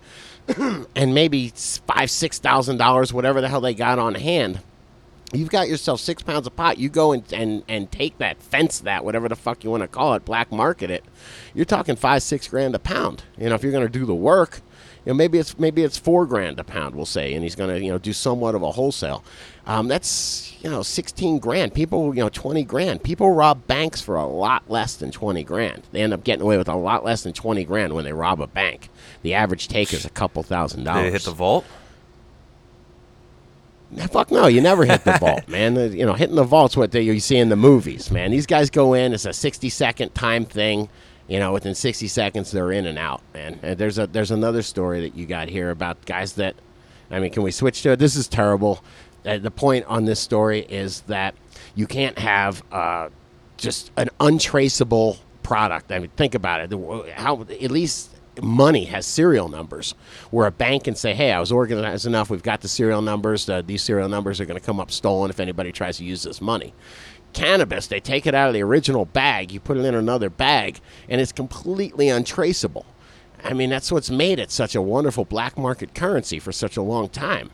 and 0.95 1.13
maybe 1.13 1.49
five, 1.87 2.09
six 2.09 2.39
thousand 2.39 2.77
dollars, 2.77 3.13
whatever 3.13 3.41
the 3.41 3.49
hell 3.49 3.61
they 3.61 3.73
got 3.73 3.99
on 3.99 4.15
hand, 4.15 4.59
you've 5.31 5.49
got 5.49 5.69
yourself 5.69 5.99
six 5.99 6.21
pounds 6.23 6.47
of 6.47 6.55
pot. 6.55 6.77
You 6.77 6.89
go 6.89 7.11
and, 7.11 7.31
and, 7.33 7.63
and 7.67 7.91
take 7.91 8.17
that, 8.17 8.41
fence 8.41 8.79
that, 8.79 9.05
whatever 9.05 9.29
the 9.29 9.35
fuck 9.35 9.63
you 9.63 9.69
want 9.69 9.83
to 9.83 9.87
call 9.87 10.13
it, 10.15 10.25
black 10.25 10.51
market 10.51 10.89
it. 10.89 11.03
You're 11.53 11.65
talking 11.65 11.95
five, 11.95 12.23
six 12.23 12.47
grand 12.47 12.75
a 12.75 12.79
pound. 12.79 13.23
You 13.37 13.49
know, 13.49 13.55
if 13.55 13.63
you're 13.63 13.71
going 13.71 13.85
to 13.85 13.89
do 13.99 14.05
the 14.05 14.15
work, 14.15 14.61
you 15.05 15.11
know, 15.11 15.15
maybe 15.15 15.37
it's 15.37 15.57
maybe 15.57 15.83
it's 15.83 15.97
four 15.97 16.25
grand 16.25 16.59
a 16.59 16.63
pound, 16.63 16.95
we'll 16.95 17.05
say, 17.05 17.33
and 17.33 17.43
he's 17.43 17.55
going 17.55 17.69
to 17.69 17.83
you 17.83 17.91
know 17.91 17.97
do 17.97 18.13
somewhat 18.13 18.55
of 18.55 18.61
a 18.61 18.71
wholesale. 18.71 19.23
Um, 19.65 19.87
that's 19.87 20.55
you 20.61 20.69
know 20.69 20.81
sixteen 20.81 21.39
grand. 21.39 21.73
People 21.73 22.13
you 22.15 22.21
know 22.21 22.29
twenty 22.29 22.63
grand. 22.63 23.03
People 23.03 23.33
rob 23.33 23.65
banks 23.67 24.01
for 24.01 24.15
a 24.15 24.25
lot 24.25 24.69
less 24.69 24.95
than 24.95 25.11
twenty 25.11 25.43
grand. 25.43 25.83
They 25.91 26.01
end 26.01 26.13
up 26.13 26.23
getting 26.23 26.41
away 26.41 26.57
with 26.57 26.67
a 26.67 26.75
lot 26.75 27.05
less 27.05 27.23
than 27.23 27.33
twenty 27.33 27.63
grand 27.63 27.93
when 27.93 28.05
they 28.05 28.13
rob 28.13 28.41
a 28.41 28.47
bank. 28.47 28.89
The 29.21 29.33
average 29.33 29.67
take 29.67 29.93
is 29.93 30.05
a 30.05 30.09
couple 30.09 30.43
thousand 30.43 30.83
dollars. 30.83 31.05
They 31.05 31.11
hit 31.11 31.23
the 31.23 31.31
vault. 31.31 31.65
Fuck 34.11 34.29
no, 34.29 34.45
you 34.45 34.61
never 34.61 34.85
hit 34.85 35.03
the 35.03 35.17
vault, 35.17 35.47
man. 35.47 35.75
You 35.75 36.05
know, 36.05 36.13
hitting 36.13 36.35
the 36.35 36.43
vault's 36.43 36.77
what 36.77 36.91
they, 36.91 37.01
you 37.01 37.19
see 37.19 37.37
in 37.37 37.49
the 37.49 37.55
movies, 37.55 38.11
man. 38.11 38.29
These 38.29 38.45
guys 38.45 38.69
go 38.69 38.93
in, 38.93 39.13
it's 39.13 39.25
a 39.25 39.33
60 39.33 39.67
second 39.69 40.13
time 40.13 40.45
thing, 40.45 40.89
You 41.29 41.37
know, 41.37 41.53
within 41.53 41.75
60 41.75 42.07
seconds, 42.07 42.51
they're 42.51 42.71
in 42.71 42.87
and 42.87 42.97
out, 42.97 43.21
man. 43.35 43.59
And 43.61 43.77
there's 43.77 43.99
a 43.99 44.07
there's 44.07 44.31
another 44.31 44.63
story 44.63 45.01
that 45.01 45.15
you 45.15 45.27
got 45.27 45.47
here 45.47 45.69
about 45.69 46.03
guys 46.05 46.33
that, 46.33 46.55
I 47.11 47.19
mean, 47.19 47.31
can 47.31 47.43
we 47.43 47.51
switch 47.51 47.83
to 47.83 47.91
it? 47.91 47.99
This 47.99 48.15
is 48.15 48.27
terrible. 48.27 48.83
Uh, 49.23 49.37
the 49.37 49.51
point 49.51 49.85
on 49.85 50.05
this 50.05 50.19
story 50.19 50.61
is 50.61 51.01
that 51.01 51.35
you 51.75 51.85
can't 51.85 52.17
have 52.17 52.63
uh, 52.71 53.09
just 53.57 53.91
an 53.95 54.09
untraceable 54.19 55.17
product. 55.43 55.91
I 55.91 55.99
mean, 55.99 56.09
think 56.15 56.33
about 56.33 56.61
it. 56.61 57.11
How 57.13 57.41
at 57.41 57.71
least 57.71 58.09
money 58.41 58.85
has 58.85 59.05
serial 59.05 59.49
numbers, 59.49 59.93
where 60.31 60.47
a 60.47 60.51
bank 60.51 60.85
can 60.85 60.95
say, 60.95 61.13
"Hey, 61.13 61.31
I 61.31 61.39
was 61.39 61.51
organized 61.51 62.07
enough. 62.07 62.31
We've 62.31 62.41
got 62.41 62.61
the 62.61 62.67
serial 62.67 63.03
numbers. 63.03 63.47
Uh, 63.47 63.61
these 63.61 63.83
serial 63.83 64.09
numbers 64.09 64.39
are 64.39 64.45
going 64.45 64.59
to 64.59 64.65
come 64.65 64.79
up 64.79 64.89
stolen 64.89 65.29
if 65.29 65.39
anybody 65.39 65.71
tries 65.71 65.97
to 65.97 66.03
use 66.03 66.23
this 66.23 66.41
money." 66.41 66.73
Cannabis, 67.33 67.87
they 67.87 67.99
take 67.99 68.25
it 68.27 68.33
out 68.35 68.47
of 68.47 68.53
the 68.53 68.63
original 68.63 69.05
bag, 69.05 69.51
you 69.51 69.59
put 69.59 69.77
it 69.77 69.85
in 69.85 69.95
another 69.95 70.29
bag, 70.29 70.79
and 71.07 71.21
it's 71.21 71.31
completely 71.31 72.09
untraceable. 72.09 72.85
I 73.43 73.53
mean, 73.53 73.69
that's 73.69 73.91
what's 73.91 74.09
made 74.09 74.39
it 74.39 74.51
such 74.51 74.75
a 74.75 74.81
wonderful 74.81 75.25
black 75.25 75.57
market 75.57 75.93
currency 75.95 76.39
for 76.39 76.51
such 76.51 76.75
a 76.75 76.81
long 76.81 77.07
time. 77.09 77.51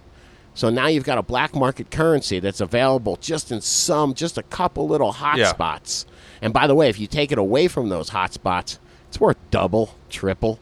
So 0.53 0.69
now 0.69 0.88
you've 0.88 1.03
got 1.03 1.17
a 1.17 1.23
black 1.23 1.53
market 1.53 1.91
currency 1.91 2.39
that's 2.39 2.61
available 2.61 3.17
just 3.17 3.51
in 3.51 3.59
some, 3.61 4.13
just 4.13 4.38
a 4.38 4.43
couple 4.43 4.88
little 4.88 5.11
hot 5.11 5.38
Yeah. 5.38 5.49
spots. 5.49 6.05
And 6.41 6.53
by 6.53 6.65
the 6.65 6.73
way, 6.75 6.89
if 6.89 6.99
you 6.99 7.07
take 7.07 7.31
it 7.31 7.38
away 7.38 7.67
from 7.67 7.89
those 7.89 8.09
hot 8.09 8.33
spots, 8.33 8.79
it's 9.09 9.19
worth 9.19 9.38
double, 9.51 9.95
triple, 10.09 10.59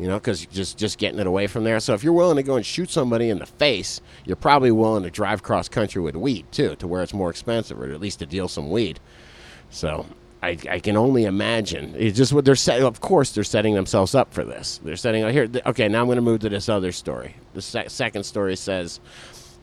you 0.00 0.08
know, 0.08 0.18
because 0.18 0.46
just, 0.46 0.78
just 0.78 0.98
getting 0.98 1.18
it 1.20 1.26
away 1.26 1.46
from 1.46 1.64
there. 1.64 1.80
So 1.80 1.94
if 1.94 2.02
you're 2.04 2.12
willing 2.12 2.36
to 2.36 2.42
go 2.42 2.56
and 2.56 2.64
shoot 2.64 2.90
somebody 2.90 3.30
in 3.30 3.38
the 3.38 3.46
face, 3.46 4.00
you're 4.24 4.36
probably 4.36 4.70
willing 4.72 5.02
to 5.04 5.10
drive 5.10 5.42
cross 5.42 5.68
country 5.68 6.00
with 6.02 6.16
weed, 6.16 6.46
too, 6.52 6.76
to 6.76 6.86
where 6.86 7.02
it's 7.02 7.14
more 7.14 7.30
expensive, 7.30 7.80
or 7.80 7.90
at 7.92 8.00
least 8.00 8.18
to 8.20 8.26
deal 8.26 8.48
some 8.48 8.70
weed. 8.70 9.00
So 9.70 10.06
I, 10.42 10.56
I 10.70 10.80
can 10.80 10.96
only 10.96 11.24
imagine. 11.24 11.94
It's 11.96 12.16
just 12.16 12.32
what 12.32 12.44
they're 12.44 12.56
setting. 12.56 12.84
Of 12.86 13.00
course, 13.00 13.32
they're 13.32 13.44
setting 13.44 13.74
themselves 13.74 14.14
up 14.14 14.32
for 14.32 14.44
this. 14.44 14.80
They're 14.82 14.96
setting 14.96 15.22
up 15.22 15.32
here. 15.32 15.46
th- 15.46 15.64
Okay, 15.66 15.88
now 15.88 16.00
I'm 16.00 16.06
going 16.06 16.16
to 16.16 16.22
move 16.22 16.40
to 16.40 16.48
this 16.48 16.68
other 16.68 16.92
story. 16.92 17.36
The 17.54 17.62
sec- 17.62 17.90
second 17.90 18.24
story 18.24 18.56
says 18.56 19.00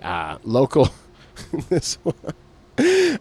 uh, 0.04 0.38
local. 0.43 0.89
this 1.69 1.95
one. 2.04 2.15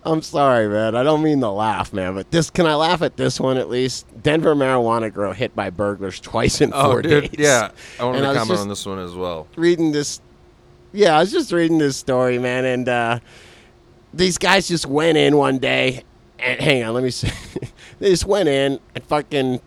I'm 0.06 0.22
sorry, 0.22 0.68
man. 0.68 0.94
I 0.94 1.02
don't 1.02 1.22
mean 1.22 1.40
to 1.40 1.50
laugh, 1.50 1.92
man. 1.92 2.14
But 2.14 2.30
this 2.30 2.48
can 2.48 2.64
I 2.64 2.74
laugh 2.76 3.02
at 3.02 3.16
this 3.16 3.40
one 3.40 3.56
at 3.56 3.68
least? 3.68 4.06
Denver 4.22 4.54
marijuana 4.54 5.12
grow 5.12 5.32
hit 5.32 5.54
by 5.56 5.68
burglars 5.70 6.20
twice 6.20 6.60
in 6.60 6.72
Oh, 6.72 6.90
four 6.92 7.02
dude, 7.02 7.30
days. 7.32 7.34
yeah. 7.38 7.70
I 7.98 8.04
wanted 8.04 8.22
And 8.24 8.32
to 8.34 8.38
comment 8.38 8.60
on 8.60 8.68
this 8.68 8.86
one 8.86 8.98
as 9.00 9.14
well. 9.14 9.48
reading 9.56 9.90
this. 9.92 10.20
Yeah, 10.92 11.16
I 11.16 11.20
was 11.20 11.32
just 11.32 11.52
reading 11.52 11.78
this 11.78 11.96
story, 11.96 12.38
man, 12.38 12.64
and 12.64 12.88
uh, 12.88 13.18
these 14.14 14.38
guys 14.38 14.68
just 14.68 14.86
went 14.86 15.18
in 15.18 15.36
one 15.36 15.58
day. 15.58 16.04
And 16.38 16.60
hang 16.60 16.84
on, 16.84 16.94
let 16.94 17.02
me 17.02 17.10
see. 17.10 17.30
they 17.98 18.10
just 18.10 18.24
went 18.26 18.48
in 18.48 18.78
and 18.94 19.04
fucking 19.04 19.60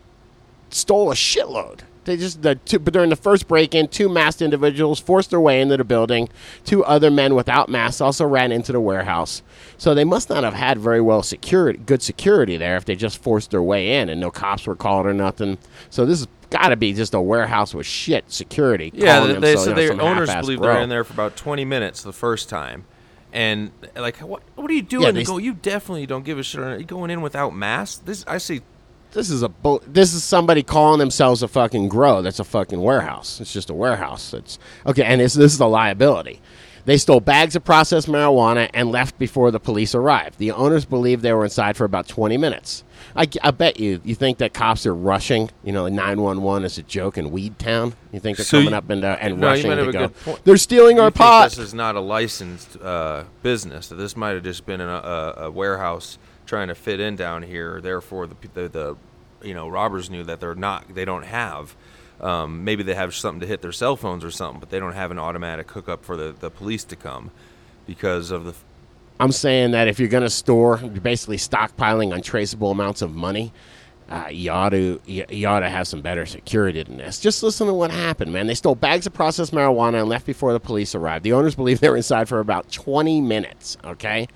stole 0.69 1.11
a 1.11 1.15
shitload. 1.15 1.81
They 2.05 2.17
just 2.17 2.41
the 2.41 2.55
two, 2.55 2.79
but 2.79 2.93
during 2.93 3.09
the 3.09 3.15
first 3.15 3.47
break-in, 3.47 3.89
two 3.89 4.09
masked 4.09 4.41
individuals 4.41 4.99
forced 4.99 5.29
their 5.29 5.39
way 5.39 5.61
into 5.61 5.77
the 5.77 5.83
building. 5.83 6.29
Two 6.65 6.83
other 6.85 7.11
men 7.11 7.35
without 7.35 7.69
masks 7.69 8.01
also 8.01 8.25
ran 8.25 8.51
into 8.51 8.71
the 8.71 8.79
warehouse. 8.79 9.43
So 9.77 9.93
they 9.93 10.03
must 10.05 10.29
not 10.29 10.43
have 10.43 10.53
had 10.53 10.77
very 10.79 11.01
well 11.01 11.21
security, 11.23 11.79
good 11.85 12.01
security 12.01 12.57
there 12.57 12.77
if 12.77 12.85
they 12.85 12.95
just 12.95 13.21
forced 13.21 13.51
their 13.51 13.61
way 13.61 13.97
in 13.99 14.09
and 14.09 14.19
no 14.19 14.31
cops 14.31 14.65
were 14.65 14.75
called 14.75 15.05
or 15.05 15.13
nothing. 15.13 15.57
So 15.89 16.05
this 16.05 16.19
has 16.19 16.27
got 16.49 16.69
to 16.69 16.75
be 16.75 16.93
just 16.93 17.13
a 17.13 17.21
warehouse 17.21 17.73
with 17.75 17.85
shit 17.85 18.31
security. 18.31 18.91
Yeah, 18.93 19.19
they, 19.27 19.33
they 19.39 19.55
said 19.65 19.75
their 19.75 19.89
owners 20.01 20.29
believe 20.45 20.61
they're 20.61 20.71
in 20.83 20.89
there 20.89 21.03
for 21.03 21.13
about 21.13 21.35
20 21.35 21.65
minutes 21.65 22.01
the 22.01 22.13
first 22.13 22.49
time. 22.49 22.85
And 23.31 23.71
like, 23.95 24.17
what 24.17 24.41
what 24.55 24.71
are 24.71 24.73
you 24.73 24.81
doing? 24.81 25.03
Yeah, 25.03 25.11
they- 25.11 25.23
go, 25.23 25.37
you 25.37 25.53
definitely 25.53 26.07
don't 26.07 26.25
give 26.25 26.39
a 26.39 26.43
shit. 26.43 26.61
Are 26.61 26.77
you 26.79 26.83
going 26.85 27.11
in 27.11 27.21
without 27.21 27.53
masks? 27.55 27.97
This 28.03 28.25
I 28.27 28.39
see. 28.39 28.61
This 29.11 29.29
is 29.29 29.41
a 29.41 29.49
bull. 29.49 29.81
This 29.87 30.13
is 30.13 30.23
somebody 30.23 30.61
calling 30.63 30.99
themselves 30.99 31.41
a 31.41 31.47
fucking 31.47 31.89
grow. 31.89 32.21
That's 32.21 32.39
a 32.39 32.43
fucking 32.43 32.79
warehouse. 32.81 33.41
It's 33.41 33.51
just 33.51 33.69
a 33.69 33.73
warehouse. 33.73 34.33
It's 34.33 34.59
okay, 34.85 35.03
and 35.03 35.19
it's, 35.21 35.33
this 35.33 35.53
is 35.53 35.59
a 35.59 35.65
liability. 35.65 36.41
They 36.85 36.97
stole 36.97 37.19
bags 37.19 37.55
of 37.55 37.63
processed 37.63 38.07
marijuana 38.07 38.69
and 38.73 38.91
left 38.91 39.19
before 39.19 39.51
the 39.51 39.59
police 39.59 39.93
arrived. 39.93 40.39
The 40.39 40.51
owners 40.51 40.85
believe 40.85 41.21
they 41.21 41.33
were 41.33 41.43
inside 41.43 41.75
for 41.77 41.83
about 41.85 42.07
20 42.07 42.37
minutes. 42.37 42.83
I, 43.15 43.27
I 43.43 43.51
bet 43.51 43.79
you, 43.79 43.99
you 44.03 44.15
think 44.15 44.37
that 44.39 44.53
cops 44.53 44.85
are 44.85 44.95
rushing. 44.95 45.51
You 45.63 45.71
know, 45.73 45.87
911 45.87 46.63
is 46.65 46.77
a 46.77 46.83
joke 46.83 47.17
in 47.17 47.31
Weed 47.31 47.59
Town. 47.59 47.93
You 48.11 48.19
think 48.19 48.37
they're 48.37 48.45
So 48.45 48.57
coming 48.59 48.71
you- 48.71 48.77
up 48.77 48.89
and, 48.89 49.03
uh, 49.03 49.17
and 49.19 49.39
No, 49.39 49.47
rushing 49.47 49.69
to 49.71 49.91
go? 49.91 50.37
They're 50.45 50.57
stealing 50.57 50.97
You 50.97 51.03
our 51.03 51.11
pot. 51.11 51.49
This 51.49 51.59
is 51.59 51.73
not 51.73 51.95
a 51.95 51.99
licensed 51.99 52.77
uh, 52.81 53.25
business. 53.43 53.89
This 53.89 54.15
might 54.15 54.31
have 54.31 54.43
just 54.43 54.65
been 54.65 54.81
a, 54.81 54.87
a, 54.87 55.33
a 55.45 55.51
warehouse 55.51 56.17
trying 56.49 56.67
to 56.67 56.75
fit 56.75 56.99
in 56.99 57.15
down 57.15 57.43
here. 57.43 57.79
Therefore, 57.79 58.27
the, 58.27 58.35
the 58.53 58.67
the 58.67 58.97
you 59.41 59.53
know 59.53 59.69
robbers 59.69 60.09
knew 60.09 60.23
that 60.25 60.39
they're 60.41 60.55
not. 60.55 60.93
They 60.93 61.05
don't 61.05 61.23
have. 61.23 61.75
Um, 62.19 62.65
maybe 62.65 62.83
they 62.83 62.95
have 62.95 63.15
something 63.15 63.39
to 63.39 63.47
hit 63.47 63.61
their 63.61 63.71
cell 63.71 63.95
phones 63.95 64.25
or 64.25 64.31
something, 64.31 64.59
but 64.59 64.69
they 64.69 64.79
don't 64.79 64.93
have 64.93 65.11
an 65.11 65.19
automatic 65.19 65.71
hookup 65.71 66.03
for 66.03 66.17
the, 66.17 66.35
the 66.37 66.49
police 66.49 66.83
to 66.85 66.97
come 66.97 67.31
because 67.87 68.31
of 68.31 68.43
the. 68.43 68.53
I'm 69.21 69.31
saying 69.31 69.71
that 69.71 69.87
if 69.87 69.99
you're 69.99 70.09
going 70.09 70.23
to 70.23 70.29
store, 70.29 70.79
you're 70.81 71.01
basically 71.01 71.37
stockpiling 71.37 72.13
untraceable 72.13 72.71
amounts 72.71 73.01
of 73.01 73.15
money. 73.15 73.53
Uh, 74.09 74.27
you 74.31 74.49
ought 74.49 74.69
to 74.69 74.99
you, 75.05 75.23
you 75.29 75.47
ought 75.47 75.59
to 75.59 75.69
have 75.69 75.87
some 75.87 76.01
better 76.01 76.25
security 76.25 76.81
than 76.81 76.97
this. 76.97 77.19
Just 77.19 77.43
listen 77.43 77.67
to 77.67 77.73
what 77.73 77.91
happened, 77.91 78.33
man. 78.33 78.47
They 78.47 78.55
stole 78.55 78.73
bags 78.73 79.05
of 79.05 79.13
processed 79.13 79.53
marijuana 79.53 79.99
and 79.99 80.09
left 80.09 80.25
before 80.25 80.51
the 80.51 80.59
police 80.59 80.95
arrived. 80.95 81.23
The 81.23 81.33
owners 81.33 81.53
believe 81.53 81.79
they 81.79 81.89
were 81.89 81.97
inside 81.97 82.27
for 82.27 82.39
about 82.39 82.71
20 82.71 83.21
minutes. 83.21 83.77
Okay, 83.83 84.27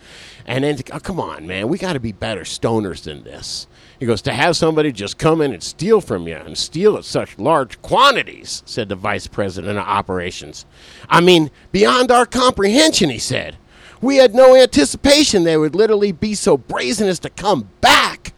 and 0.45 0.63
then 0.63 0.77
oh, 0.91 0.99
come 0.99 1.19
on, 1.19 1.47
man, 1.47 1.69
we 1.69 1.79
got 1.79 1.93
to 1.93 1.99
be 1.99 2.11
better 2.11 2.41
stoners 2.41 3.03
than 3.03 3.23
this. 3.23 3.65
He 3.99 4.05
goes 4.05 4.21
to 4.23 4.33
have 4.33 4.55
somebody 4.55 4.91
just 4.91 5.17
come 5.17 5.41
in 5.41 5.53
and 5.53 5.63
steal 5.63 6.01
from 6.01 6.27
you 6.27 6.35
and 6.35 6.55
steal 6.55 6.95
at 6.95 7.05
such 7.05 7.39
large 7.39 7.81
quantities," 7.81 8.61
said 8.67 8.89
the 8.89 8.95
vice 8.95 9.25
president 9.25 9.79
of 9.79 9.87
operations. 9.87 10.67
I 11.09 11.19
mean, 11.19 11.49
beyond 11.71 12.11
our 12.11 12.27
comprehension, 12.27 13.09
he 13.09 13.19
said. 13.19 13.57
We 14.01 14.17
had 14.17 14.35
no 14.35 14.53
anticipation 14.53 15.45
they 15.45 15.55
would 15.55 15.75
literally 15.75 16.11
be 16.11 16.35
so 16.35 16.57
brazen 16.57 17.07
as 17.07 17.19
to 17.19 17.29
come 17.29 17.69
back. 17.79 18.33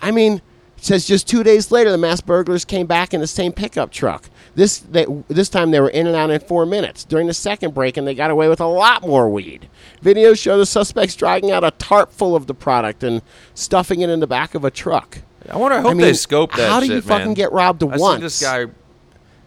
I 0.00 0.10
mean, 0.10 0.42
it 0.76 0.84
says 0.84 1.06
just 1.06 1.28
two 1.28 1.42
days 1.42 1.70
later, 1.70 1.90
the 1.90 1.98
mass 1.98 2.20
burglars 2.20 2.64
came 2.64 2.86
back 2.86 3.14
in 3.14 3.20
the 3.20 3.26
same 3.26 3.52
pickup 3.52 3.90
truck. 3.90 4.28
This 4.54 4.78
they, 4.78 5.06
this 5.28 5.48
time 5.48 5.70
they 5.70 5.80
were 5.80 5.88
in 5.88 6.06
and 6.06 6.14
out 6.14 6.30
in 6.30 6.40
four 6.40 6.66
minutes. 6.66 7.04
During 7.04 7.26
the 7.26 7.34
second 7.34 7.74
break, 7.74 7.96
and 7.96 8.06
they 8.06 8.14
got 8.14 8.30
away 8.30 8.48
with 8.48 8.60
a 8.60 8.66
lot 8.66 9.02
more 9.02 9.28
weed. 9.28 9.68
Videos 10.02 10.38
show 10.38 10.58
the 10.58 10.66
suspects 10.66 11.16
dragging 11.16 11.50
out 11.50 11.64
a 11.64 11.70
tarp 11.72 12.12
full 12.12 12.36
of 12.36 12.46
the 12.46 12.54
product 12.54 13.02
and 13.02 13.22
stuffing 13.54 14.00
it 14.00 14.10
in 14.10 14.20
the 14.20 14.26
back 14.26 14.54
of 14.54 14.64
a 14.64 14.70
truck. 14.70 15.18
I 15.48 15.56
wonder. 15.56 15.78
I 15.78 15.80
hope 15.80 15.90
mean, 15.92 16.00
they 16.02 16.14
scope 16.14 16.52
that. 16.52 16.68
how 16.68 16.80
do 16.80 16.86
you 16.86 16.96
shit, 16.96 17.04
fucking 17.04 17.26
man. 17.26 17.34
get 17.34 17.52
robbed 17.52 17.82
I 17.82 17.96
once? 17.96 18.20
this 18.20 18.42
guy. 18.42 18.66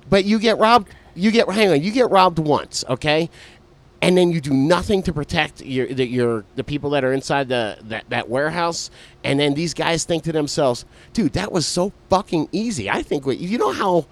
But 0.10 0.26
you 0.26 0.40
get 0.40 0.58
robbed. 0.58 0.90
You 1.16 1.32
get 1.32 1.50
hang 1.50 1.70
on. 1.70 1.82
You 1.82 1.92
get 1.92 2.10
robbed 2.12 2.40
once, 2.40 2.84
okay, 2.88 3.30
and 4.02 4.18
then 4.18 4.32
you 4.32 4.40
do 4.42 4.54
nothing 4.54 5.02
to 5.04 5.14
protect 5.14 5.62
your 5.62 5.88
the, 5.88 6.06
your 6.06 6.46
the 6.56 6.64
people 6.64 6.92
that 6.92 7.04
are 7.04 7.14
inside 7.14 7.50
the 7.50 7.78
that, 7.84 8.10
that 8.10 8.30
warehouse. 8.30 8.92
And 9.24 9.40
then 9.40 9.54
these 9.54 9.74
guys 9.74 10.04
think 10.04 10.24
to 10.24 10.32
themselves, 10.32 10.86
"Dude, 11.14 11.34
that 11.34 11.52
was 11.52 11.66
so 11.66 11.92
fucking 12.10 12.50
easy." 12.52 12.90
I 12.90 13.02
think 13.02 13.26
what 13.26 13.40
you 13.40 13.58
know 13.58 13.72
how 13.72 14.06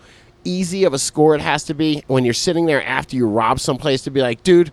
easy 0.43 0.83
of 0.83 0.93
a 0.93 0.99
score 0.99 1.35
it 1.35 1.41
has 1.41 1.63
to 1.65 1.73
be 1.73 2.03
when 2.07 2.23
you're 2.25 2.33
sitting 2.33 2.65
there 2.65 2.83
after 2.85 3.15
you 3.15 3.27
rob 3.27 3.59
someplace 3.59 4.01
to 4.03 4.11
be 4.11 4.21
like, 4.21 4.43
"Dude, 4.43 4.71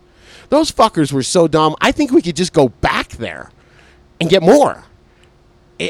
those 0.49 0.71
fuckers 0.71 1.11
were 1.11 1.23
so 1.23 1.47
dumb. 1.47 1.75
I 1.81 1.91
think 1.91 2.11
we 2.11 2.21
could 2.21 2.35
just 2.35 2.53
go 2.53 2.69
back 2.69 3.09
there 3.09 3.51
and 4.19 4.29
get 4.29 4.41
more." 4.41 4.83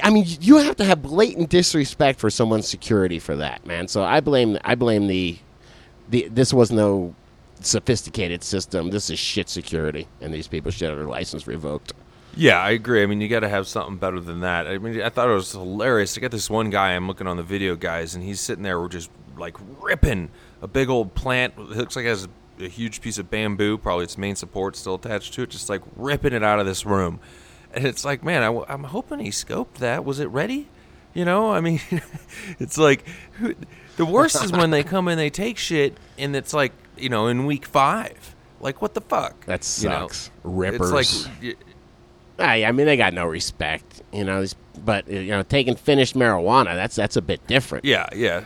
I 0.01 0.09
mean, 0.09 0.25
you 0.41 0.57
have 0.57 0.77
to 0.77 0.85
have 0.85 1.01
blatant 1.01 1.49
disrespect 1.49 2.19
for 2.19 2.29
someone's 2.29 2.67
security 2.67 3.19
for 3.19 3.35
that, 3.35 3.65
man. 3.65 3.87
So 3.87 4.03
I 4.03 4.21
blame 4.21 4.57
I 4.63 4.75
blame 4.75 5.07
the 5.07 5.37
the 6.09 6.27
this 6.29 6.53
was 6.53 6.71
no 6.71 7.15
sophisticated 7.65 8.43
system. 8.43 8.89
This 8.89 9.09
is 9.09 9.19
shit 9.19 9.49
security, 9.49 10.07
and 10.21 10.33
these 10.33 10.47
people 10.47 10.71
should 10.71 10.89
have 10.89 10.97
their 10.97 11.07
license 11.07 11.47
revoked. 11.47 11.93
Yeah, 12.35 12.59
I 12.59 12.71
agree. 12.71 13.03
I 13.03 13.05
mean, 13.05 13.21
you 13.21 13.27
got 13.27 13.41
to 13.41 13.49
have 13.49 13.67
something 13.67 13.97
better 13.97 14.19
than 14.19 14.39
that. 14.39 14.67
I 14.67 14.79
mean, 14.79 15.01
I 15.01 15.09
thought 15.09 15.29
it 15.29 15.33
was 15.33 15.51
hilarious. 15.51 16.17
I 16.17 16.21
got 16.21 16.31
this 16.31 16.49
one 16.49 16.69
guy. 16.69 16.93
I'm 16.93 17.07
looking 17.07 17.27
on 17.27 17.37
the 17.37 17.43
video, 17.43 17.75
guys, 17.75 18.15
and 18.15 18.23
he's 18.23 18.39
sitting 18.39 18.63
there, 18.63 18.79
we're 18.79 18.87
just 18.87 19.11
like 19.37 19.57
ripping 19.81 20.29
a 20.61 20.67
big 20.67 20.89
old 20.89 21.13
plant. 21.13 21.53
It 21.57 21.77
looks 21.77 21.95
like 21.95 22.05
it 22.05 22.09
has 22.09 22.27
a 22.59 22.67
huge 22.67 23.01
piece 23.01 23.17
of 23.17 23.29
bamboo, 23.29 23.77
probably 23.77 24.05
its 24.05 24.17
main 24.17 24.35
support 24.35 24.75
still 24.75 24.95
attached 24.95 25.33
to 25.35 25.43
it, 25.43 25.49
just 25.49 25.69
like 25.69 25.81
ripping 25.95 26.33
it 26.33 26.43
out 26.43 26.59
of 26.59 26.65
this 26.65 26.85
room. 26.85 27.19
And 27.73 27.85
it's 27.85 28.05
like, 28.05 28.23
man, 28.23 28.43
I, 28.43 28.73
am 28.73 28.85
hoping 28.85 29.19
he 29.19 29.29
scoped 29.29 29.75
that. 29.75 30.05
Was 30.05 30.19
it 30.19 30.27
ready? 30.27 30.67
You 31.13 31.25
know, 31.25 31.51
I 31.51 31.61
mean, 31.61 31.81
it's 32.59 32.77
like 32.77 33.05
the 33.97 34.05
worst 34.05 34.43
is 34.43 34.51
when 34.51 34.71
they 34.71 34.83
come 34.83 35.07
and 35.07 35.19
they 35.19 35.29
take 35.29 35.57
shit, 35.57 35.97
and 36.17 36.35
it's 36.35 36.53
like, 36.53 36.71
you 36.97 37.09
know, 37.09 37.27
in 37.27 37.45
week 37.45 37.65
five. 37.65 38.35
Like, 38.59 38.81
what 38.81 38.93
the 38.93 39.01
fuck? 39.01 39.45
That 39.45 39.67
You 39.81 39.89
know? 39.89 40.07
sucks. 40.07 40.31
Rippers. 40.43 40.91
It's 40.93 41.25
like, 41.27 41.33
y- 41.43 41.55
I, 42.39 42.65
I 42.65 42.71
mean, 42.71 42.85
they 42.85 42.97
got 42.97 43.13
no 43.13 43.25
respect, 43.25 44.01
you 44.11 44.23
know. 44.23 44.45
But 44.83 45.07
you 45.07 45.27
know, 45.27 45.43
taking 45.43 45.75
finished 45.75 46.15
marijuana, 46.15 46.73
that's 46.75 46.95
that's 46.95 47.15
a 47.15 47.21
bit 47.21 47.45
different. 47.47 47.85
yeah, 47.85 48.07
yeah. 48.15 48.43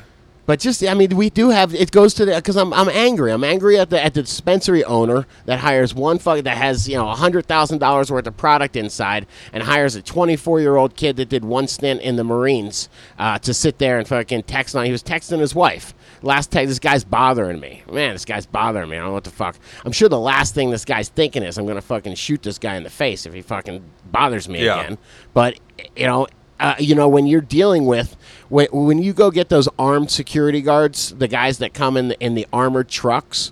But 0.48 0.60
just, 0.62 0.82
I 0.84 0.94
mean, 0.96 1.16
we 1.16 1.30
do 1.30 1.50
have. 1.50 1.76
It 1.76 1.92
goes 1.92 2.14
to 2.16 2.26
the 2.26 2.36
because 2.36 2.56
I'm, 2.56 2.74
I'm 2.74 2.88
angry. 2.90 3.32
I'm 3.34 3.44
angry 3.44 3.78
at 3.78 3.90
the 3.92 4.04
at 4.04 4.14
the 4.16 4.24
dispensary 4.24 4.84
owner 4.86 5.28
that 5.46 5.60
hires 5.60 5.94
one 5.94 6.18
fuck 6.20 6.42
that 6.46 6.58
has 6.58 6.88
you 6.90 6.96
know 6.96 7.08
hundred 7.10 7.46
thousand 7.46 7.78
dollars 7.80 8.10
worth 8.10 8.26
of 8.26 8.38
product 8.38 8.76
inside 8.78 9.28
and 9.54 9.62
hires 9.62 9.96
a 9.96 10.02
24 10.02 10.62
year 10.62 10.78
old 10.78 10.96
kid 10.96 11.18
that 11.18 11.28
did 11.28 11.44
one 11.44 11.68
stint 11.68 12.02
in 12.02 12.16
the 12.16 12.24
Marines 12.24 12.88
uh, 13.20 13.38
to 13.40 13.54
sit 13.54 13.78
there 13.78 14.00
and 14.00 14.08
fucking 14.08 14.44
text 14.44 14.74
on. 14.74 14.86
He 14.86 14.92
was 14.92 15.04
texting 15.04 15.40
his 15.40 15.54
wife. 15.54 15.94
Last 16.22 16.50
text, 16.50 16.70
this 16.70 16.80
guy's 16.80 17.04
bothering 17.04 17.60
me. 17.60 17.84
Man, 17.92 18.14
this 18.14 18.26
guy's 18.26 18.46
bothering 18.46 18.90
me. 18.90 18.96
I 18.96 19.00
don't 19.02 19.10
know 19.10 19.14
what 19.14 19.26
the 19.26 19.30
fuck. 19.30 19.58
I'm 19.86 19.92
sure 19.92 20.08
the 20.10 20.18
last 20.18 20.56
thing 20.56 20.72
this 20.72 20.86
guy's 20.86 21.10
thinking 21.10 21.44
is 21.44 21.58
I'm 21.58 21.68
gonna 21.68 21.82
fucking 21.82 22.16
shoot 22.16 22.42
this 22.42 22.58
guy 22.58 22.76
in 22.78 22.84
the 22.84 22.90
face 22.90 23.26
if 23.26 23.34
he 23.34 23.42
fucking 23.42 23.84
bothers 24.12 24.48
me 24.48 24.64
Yeah. 24.64 24.80
again. 24.80 24.98
But 25.34 25.60
you 25.98 26.06
know, 26.08 26.28
uh, 26.60 26.76
you 26.80 26.96
know, 26.96 27.08
when 27.08 27.28
you're 27.28 27.42
dealing 27.42 27.86
with 27.86 28.16
when, 28.50 28.68
when 28.72 29.02
you 29.02 29.14
go 29.14 29.30
get 29.32 29.50
those 29.50 29.68
armed 29.78 30.10
security 30.12 30.62
guards, 30.62 31.14
the 31.16 31.28
guys 31.28 31.58
that 31.60 31.74
come 31.74 31.98
in 31.98 32.10
the, 32.10 32.20
in 32.20 32.34
the 32.36 32.48
armored 32.52 32.90
trucks 32.90 33.52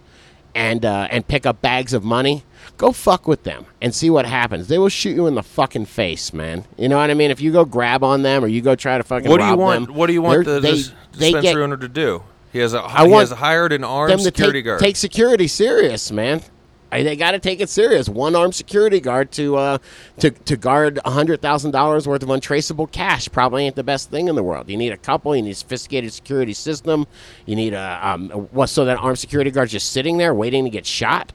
and 0.53 0.85
uh, 0.85 1.07
and 1.11 1.27
pick 1.27 1.45
up 1.45 1.61
bags 1.61 1.93
of 1.93 2.03
money, 2.03 2.43
go 2.77 2.91
fuck 2.91 3.27
with 3.27 3.43
them 3.43 3.65
and 3.81 3.93
see 3.93 4.09
what 4.09 4.25
happens. 4.25 4.67
They 4.67 4.77
will 4.77 4.89
shoot 4.89 5.15
you 5.15 5.27
in 5.27 5.35
the 5.35 5.43
fucking 5.43 5.85
face, 5.85 6.33
man. 6.33 6.65
You 6.77 6.89
know 6.89 6.97
what 6.97 7.09
I 7.09 7.13
mean? 7.13 7.29
If 7.31 7.41
you 7.41 7.51
go 7.51 7.65
grab 7.65 8.03
on 8.03 8.23
them 8.23 8.43
or 8.43 8.47
you 8.47 8.61
go 8.61 8.75
try 8.75 8.97
to 8.97 9.03
fucking 9.03 9.29
What 9.29 9.39
do 9.39 9.45
you 9.47 9.55
want? 9.55 9.87
them, 9.87 9.95
What 9.95 10.07
do 10.07 10.13
you 10.13 10.21
want 10.21 10.45
the 10.45 10.59
they, 10.59 10.71
dis- 10.71 10.91
they 11.13 11.31
dispensary 11.31 11.41
get 11.41 11.57
owner 11.57 11.77
to 11.77 11.87
do? 11.89 12.23
He 12.53 12.59
has 12.59 12.73
a 12.73 12.81
I 12.81 13.05
he 13.05 13.11
has 13.13 13.31
hired 13.31 13.73
an 13.73 13.83
armed 13.83 14.13
them 14.13 14.19
security 14.19 14.59
take, 14.59 14.65
guard. 14.65 14.79
take 14.79 14.95
security 14.95 15.47
serious, 15.47 16.09
man. 16.09 16.41
I, 16.95 17.03
they 17.03 17.15
got 17.17 17.31
to 17.31 17.39
take 17.39 17.59
it 17.59 17.67
serious. 17.69 18.07
One 18.07 18.35
armed 18.35 18.55
security 18.55 19.01
guard 19.01 19.31
to 19.33 19.57
uh, 19.57 19.77
to 20.19 20.31
to 20.31 20.55
guard 20.55 20.99
hundred 21.05 21.41
thousand 21.41 21.71
dollars 21.71 22.07
worth 22.07 22.23
of 22.23 22.29
untraceable 22.29 22.87
cash 22.87 23.29
probably 23.29 23.65
ain't 23.65 23.75
the 23.75 23.83
best 23.83 24.09
thing 24.09 24.29
in 24.29 24.35
the 24.35 24.43
world. 24.43 24.69
You 24.69 24.77
need 24.77 24.91
a 24.91 24.97
couple. 24.97 25.35
You 25.35 25.41
need 25.41 25.51
a 25.51 25.55
sophisticated 25.55 26.13
security 26.13 26.53
system. 26.53 27.05
You 27.45 27.55
need 27.57 27.73
a 27.73 27.99
um, 28.01 28.29
what? 28.29 28.67
So 28.67 28.85
that 28.85 28.97
armed 28.97 29.19
security 29.19 29.51
guard's 29.51 29.73
just 29.73 29.91
sitting 29.91 30.17
there 30.17 30.33
waiting 30.33 30.63
to 30.63 30.69
get 30.69 30.85
shot. 30.85 31.33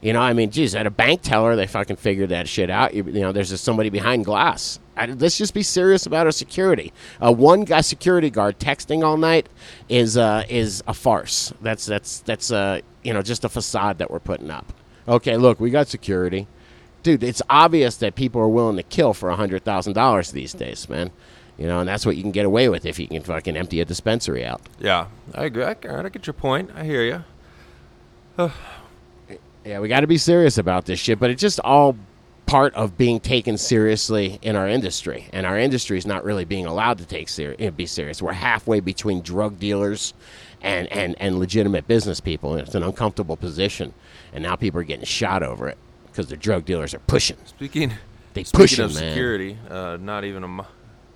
You 0.00 0.12
know, 0.12 0.20
I 0.20 0.34
mean, 0.34 0.50
geez, 0.50 0.74
at 0.74 0.86
a 0.86 0.90
bank 0.90 1.22
teller, 1.22 1.56
they 1.56 1.66
fucking 1.66 1.96
figured 1.96 2.28
that 2.28 2.46
shit 2.46 2.68
out. 2.68 2.92
You, 2.92 3.04
you 3.04 3.20
know, 3.20 3.32
there's 3.32 3.48
just 3.48 3.64
somebody 3.64 3.88
behind 3.88 4.26
glass. 4.26 4.78
I, 4.98 5.06
let's 5.06 5.38
just 5.38 5.54
be 5.54 5.62
serious 5.62 6.04
about 6.04 6.26
our 6.26 6.32
security. 6.32 6.92
Uh, 7.24 7.32
one 7.32 7.64
guy 7.64 7.80
security 7.80 8.28
guard 8.28 8.58
texting 8.58 9.02
all 9.02 9.16
night 9.16 9.48
is 9.88 10.16
uh, 10.16 10.44
is 10.48 10.84
a 10.86 10.94
farce. 10.94 11.52
That's 11.62 11.86
that's 11.86 12.20
that's 12.20 12.52
uh, 12.52 12.80
you 13.02 13.12
know 13.12 13.22
just 13.22 13.44
a 13.44 13.48
facade 13.48 13.98
that 13.98 14.10
we're 14.10 14.20
putting 14.20 14.50
up. 14.50 14.72
Okay, 15.06 15.36
look, 15.36 15.60
we 15.60 15.70
got 15.70 15.88
security, 15.88 16.46
dude. 17.02 17.22
It's 17.22 17.42
obvious 17.50 17.96
that 17.98 18.14
people 18.14 18.40
are 18.40 18.48
willing 18.48 18.76
to 18.76 18.82
kill 18.82 19.12
for 19.14 19.28
a 19.30 19.36
hundred 19.36 19.64
thousand 19.64 19.92
dollars 19.92 20.32
these 20.32 20.52
days, 20.52 20.88
man. 20.88 21.10
You 21.58 21.66
know, 21.68 21.78
and 21.80 21.88
that's 21.88 22.04
what 22.04 22.16
you 22.16 22.22
can 22.22 22.32
get 22.32 22.46
away 22.46 22.68
with 22.68 22.84
if 22.84 22.98
you 22.98 23.06
can 23.06 23.22
fucking 23.22 23.56
empty 23.56 23.80
a 23.80 23.84
dispensary 23.84 24.44
out. 24.44 24.60
yeah, 24.80 25.06
I 25.34 25.44
agree. 25.44 25.62
I, 25.64 25.76
I 25.84 26.08
get 26.08 26.26
your 26.26 26.34
point. 26.34 26.70
I 26.74 26.84
hear 26.84 27.02
you. 28.36 28.50
Yeah, 29.64 29.80
we 29.80 29.88
got 29.88 30.00
to 30.00 30.06
be 30.06 30.18
serious 30.18 30.58
about 30.58 30.84
this 30.84 31.00
shit, 31.00 31.18
but 31.18 31.30
it's 31.30 31.40
just 31.40 31.58
all 31.60 31.96
part 32.44 32.74
of 32.74 32.98
being 32.98 33.18
taken 33.18 33.56
seriously 33.56 34.38
in 34.42 34.56
our 34.56 34.68
industry, 34.68 35.26
and 35.32 35.46
our 35.46 35.58
industry 35.58 35.96
is 35.96 36.06
not 36.06 36.22
really 36.22 36.44
being 36.44 36.66
allowed 36.66 36.98
to 36.98 37.06
take 37.06 37.30
ser- 37.30 37.56
eh, 37.58 37.70
be 37.70 37.86
serious. 37.86 38.20
We're 38.20 38.34
halfway 38.34 38.80
between 38.80 39.22
drug 39.22 39.58
dealers 39.58 40.12
and, 40.60 40.86
and, 40.92 41.16
and 41.18 41.38
legitimate 41.38 41.88
business 41.88 42.20
people, 42.20 42.52
and 42.52 42.60
it's 42.60 42.74
an 42.74 42.82
uncomfortable 42.82 43.38
position. 43.38 43.94
And 44.34 44.42
now 44.42 44.56
people 44.56 44.80
are 44.80 44.84
getting 44.84 45.04
shot 45.06 45.42
over 45.42 45.68
it 45.68 45.78
because 46.06 46.26
the 46.26 46.36
drug 46.36 46.64
dealers 46.66 46.92
are 46.92 46.98
pushing. 47.00 47.36
Speaking 47.46 47.92
They 48.34 48.44
speaking 48.44 48.60
pushing, 48.60 48.84
of 48.84 48.94
man. 48.94 49.10
security, 49.12 49.56
uh, 49.70 49.96
not 50.00 50.24
even 50.24 50.44
a 50.44 50.48
mi- 50.48 50.64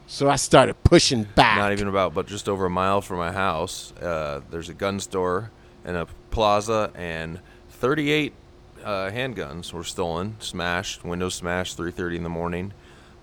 So 0.07 0.31
I 0.31 0.37
started 0.37 0.83
pushing 0.85 1.25
back. 1.25 1.59
not 1.59 1.73
even 1.73 1.89
about, 1.89 2.15
but 2.15 2.27
just 2.27 2.49
over 2.49 2.65
a 2.67 2.71
mile 2.71 3.01
from 3.03 3.19
my 3.19 3.33
house, 3.33 3.93
uh, 4.01 4.41
there's 4.51 4.69
a 4.69 4.75
gun 4.75 5.01
store 5.01 5.51
and 5.85 5.97
a 5.97 6.07
plaza, 6.31 6.91
and 6.95 7.41
38 7.71 8.33
uh, 8.85 9.11
handguns 9.11 9.73
were 9.73 9.83
stolen, 9.85 10.37
smashed, 10.39 11.05
windows 11.05 11.35
smashed, 11.35 11.77
3:30 11.77 12.17
in 12.17 12.23
the 12.23 12.29
morning. 12.29 12.73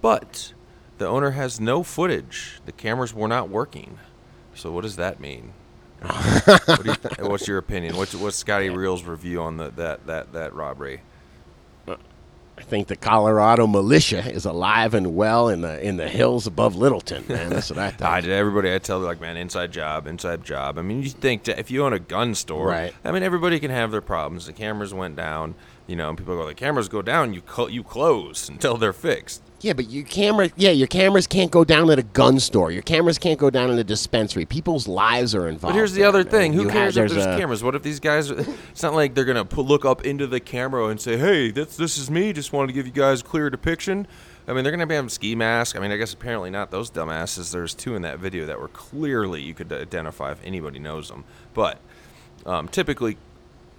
But 0.02 0.54
the 0.98 1.08
owner 1.08 1.32
has 1.32 1.60
no 1.60 1.82
footage. 1.84 2.60
The 2.66 2.72
cameras 2.74 3.14
were 3.14 3.28
not 3.30 3.48
working. 3.50 3.98
So 4.54 4.72
what 4.72 4.82
does 4.82 4.98
that 4.98 5.20
mean? 5.22 5.54
What 6.08 6.84
do 6.84 6.89
you 6.89 6.96
th- 7.02 7.20
what's 7.20 7.48
your 7.48 7.58
opinion? 7.58 7.96
What's 7.98 8.13
what's 8.15 8.36
Scotty 8.38 8.70
Reel's 8.70 9.04
review 9.04 9.41
on 9.41 9.58
the, 9.58 9.70
that 9.72 10.06
that 10.08 10.34
that 10.34 10.54
robbery? 10.54 11.02
I 12.58 12.62
think 12.62 12.88
the 12.88 12.96
Colorado 12.96 13.68
militia 13.68 14.20
is 14.32 14.46
alive 14.46 14.94
and 14.94 15.13
well 15.13 15.50
in 15.50 15.60
the 15.60 15.86
in 15.86 15.98
the 15.98 16.08
hills 16.08 16.48
above 16.48 16.78
Littleton, 16.78 17.26
man. 17.28 17.50
That's 17.50 17.70
what 17.70 17.80
I 17.80 17.91
thought. 17.91 18.10
I 18.10 18.22
did 18.22 18.32
everybody 18.32 18.74
I 18.74 18.78
tell 18.78 19.00
like 19.00 19.20
man 19.20 19.36
inside 19.36 19.74
job 19.74 20.08
inside 20.08 20.46
job 20.46 20.78
I 20.80 20.82
mean 20.82 21.04
you 21.04 21.10
think 21.10 21.44
that 21.44 21.60
if 21.60 21.70
you 21.70 21.84
own 21.84 21.91
a 21.91 22.00
gun 22.00 22.34
store 22.34 22.68
Right. 22.70 22.94
I 23.04 23.12
mean 23.12 23.24
everybody 23.24 23.60
can 23.60 23.72
have 23.72 23.91
their 23.91 24.00
problems 24.00 24.46
the 24.46 24.54
cameras 24.54 24.94
went 24.94 25.18
down 25.18 25.56
you 25.86 25.98
know 25.98 26.08
and 26.08 26.18
people 26.18 26.38
go 26.38 26.48
the 26.48 26.54
cameras 26.54 26.88
go 26.88 27.02
down 27.02 27.34
you 27.34 27.41
cl- 27.46 27.70
you 27.70 27.84
close 27.84 28.48
until 28.48 28.78
they're 28.78 28.94
fixed 28.94 29.44
Yeah, 29.62 29.74
but 29.74 29.89
your 29.89 30.04
camera, 30.04 30.50
yeah, 30.58 30.70
your 30.72 30.88
cameras 30.88 31.26
can't 31.28 31.50
go 31.50 31.63
down 31.63 31.89
at 31.89 31.98
a 31.98 32.04
gun 32.04 32.39
store. 32.39 32.72
Your 32.72 32.82
cameras 32.84 33.18
can't 33.18 33.39
go 33.39 33.50
down 33.50 33.72
in 33.72 33.80
a 33.80 33.84
dispensary. 33.84 34.46
People's 34.46 34.88
lives 34.88 35.34
are 35.34 35.48
involved. 35.48 35.74
but 35.74 35.76
here's 35.78 35.94
the 35.94 36.04
other 36.04 36.24
thing. 36.24 36.54
Who 36.54 36.63
You 36.63 36.68
have- 36.68 36.74
cares 36.94 36.98
if 36.98 37.10
there's 37.12 37.26
a- 37.26 37.38
cameras? 37.38 37.63
What 37.63 37.74
if 37.74 37.82
these 37.82 38.00
guys 38.00 38.30
it's 38.72 38.84
not 38.84 38.94
like 38.94 39.15
they're 39.15 39.26
gonna 39.26 39.46
put, 39.46 39.65
look 39.65 39.86
up 39.86 40.06
into 40.06 40.28
the 40.28 40.39
camera 40.39 40.88
and 40.88 41.00
say 41.02 41.18
hey 41.18 41.52
this 41.52 41.78
this 41.78 41.98
is 41.98 42.12
me. 42.12 42.34
Just 42.34 42.54
wanted 42.54 42.68
to 42.68 42.74
give 42.74 42.86
you 42.86 42.91
guys 42.94 43.22
a 43.22 43.24
clear 43.24 43.50
depiction. 43.50 44.06
I 44.48 44.54
mean 44.54 44.63
they're 44.63 44.72
gonna 44.72 44.86
be 44.86 44.94
having 44.96 45.10
ski 45.10 45.34
masks. 45.36 45.76
I 45.78 45.82
mean 45.82 45.91
I 45.91 45.98
guess 45.98 46.13
apparently 46.13 46.50
not. 46.52 46.70
Those 46.70 46.91
dumbasses 46.91 47.52
there's 47.52 47.74
two 47.74 47.96
in 47.96 48.02
that 48.04 48.20
video 48.20 48.46
that 48.46 48.60
were 48.60 48.68
clearly 48.68 49.41
you 49.41 49.54
could 49.54 49.72
identify 49.74 50.32
if 50.32 50.39
anybody 50.44 50.78
knows 50.80 51.08
them. 51.10 51.24
But 51.54 51.80
um, 52.46 52.68
typically 52.68 53.18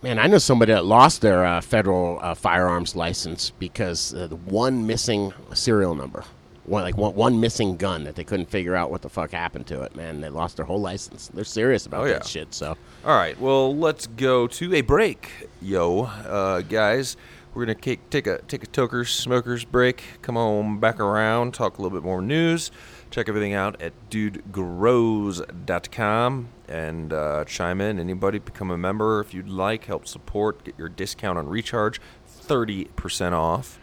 Man, 0.03 0.19
I 0.19 0.27
know 0.27 0.39
somebody 0.39 0.73
that 0.73 0.85
lost 0.85 1.21
their 1.23 1.45
uh, 1.45 1.61
federal 1.61 2.19
uh, 2.23 2.35
firearms 2.35 2.95
license 2.95 3.51
because 3.59 4.15
uh, 4.15 4.27
the 4.29 4.37
one 4.37 4.87
missing 4.87 5.33
serial 5.55 5.95
number, 5.95 6.23
one 6.65 6.83
like 6.83 6.97
one, 6.97 7.15
one 7.15 7.41
missing 7.41 7.77
gun 7.77 8.05
that 8.05 8.15
they 8.15 8.23
couldn't 8.23 8.51
figure 8.51 8.77
out 8.77 8.91
what 8.91 9.03
the 9.03 9.09
fuck 9.09 9.31
happened 9.33 9.67
to 9.69 9.81
it. 9.83 9.97
Man, 9.97 10.21
they 10.21 10.29
lost 10.29 10.59
their 10.59 10.67
whole 10.67 10.81
license. 10.81 11.29
They're 11.29 11.45
serious 11.45 11.87
about 11.87 12.05
Oh, 12.05 12.09
that 12.09 12.27
shit. 12.27 12.53
So 12.55 12.77
All 13.05 13.17
right, 13.17 13.39
well, 13.41 13.75
let's 13.75 14.07
go 14.07 14.47
to 14.47 14.75
a 14.75 14.83
break, 14.83 15.31
yo, 15.63 16.03
uh, 16.05 16.61
guys. 16.61 17.17
We're 17.55 17.65
gonna 17.65 17.75
take 17.77 18.27
a 18.27 18.43
take 18.43 18.63
a 18.63 18.67
tokers 18.67 19.09
smokers 19.11 19.65
break. 19.65 20.03
Come 20.21 20.37
on 20.37 20.79
back 20.79 21.01
around, 21.01 21.55
talk 21.55 21.79
a 21.79 21.83
little 21.83 21.99
bit 21.99 22.05
more 22.05 22.21
news. 22.21 22.71
Check 23.11 23.31
everything 23.31 23.55
out 23.55 23.81
at 23.81 23.95
dudegrows.com 24.11 26.49
and 26.69 27.13
uh, 27.13 27.45
chime 27.47 27.81
in. 27.81 27.99
Anybody 27.99 28.39
become 28.39 28.71
a 28.71 28.79
member 28.79 29.21
if 29.21 29.33
you'd 29.35 29.49
like. 29.49 29.85
Help 29.85 30.07
support. 30.07 30.65
Get 30.65 30.75
your 30.79 30.89
discount 30.89 31.39
on 31.39 31.49
recharge, 31.49 32.01
thirty 32.27 32.87
percent 32.97 33.35
off, 33.35 33.79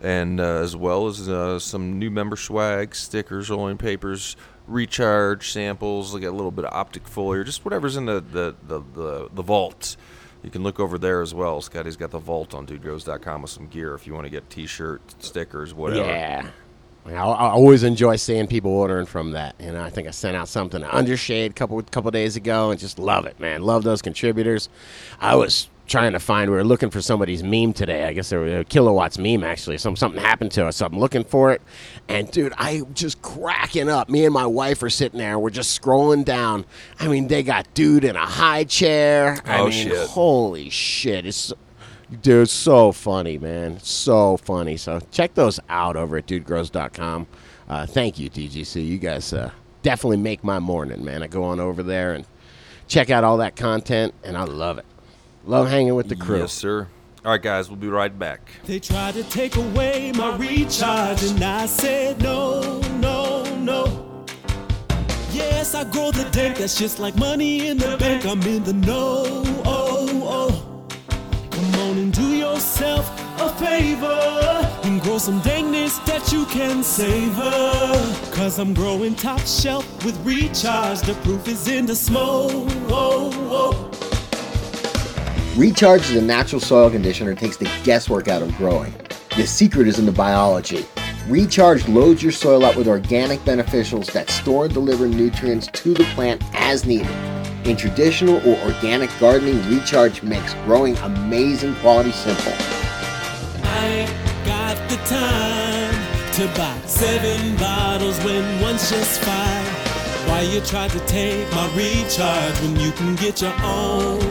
and 0.00 0.40
uh, 0.40 0.60
as 0.60 0.76
well 0.76 1.06
as 1.06 1.28
uh, 1.28 1.58
some 1.58 1.98
new 1.98 2.10
member 2.10 2.36
swag, 2.36 2.94
stickers, 2.94 3.50
rolling 3.50 3.78
papers, 3.78 4.36
recharge 4.66 5.50
samples. 5.50 6.14
At 6.14 6.22
a 6.22 6.30
little 6.30 6.50
bit 6.50 6.64
of 6.64 6.72
optic 6.72 7.04
foliar, 7.04 7.44
just 7.44 7.64
whatever's 7.64 7.96
in 7.96 8.06
the 8.06 8.20
the, 8.20 8.54
the, 8.66 8.80
the, 8.94 9.28
the 9.32 9.42
vault. 9.42 9.96
You 10.42 10.50
can 10.50 10.62
look 10.62 10.78
over 10.78 10.98
there 10.98 11.20
as 11.20 11.34
well. 11.34 11.60
Scotty's 11.60 11.96
got 11.96 12.12
the 12.12 12.20
vault 12.20 12.54
on 12.54 12.64
dudegrows.com 12.64 13.42
with 13.42 13.50
some 13.50 13.66
gear 13.66 13.94
if 13.94 14.06
you 14.06 14.14
want 14.14 14.24
to 14.24 14.30
get 14.30 14.48
t-shirt, 14.48 15.02
stickers, 15.18 15.74
whatever. 15.74 16.08
yeah, 16.08 16.46
I, 17.14 17.24
I 17.24 17.50
always 17.50 17.82
enjoy 17.82 18.16
seeing 18.16 18.46
people 18.46 18.70
ordering 18.70 19.06
from 19.06 19.32
that. 19.32 19.54
You 19.60 19.72
know, 19.72 19.82
I 19.82 19.90
think 19.90 20.08
I 20.08 20.10
sent 20.10 20.36
out 20.36 20.48
something 20.48 20.80
to 20.80 20.86
Undershade 20.88 21.50
a 21.50 21.54
couple 21.54 21.80
couple 21.82 22.10
days 22.10 22.36
ago, 22.36 22.70
and 22.70 22.78
just 22.78 22.98
love 22.98 23.26
it, 23.26 23.38
man. 23.40 23.62
Love 23.62 23.84
those 23.84 24.02
contributors. 24.02 24.68
I 25.20 25.34
was 25.36 25.68
trying 25.86 26.12
to 26.12 26.20
find. 26.20 26.50
We 26.50 26.56
were 26.56 26.64
looking 26.64 26.90
for 26.90 27.00
somebody's 27.00 27.42
meme 27.42 27.72
today. 27.72 28.04
I 28.04 28.12
guess 28.12 28.28
there 28.28 28.40
was 28.40 28.52
a 28.52 28.64
kilowatts 28.64 29.18
meme 29.18 29.42
actually. 29.42 29.78
Some 29.78 29.96
something 29.96 30.20
happened 30.20 30.52
to 30.52 30.66
us. 30.66 30.76
So 30.76 30.86
I'm 30.86 30.98
looking 30.98 31.24
for 31.24 31.52
it, 31.52 31.62
and 32.08 32.30
dude, 32.30 32.52
I 32.58 32.82
just 32.92 33.22
cracking 33.22 33.88
up. 33.88 34.08
Me 34.08 34.24
and 34.24 34.34
my 34.34 34.46
wife 34.46 34.82
are 34.82 34.90
sitting 34.90 35.18
there. 35.18 35.38
We're 35.38 35.50
just 35.50 35.80
scrolling 35.80 36.24
down. 36.24 36.66
I 37.00 37.08
mean, 37.08 37.28
they 37.28 37.42
got 37.42 37.72
dude 37.74 38.04
in 38.04 38.16
a 38.16 38.26
high 38.26 38.64
chair. 38.64 39.38
I 39.46 39.60
Oh, 39.60 39.64
mean, 39.68 39.88
shit. 39.88 40.08
holy 40.10 40.68
shit! 40.70 41.24
It's 41.26 41.52
Dude, 42.22 42.48
so 42.48 42.90
funny, 42.92 43.36
man. 43.36 43.78
So 43.80 44.38
funny. 44.38 44.76
So 44.76 45.00
check 45.10 45.34
those 45.34 45.60
out 45.68 45.96
over 45.96 46.16
at 46.16 46.26
dudegrows.com. 46.26 47.26
Uh, 47.68 47.86
thank 47.86 48.18
you, 48.18 48.30
DGC. 48.30 48.86
You 48.86 48.96
guys 48.98 49.32
uh, 49.32 49.50
definitely 49.82 50.16
make 50.16 50.42
my 50.42 50.58
morning, 50.58 51.04
man. 51.04 51.22
I 51.22 51.26
go 51.26 51.44
on 51.44 51.60
over 51.60 51.82
there 51.82 52.14
and 52.14 52.24
check 52.86 53.10
out 53.10 53.24
all 53.24 53.36
that 53.38 53.56
content, 53.56 54.14
and 54.24 54.38
I 54.38 54.44
love 54.44 54.78
it. 54.78 54.86
Love 55.44 55.68
hanging 55.68 55.94
with 55.94 56.08
the 56.08 56.16
crew. 56.16 56.40
Yes, 56.40 56.52
sir. 56.52 56.88
All 57.24 57.32
right, 57.32 57.42
guys, 57.42 57.68
we'll 57.68 57.76
be 57.76 57.88
right 57.88 58.16
back. 58.16 58.40
They 58.64 58.78
tried 58.80 59.14
to 59.14 59.22
take 59.24 59.56
away 59.56 60.12
my 60.12 60.34
recharge, 60.36 61.22
and 61.24 61.42
I 61.42 61.66
said 61.66 62.22
no, 62.22 62.80
no, 63.00 63.42
no. 63.56 64.24
Yes, 65.32 65.74
I 65.74 65.84
grow 65.84 66.10
the 66.10 66.28
dank, 66.30 66.56
that's 66.56 66.78
just 66.78 66.98
like 66.98 67.16
money 67.16 67.68
in 67.68 67.76
the 67.76 67.96
bank. 67.98 68.24
I'm 68.24 68.40
in 68.42 68.64
the 68.64 68.72
know, 68.72 69.42
oh, 69.66 70.08
oh. 70.24 70.57
On 71.88 71.96
and 71.96 72.12
do 72.12 72.36
yourself 72.36 73.10
a 73.40 73.48
favor 73.54 74.60
and 74.84 75.00
grow 75.00 75.16
some 75.16 75.40
dankness 75.40 75.96
that 76.00 76.30
you 76.30 76.44
can 76.44 76.82
savor. 76.82 77.50
Cause 78.30 78.58
I'm 78.58 78.74
growing 78.74 79.14
top 79.14 79.40
shelf 79.40 79.86
with 80.04 80.14
recharge. 80.22 81.00
The 81.00 81.14
proof 81.22 81.48
is 81.48 81.66
in 81.66 81.86
the 81.86 81.96
smoke. 81.96 82.68
Recharge 85.56 86.02
is 86.02 86.16
a 86.16 86.20
natural 86.20 86.60
soil 86.60 86.90
conditioner 86.90 87.32
that 87.32 87.40
takes 87.40 87.56
the 87.56 87.70
guesswork 87.84 88.28
out 88.28 88.42
of 88.42 88.54
growing. 88.58 88.92
The 89.36 89.46
secret 89.46 89.88
is 89.88 89.98
in 89.98 90.04
the 90.04 90.12
biology. 90.12 90.84
Recharge 91.26 91.88
loads 91.88 92.22
your 92.22 92.32
soil 92.32 92.66
up 92.66 92.76
with 92.76 92.86
organic 92.86 93.40
beneficials 93.40 94.12
that 94.12 94.28
store 94.28 94.66
and 94.66 94.74
deliver 94.74 95.08
nutrients 95.08 95.68
to 95.68 95.94
the 95.94 96.04
plant 96.14 96.42
as 96.52 96.84
needed. 96.84 97.27
In 97.64 97.76
traditional 97.76 98.36
or 98.48 98.58
organic 98.66 99.10
gardening, 99.18 99.62
Recharge 99.68 100.22
makes 100.22 100.54
growing 100.64 100.96
amazing 100.98 101.74
quality 101.76 102.12
simple. 102.12 102.52
I 103.64 104.08
got 104.44 104.76
the 104.88 104.96
time 105.06 106.32
to 106.34 106.46
buy 106.58 106.78
seven 106.86 107.56
bottles 107.56 108.18
when 108.24 108.60
one's 108.60 108.88
just 108.90 109.20
fine. 109.20 109.64
Why 110.28 110.42
you 110.42 110.60
try 110.60 110.88
to 110.88 111.00
take 111.06 111.50
my 111.52 111.66
recharge 111.74 112.60
when 112.60 112.76
you 112.80 112.92
can 112.92 113.16
get 113.16 113.42
your 113.42 113.54
own? 113.62 114.28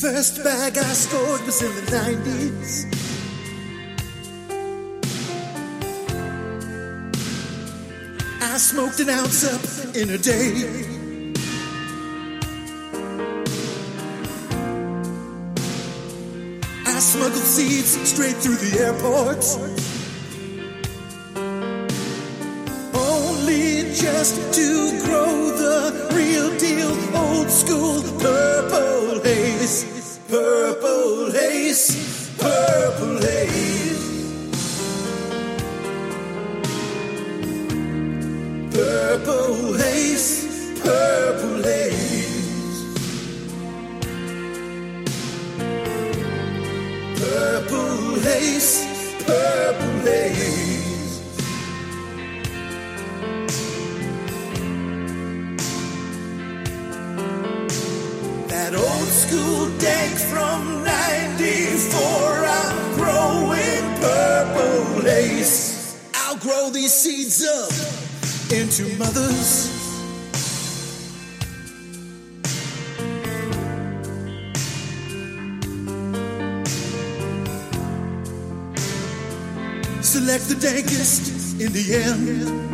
First 0.00 0.42
bag 0.42 0.78
I 0.78 0.92
scored 0.94 1.42
was 1.44 1.60
in 1.60 1.74
the 1.76 1.82
90s. 1.92 3.19
I 8.52 8.56
smoked 8.56 8.98
an 8.98 9.08
ounce 9.08 9.44
up 9.44 9.94
in 9.94 10.10
a 10.10 10.18
day. 10.18 10.50
I 16.84 16.98
smuggled 16.98 17.44
seeds 17.44 17.92
straight 18.10 18.34
through 18.38 18.56
the 18.56 18.80
airport. 18.80 19.44
Only 22.92 23.94
just 23.94 24.52
to 24.54 25.00
grow 25.04 25.50
the 25.56 26.10
real 26.12 26.50
deal, 26.58 26.90
old 27.16 27.50
school 27.50 28.02
purple 28.18 29.22
haze. 29.22 30.18
Purple 30.28 31.30
haze, 31.30 32.36
purple 32.36 33.20
haze. 33.20 33.79
Purple 38.80 39.74
haze, 39.74 40.80
purple 40.80 41.62
haze. 41.62 42.82
Purple 47.18 48.20
haze, 48.20 48.72
purple 49.26 50.00
haze. 50.00 51.20
That 58.48 58.74
old 58.74 59.08
school 59.08 59.68
dank 59.78 60.16
from 60.32 60.84
94, 60.84 62.00
I'm 62.48 62.94
growing 62.96 63.84
purple 64.00 65.02
haze. 65.02 65.98
I'll 66.14 66.38
grow 66.38 66.70
these 66.70 66.94
seeds 66.94 67.44
up 67.44 68.09
into 68.52 68.82
mothers. 68.98 69.70
Select 80.02 80.48
the 80.48 80.54
dankest 80.54 81.60
in 81.60 81.72
the 81.72 81.94
end. 81.94 82.70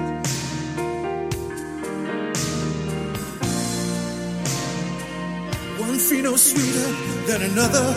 One 5.79 5.99
pheno 5.99 6.39
sweeter 6.39 6.91
than 7.27 7.43
another. 7.51 7.89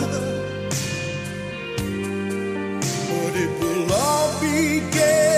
But 3.08 3.36
it 3.36 3.60
will 3.60 3.92
all 3.92 4.40
be 4.40 4.80
getting 4.90 5.29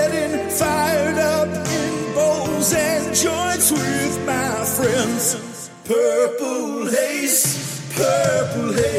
Purple 5.92 6.88
haze, 6.90 7.58
purple 7.94 8.72
haze. 8.72 8.91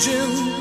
Changing. 0.00 0.54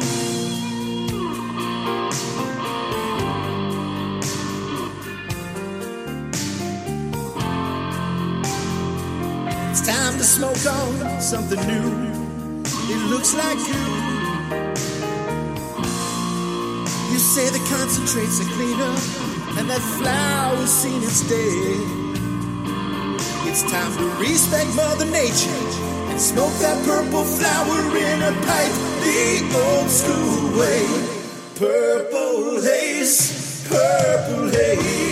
It's 9.72 9.88
time 9.88 10.18
to 10.18 10.24
smoke 10.24 10.66
on 10.66 11.22
something 11.22 11.60
new. 11.68 12.64
It 12.90 13.10
looks 13.10 13.34
like 13.34 13.58
you. 13.58 13.84
You 17.12 17.20
say 17.20 17.50
the 17.50 17.64
concentrates 17.70 18.40
are 18.42 18.52
cleaner, 18.54 18.96
and 19.58 19.70
that 19.70 19.82
flower's 20.00 20.70
seen 20.70 21.02
its 21.02 21.28
day. 21.28 22.04
It's 23.50 23.64
time 23.64 23.98
to 23.98 24.06
respect 24.20 24.76
Mother 24.76 25.06
Nature 25.06 25.84
and 26.10 26.20
smoke 26.20 26.54
that 26.60 26.84
purple 26.86 27.24
flower 27.24 27.98
in 27.98 28.22
a 28.22 28.32
pipe 28.46 28.93
the 29.04 29.44
old 29.56 29.90
school 29.90 30.60
way. 30.60 30.86
Purple 31.56 32.62
haze, 32.62 33.68
purple 33.68 34.50
haze. 34.50 35.03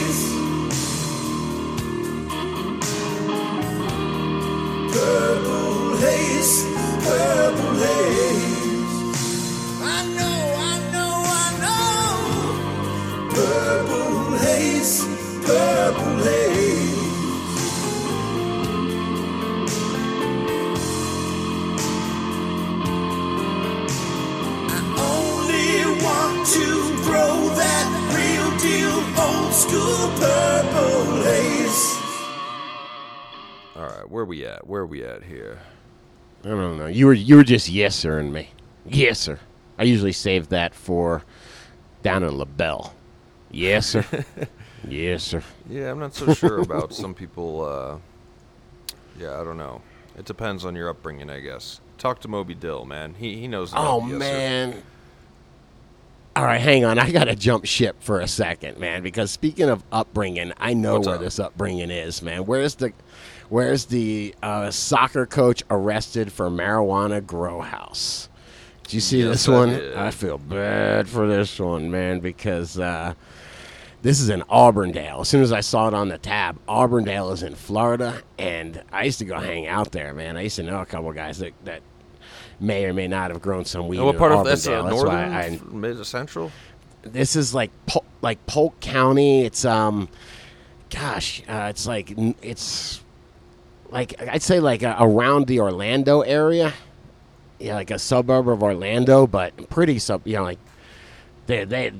Where 34.81 34.87
we 34.87 35.03
at 35.03 35.21
here? 35.21 35.59
I 36.43 36.47
don't 36.47 36.79
know. 36.79 36.87
You 36.87 37.05
were 37.05 37.13
you 37.13 37.35
were 37.35 37.43
just 37.43 37.69
yes 37.69 37.95
sirring 37.95 38.31
me. 38.33 38.49
Yes 38.83 39.19
sir. 39.19 39.39
I 39.77 39.83
usually 39.83 40.11
save 40.11 40.49
that 40.49 40.73
for 40.73 41.21
down 42.01 42.23
in 42.23 42.35
LaBelle. 42.35 42.91
Yes 43.51 43.85
sir. 43.85 44.03
yes 44.87 45.21
sir. 45.21 45.43
Yeah, 45.69 45.91
I'm 45.91 45.99
not 45.99 46.15
so 46.15 46.33
sure 46.33 46.61
about 46.63 46.95
some 46.95 47.13
people. 47.13 47.63
Uh, 47.63 47.97
yeah, 49.19 49.39
I 49.39 49.43
don't 49.43 49.59
know. 49.59 49.83
It 50.17 50.25
depends 50.25 50.65
on 50.65 50.75
your 50.75 50.89
upbringing, 50.89 51.29
I 51.29 51.41
guess. 51.41 51.79
Talk 51.99 52.19
to 52.21 52.27
Moby 52.27 52.55
Dill, 52.55 52.83
man. 52.83 53.13
He 53.13 53.35
he 53.35 53.47
knows. 53.47 53.73
Oh 53.75 54.01
the 54.01 54.07
yes, 54.07 54.13
sir. 54.13 54.17
man. 54.19 54.83
All 56.35 56.45
right, 56.45 56.59
hang 56.61 56.85
on. 56.85 56.97
I 56.97 57.11
got 57.11 57.25
to 57.25 57.35
jump 57.35 57.65
ship 57.65 57.97
for 58.01 58.19
a 58.21 58.27
second, 58.27 58.79
man, 58.79 59.03
because 59.03 59.29
speaking 59.29 59.69
of 59.69 59.83
upbringing, 59.91 60.53
I 60.57 60.73
know 60.73 60.93
What's 60.93 61.07
where 61.07 61.17
up? 61.17 61.21
this 61.21 61.39
upbringing 61.39 61.91
is, 61.91 62.21
man. 62.23 62.45
Where's 62.45 62.75
the 62.75 62.93
where's 63.51 63.85
the 63.85 64.33
uh, 64.41 64.71
soccer 64.71 65.25
coach 65.25 65.61
arrested 65.69 66.31
for 66.31 66.49
marijuana 66.49 67.23
grow 67.25 67.59
house? 67.61 68.29
Did 68.83 68.93
you 68.93 68.99
see 69.01 69.19
Yes, 69.19 69.29
this 69.45 69.49
I 69.49 69.51
one? 69.51 69.69
did. 69.69 69.95
I 69.95 70.09
feel 70.11 70.37
bad 70.37 71.07
for 71.09 71.27
this 71.27 71.59
one, 71.59 71.91
man, 71.91 72.19
because 72.21 72.79
uh, 72.79 73.13
This 74.01 74.19
is 74.21 74.29
in 74.29 74.41
Auburndale. 74.49 75.21
As 75.21 75.29
soon 75.29 75.43
as 75.43 75.51
I 75.51 75.59
saw 75.59 75.87
it 75.87 75.93
on 75.93 76.07
the 76.07 76.17
tab, 76.17 76.57
Auburndale 76.67 77.31
is 77.33 77.43
in 77.43 77.53
Florida, 77.55 78.21
and 78.39 78.81
I 78.91 79.03
used 79.03 79.19
to 79.19 79.25
go 79.25 79.37
hang 79.37 79.67
out 79.67 79.91
there, 79.91 80.13
man. 80.13 80.37
I 80.37 80.41
used 80.41 80.55
to 80.55 80.63
know 80.63 80.79
a 80.81 80.85
couple 80.85 81.11
guys 81.13 81.37
that, 81.39 81.51
that 81.65 81.81
may 82.59 82.85
or 82.85 82.93
may 82.93 83.07
not 83.07 83.31
have 83.31 83.41
grown 83.41 83.65
some 83.65 83.87
weed. 83.87 83.99
what 83.99 84.15
in 84.15 84.19
part 84.19 84.31
of 84.31 84.45
that's 84.45 84.65
uh, 84.67 84.73
Auburndale. 84.79 85.03
northern, 85.03 85.33
I- 85.33 85.49
f- 85.55 85.65
mid, 85.65 86.05
central? 86.05 86.51
this 87.03 87.35
is 87.35 87.53
like 87.53 87.71
Pol- 87.85 88.05
like 88.21 88.45
Polk 88.45 88.79
County. 88.79 89.43
It's 89.45 89.65
um, 89.65 90.07
gosh, 90.89 91.41
uh, 91.47 91.67
it's 91.69 91.85
like 91.87 92.13
it's 92.41 93.03
like 93.91 94.19
I'd 94.27 94.41
say 94.41 94.59
like 94.59 94.83
uh, 94.83 94.95
around 94.99 95.47
the 95.47 95.59
Orlando 95.59 96.21
area, 96.21 96.73
yeah, 97.59 97.75
like 97.75 97.91
a 97.91 97.99
suburb 97.99 98.49
of 98.49 98.63
Orlando, 98.63 99.27
but 99.27 99.69
pretty 99.69 99.99
sub. 99.99 100.25
You 100.25 100.37
know, 100.37 100.43
like 100.43 100.59
they 101.47 101.65
they 101.65 101.91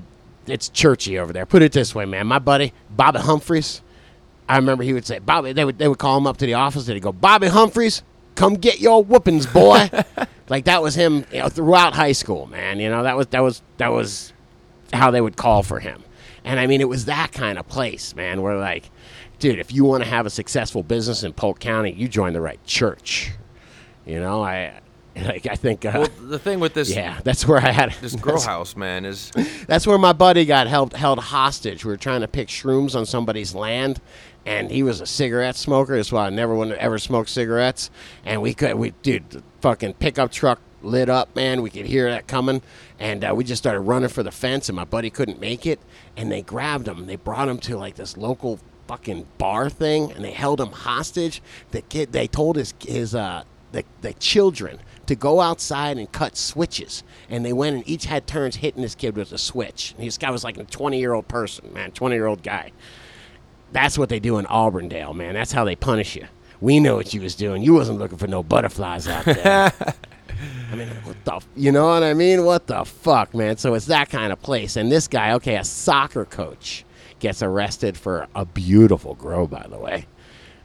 it's 0.48 0.70
churchy 0.70 1.20
over 1.20 1.34
there. 1.34 1.46
Put 1.46 1.62
it 1.62 1.72
this 1.72 1.94
way, 1.94 2.06
man. 2.06 2.28
My 2.28 2.40
buddy 2.40 2.74
Bobby 2.90 3.20
Humphreys. 3.20 3.82
I 4.50 4.58
remember 4.58 4.84
he 4.84 4.92
would 4.92 5.06
say, 5.06 5.20
Bobby. 5.20 5.54
They 5.54 5.64
would 5.64 5.78
they 5.78 5.88
would 5.88 6.00
call 6.00 6.18
him 6.18 6.28
up 6.28 6.38
to 6.38 6.46
the 6.46 6.56
office 6.56 6.88
and 6.88 6.96
he'd 6.96 7.04
go, 7.04 7.12
Bobby 7.12 7.48
Humphreys, 7.48 8.04
come 8.36 8.56
get 8.56 8.80
your 8.80 9.04
whoopings, 9.04 9.46
boy. 9.46 9.90
like 10.50 10.66
that 10.66 10.82
was 10.82 10.96
him 10.96 11.26
you 11.32 11.40
know, 11.40 11.50
throughout 11.50 11.94
high 11.94 12.12
school, 12.12 12.48
man. 12.48 12.80
You 12.80 12.90
know 12.90 13.04
that 13.04 13.16
was 13.16 13.28
that 13.28 13.42
was 13.42 13.62
that 13.78 13.92
was 13.92 14.34
how 14.94 15.12
they 15.12 15.22
would 15.22 15.38
call 15.38 15.64
for 15.64 15.80
him. 15.80 16.04
And 16.44 16.60
I 16.60 16.68
mean, 16.68 16.82
it 16.82 16.90
was 16.90 17.06
that 17.06 17.32
kind 17.32 17.60
of 17.60 17.68
place, 17.68 18.16
man, 18.16 18.42
where 18.42 18.58
like, 18.58 18.90
dude, 19.42 19.60
if 19.60 19.74
you 19.74 19.84
want 19.84 20.04
to 20.04 20.10
have 20.10 20.26
a 20.26 20.30
successful 20.30 20.84
business 20.84 21.24
in 21.24 21.34
Polk 21.34 21.60
County, 21.60 21.92
you 21.92 22.08
join 22.08 22.32
the 22.32 22.40
right 22.40 22.64
church. 22.64 23.32
You 24.06 24.20
know, 24.20 24.42
I 24.42 24.80
like 25.16 25.48
I 25.48 25.56
think. 25.56 25.84
Uh, 25.84 25.92
Well, 25.96 26.30
the 26.30 26.40
thing 26.40 26.62
with 26.62 26.74
this, 26.74 26.90
yeah, 26.96 27.20
that's 27.24 27.46
where 27.46 27.58
I 27.58 27.72
had 27.72 27.92
this 28.02 28.16
grow 28.16 28.40
house, 28.40 28.78
man, 28.78 29.04
is 29.04 29.32
that's 29.68 29.86
where 29.86 29.98
my 29.98 30.14
buddy 30.14 30.46
got 30.46 30.68
held 30.68 30.94
held 30.94 31.20
hostage. 31.20 31.84
We 31.84 31.92
were 31.92 31.98
trying 31.98 32.22
to 32.22 32.28
pick 32.28 32.48
shrooms 32.48 32.96
on 32.96 33.06
somebody's 33.06 33.54
land, 33.54 34.00
and 34.46 34.72
he 34.72 34.84
was 34.84 35.02
a 35.02 35.06
cigarette 35.06 35.56
smoker. 35.56 35.98
That's 35.98 36.12
why 36.12 36.28
I 36.28 36.30
never 36.30 36.56
wanted 36.56 36.76
to 36.76 36.82
ever 36.82 37.00
smoke 37.00 37.28
cigarettes. 37.28 37.90
And 38.24 38.42
we 38.42 38.54
could, 38.54 38.76
we 38.76 38.92
dude, 39.02 39.30
the 39.32 39.44
fucking 39.60 39.96
pickup 39.96 40.32
truck 40.32 40.60
lit 40.84 41.10
up, 41.10 41.36
man. 41.36 41.62
We 41.62 41.70
could 41.72 41.88
hear 41.88 42.10
that 42.10 42.28
coming, 42.28 42.62
and 43.00 43.26
uh, 43.26 43.34
we 43.36 43.44
just 43.44 43.62
started 43.62 43.82
running 43.82 44.10
for 44.10 44.24
the 44.24 44.32
fence. 44.32 44.70
And 44.70 44.76
my 44.76 44.86
buddy 44.86 45.10
couldn't 45.10 45.42
make 45.42 45.66
it, 45.66 45.80
and 46.16 46.32
they 46.32 46.44
grabbed 46.44 46.88
him. 46.88 47.08
They 47.08 47.16
brought 47.16 47.50
him 47.50 47.58
to 47.60 47.78
like 47.78 47.96
this 47.96 48.18
local 48.18 48.60
fucking 48.92 49.26
bar 49.38 49.70
thing, 49.70 50.12
and 50.12 50.26
they 50.26 50.32
held 50.32 50.60
him 50.60 50.74
hostage. 50.74 51.42
The 51.72 51.82
kid, 51.82 52.12
they 52.12 52.28
told 52.28 52.58
his 52.58 52.74
his 52.86 53.16
uh 53.16 53.46
the 53.72 53.86
the 54.02 54.14
children 54.16 54.80
to 55.06 55.16
go 55.16 55.40
outside 55.40 55.98
and 55.98 56.12
cut 56.12 56.36
switches. 56.36 57.02
And 57.30 57.46
they 57.46 57.54
went 57.54 57.78
and 57.78 57.90
each 57.90 58.06
had 58.06 58.28
turns 58.28 58.58
hitting 58.58 58.82
this 58.82 58.96
kid 58.96 59.16
with 59.16 59.32
a 59.32 59.38
switch. 59.38 59.94
And 59.98 60.06
this 60.06 60.18
guy 60.18 60.30
was 60.30 60.44
like 60.44 60.58
a 60.58 60.66
20 60.66 61.00
year 61.00 61.14
old 61.14 61.30
person, 61.30 61.74
man, 61.74 61.92
20 61.92 62.16
year 62.16 62.28
old 62.28 62.44
guy. 62.44 62.74
That's 63.72 63.98
what 63.98 64.10
they 64.10 64.20
do 64.20 64.38
in 64.38 64.46
Auburndale, 64.48 65.14
man. 65.14 65.36
That's 65.36 65.54
how 65.54 65.64
they 65.64 65.78
punish 65.78 66.18
you. 66.18 66.28
We 66.60 66.82
know 66.82 66.98
what 66.98 67.14
you 67.14 67.22
was 67.22 67.36
doing. 67.36 67.64
You 67.64 67.74
wasn't 67.74 67.98
looking 67.98 68.18
for 68.18 68.28
no 68.28 68.44
butterflies 68.44 69.08
out 69.08 69.24
there. 69.24 69.74
I 70.72 70.76
mean, 70.76 70.90
what 71.04 71.24
the, 71.24 71.36
f- 71.36 71.48
you 71.56 71.72
know 71.72 71.88
what 71.88 72.04
I 72.04 72.14
mean? 72.14 72.44
What 72.44 72.68
the 72.68 72.84
fuck, 72.84 73.34
man? 73.34 73.56
So 73.56 73.74
it's 73.74 73.86
that 73.86 74.10
kind 74.10 74.34
of 74.34 74.42
place. 74.42 74.76
And 74.76 74.92
this 74.92 75.08
guy, 75.08 75.32
okay, 75.34 75.56
a 75.56 75.64
soccer 75.64 76.26
coach, 76.26 76.84
gets 77.22 77.42
arrested 77.42 77.98
for 77.98 78.28
a 78.36 78.44
beautiful 78.44 79.16
grow, 79.16 79.48
by 79.48 79.66
the 79.70 79.80
way. 79.80 80.08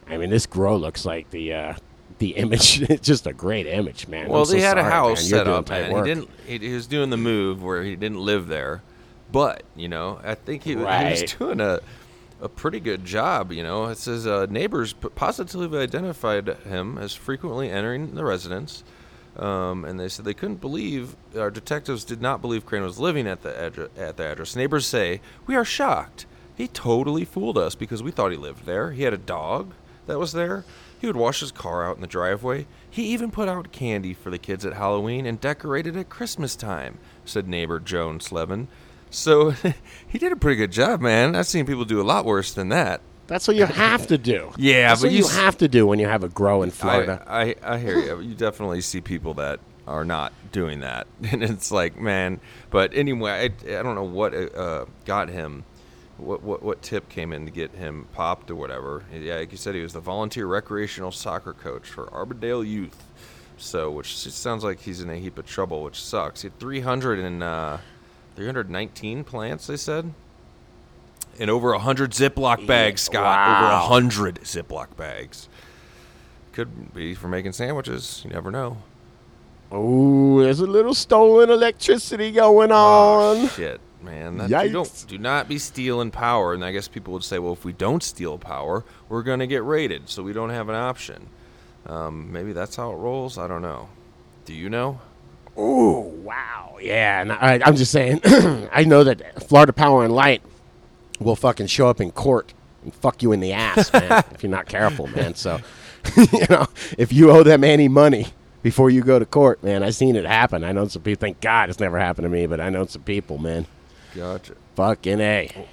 I 0.07 0.17
mean, 0.17 0.29
this 0.29 0.45
grow 0.45 0.75
looks 0.75 1.05
like 1.05 1.29
the 1.29 1.53
uh, 1.53 1.73
the 2.17 2.31
image. 2.31 2.81
It's 2.89 3.07
just 3.07 3.27
a 3.27 3.33
great 3.33 3.67
image, 3.67 4.07
man. 4.07 4.27
well, 4.27 4.41
I'm 4.41 4.45
so 4.47 4.55
he 4.55 4.61
had 4.61 4.77
a 4.77 4.83
house 4.83 5.21
man. 5.21 5.29
Set 5.29 5.47
up, 5.47 5.69
work. 5.69 6.05
He 6.05 6.13
didn't. 6.13 6.29
He, 6.45 6.57
he 6.57 6.73
was 6.73 6.87
doing 6.87 7.09
the 7.09 7.17
move 7.17 7.63
where 7.63 7.83
he 7.83 7.95
didn't 7.95 8.19
live 8.19 8.47
there, 8.47 8.81
but 9.31 9.63
you 9.75 9.87
know, 9.87 10.19
I 10.23 10.35
think 10.35 10.63
he, 10.63 10.71
he 10.71 10.75
was 10.75 11.33
doing 11.39 11.61
a 11.61 11.79
a 12.41 12.49
pretty 12.49 12.79
good 12.79 13.05
job. 13.05 13.51
You 13.51 13.63
know, 13.63 13.85
it 13.85 13.97
says 13.97 14.27
uh, 14.27 14.47
neighbors 14.49 14.93
positively 14.93 15.79
identified 15.79 16.47
him 16.65 16.97
as 16.97 17.13
frequently 17.13 17.69
entering 17.69 18.15
the 18.15 18.25
residence. 18.25 18.83
Um, 19.37 19.85
and 19.85 19.99
they 19.99 20.09
said 20.09 20.25
they 20.25 20.33
couldn't 20.33 20.61
believe 20.61 21.15
our 21.37 21.51
detectives 21.51 22.03
did 22.03 22.21
not 22.23 22.41
believe 22.41 22.65
Crane 22.65 22.81
was 22.81 22.97
living 22.97 23.27
at 23.27 23.43
the 23.43 23.55
address. 23.55 23.89
At 23.95 24.17
the 24.17 24.23
address, 24.25 24.55
neighbors 24.55 24.87
say 24.87 25.21
we 25.45 25.55
are 25.55 25.65
shocked. 25.65 26.25
He 26.57 26.67
totally 26.67 27.23
fooled 27.23 27.57
us 27.57 27.75
because 27.75 28.01
we 28.01 28.09
thought 28.11 28.31
he 28.31 28.37
lived 28.37 28.65
there. 28.65 28.91
He 28.91 29.03
had 29.03 29.13
a 29.13 29.17
dog 29.17 29.73
that 30.07 30.17
was 30.17 30.31
there. 30.33 30.65
He 30.99 31.05
would 31.05 31.15
wash 31.15 31.41
his 31.41 31.51
car 31.51 31.87
out 31.87 31.95
in 31.95 32.01
the 32.01 32.07
driveway. 32.07 32.65
He 32.89 33.03
even 33.09 33.29
put 33.29 33.47
out 33.47 33.71
candy 33.71 34.15
for 34.15 34.31
the 34.31 34.39
kids 34.39 34.65
at 34.65 34.73
Halloween 34.73 35.27
and 35.27 35.39
decorated 35.39 35.95
at 35.95 36.09
Christmas 36.09 36.55
time, 36.55 36.97
said 37.25 37.47
neighbor 37.47 37.79
Joan 37.79 38.19
Slevin. 38.19 38.67
So 39.11 39.51
he 40.07 40.17
did 40.17 40.31
a 40.31 40.35
pretty 40.35 40.55
good 40.57 40.71
job, 40.71 40.99
man. 40.99 41.35
I've 41.35 41.45
seen 41.45 41.67
people 41.67 41.85
do 41.85 42.01
a 42.01 42.03
lot 42.03 42.25
worse 42.25 42.51
than 42.51 42.69
that. 42.69 43.01
That's 43.27 43.47
what 43.47 43.55
you 43.57 43.65
have 43.65 44.07
to 44.07 44.17
do. 44.17 44.51
Yeah, 44.57 44.87
That's 44.89 45.01
but 45.01 45.07
what 45.07 45.11
you 45.11 45.19
you 45.19 45.25
s- 45.25 45.35
have 45.35 45.57
to 45.59 45.67
do 45.67 45.85
when 45.85 45.99
you 45.99 46.07
have 46.07 46.23
a 46.23 46.29
grow 46.29 46.63
in 46.63 46.71
Florida. 46.71 47.23
I, 47.27 47.41
I, 47.41 47.55
I 47.75 47.77
hear 47.77 47.99
you. 47.99 48.19
You 48.21 48.33
definitely 48.33 48.81
see 48.81 49.01
people 49.01 49.35
that 49.35 49.59
are 49.85 50.05
not 50.05 50.33
doing 50.51 50.79
that, 50.79 51.05
and 51.31 51.43
it's 51.43 51.69
like, 51.71 51.99
man. 51.99 52.39
But 52.71 52.93
anyway, 52.95 53.31
I, 53.31 53.77
I 53.79 53.83
don't 53.83 53.95
know 53.95 54.03
what 54.03 54.33
uh, 54.33 54.85
got 55.05 55.29
him. 55.29 55.63
What, 56.17 56.41
what 56.41 56.63
what 56.63 56.81
tip 56.81 57.09
came 57.09 57.31
in 57.31 57.45
to 57.45 57.51
get 57.51 57.71
him 57.71 58.07
popped 58.13 58.49
or 58.49 58.55
whatever? 58.55 59.03
Yeah, 59.13 59.35
like 59.35 59.51
you 59.51 59.57
said, 59.57 59.75
he 59.75 59.81
was 59.81 59.93
the 59.93 59.99
volunteer 59.99 60.47
recreational 60.47 61.11
soccer 61.11 61.53
coach 61.53 61.87
for 61.87 62.11
Auburndale 62.13 62.63
Youth. 62.63 63.03
So, 63.57 63.89
which 63.89 64.15
sounds 64.15 64.63
like 64.63 64.81
he's 64.81 65.01
in 65.01 65.09
a 65.09 65.15
heap 65.15 65.37
of 65.37 65.45
trouble, 65.47 65.83
which 65.83 66.01
sucks. 66.01 66.43
He 66.43 66.47
had 66.47 66.59
300 66.59 67.19
and 67.19 67.41
uh, 67.41 67.77
319 68.35 69.23
plants. 69.23 69.67
They 69.67 69.77
said. 69.77 70.13
And 71.39 71.49
over 71.51 71.73
a 71.73 71.79
hundred 71.79 72.11
Ziploc 72.11 72.65
bags, 72.65 73.01
Scott. 73.01 73.63
Over 73.63 73.71
a 73.71 73.79
hundred 73.79 74.41
Ziploc 74.41 74.95
bags. 74.95 75.47
Could 76.51 76.93
be 76.93 77.13
for 77.13 77.27
making 77.27 77.51
sandwiches. 77.51 78.21
You 78.23 78.31
never 78.31 78.49
know. 78.49 78.77
Oh, 79.71 80.41
there's 80.41 80.61
a 80.61 80.65
little 80.65 80.93
stolen 80.93 81.49
electricity 81.49 82.31
going 82.31 82.71
on. 82.71 83.37
Oh 83.37 83.47
shit, 83.49 83.81
man! 84.01 84.37
That, 84.37 84.49
you 84.49 84.55
Yikes. 84.55 84.71
don't 84.71 85.05
do 85.07 85.17
not 85.17 85.47
be 85.47 85.57
stealing 85.57 86.11
power. 86.11 86.53
And 86.53 86.63
I 86.63 86.71
guess 86.71 86.87
people 86.87 87.13
would 87.13 87.23
say, 87.23 87.39
well, 87.39 87.53
if 87.53 87.65
we 87.65 87.73
don't 87.73 88.03
steal 88.03 88.37
power, 88.37 88.83
we're 89.09 89.23
going 89.23 89.39
to 89.39 89.47
get 89.47 89.63
raided, 89.63 90.09
so 90.09 90.23
we 90.23 90.33
don't 90.33 90.49
have 90.49 90.69
an 90.69 90.75
option. 90.75 91.29
Um, 91.85 92.31
maybe 92.31 92.53
that's 92.53 92.75
how 92.75 92.91
it 92.91 92.95
rolls. 92.95 93.37
I 93.37 93.47
don't 93.47 93.61
know. 93.61 93.89
Do 94.45 94.53
you 94.53 94.69
know? 94.69 94.99
Oh, 95.55 95.99
wow. 96.01 96.77
Yeah, 96.79 97.21
and 97.21 97.31
I, 97.31 97.59
I'm 97.65 97.75
just 97.75 97.91
saying, 97.91 98.21
I 98.25 98.83
know 98.83 99.03
that 99.03 99.43
Florida 99.47 99.73
Power 99.73 100.03
and 100.03 100.13
Light 100.13 100.43
will 101.19 101.35
fucking 101.35 101.67
show 101.67 101.87
up 101.89 101.99
in 101.99 102.11
court 102.11 102.53
and 102.83 102.93
fuck 102.93 103.23
you 103.23 103.31
in 103.31 103.39
the 103.39 103.53
ass, 103.53 103.91
man, 103.91 104.23
if 104.31 104.43
you're 104.43 104.51
not 104.51 104.67
careful, 104.67 105.07
man. 105.07 105.33
So, 105.33 105.59
you 106.15 106.45
know, 106.49 106.67
if 106.97 107.11
you 107.11 107.31
owe 107.31 107.43
them 107.43 107.63
any 107.63 107.87
money 107.87 108.27
before 108.61 108.89
you 108.89 109.01
go 109.01 109.17
to 109.17 109.25
court, 109.25 109.63
man, 109.63 109.81
I've 109.81 109.95
seen 109.95 110.15
it 110.15 110.25
happen. 110.25 110.63
I 110.63 110.71
know 110.73 110.87
some 110.87 111.01
people, 111.01 111.19
thank 111.19 111.41
God 111.41 111.69
it's 111.69 111.79
never 111.79 111.97
happened 111.97 112.25
to 112.25 112.29
me, 112.29 112.45
but 112.45 112.61
I 112.61 112.69
know 112.69 112.85
some 112.85 113.03
people, 113.03 113.39
man. 113.39 113.65
Gotcha. 114.17 114.55
Fucking 114.75 115.21
A. 115.21 115.67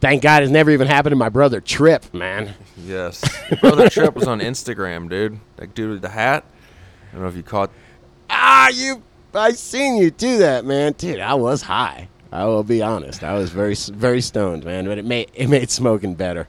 Thank 0.00 0.24
God 0.24 0.42
it's 0.42 0.50
never 0.50 0.72
even 0.72 0.88
happened 0.88 1.12
to 1.12 1.16
my 1.16 1.28
brother 1.28 1.60
Trip, 1.60 2.12
man. 2.12 2.54
Yes. 2.76 3.22
Your 3.50 3.60
brother 3.60 3.88
Trip 3.88 4.16
was 4.16 4.26
on 4.26 4.40
Instagram, 4.40 5.08
dude. 5.08 5.38
That 5.56 5.76
dude 5.76 5.90
with 5.92 6.02
the 6.02 6.08
hat. 6.08 6.44
I 7.10 7.12
don't 7.12 7.22
know 7.22 7.28
if 7.28 7.36
you 7.36 7.44
caught. 7.44 7.70
Ah, 8.28 8.68
you. 8.70 9.00
I 9.32 9.52
seen 9.52 9.96
you 9.96 10.10
do 10.10 10.38
that, 10.38 10.64
man. 10.64 10.94
Dude, 10.98 11.20
I 11.20 11.34
was 11.34 11.62
high. 11.62 12.08
I 12.32 12.46
will 12.46 12.64
be 12.64 12.82
honest. 12.82 13.22
I 13.22 13.34
was 13.34 13.50
very, 13.50 13.76
very 13.76 14.22
stoned, 14.22 14.64
man. 14.64 14.86
But 14.86 14.98
it 14.98 15.04
made 15.04 15.30
it 15.34 15.48
made 15.48 15.70
smoking 15.70 16.14
better. 16.14 16.48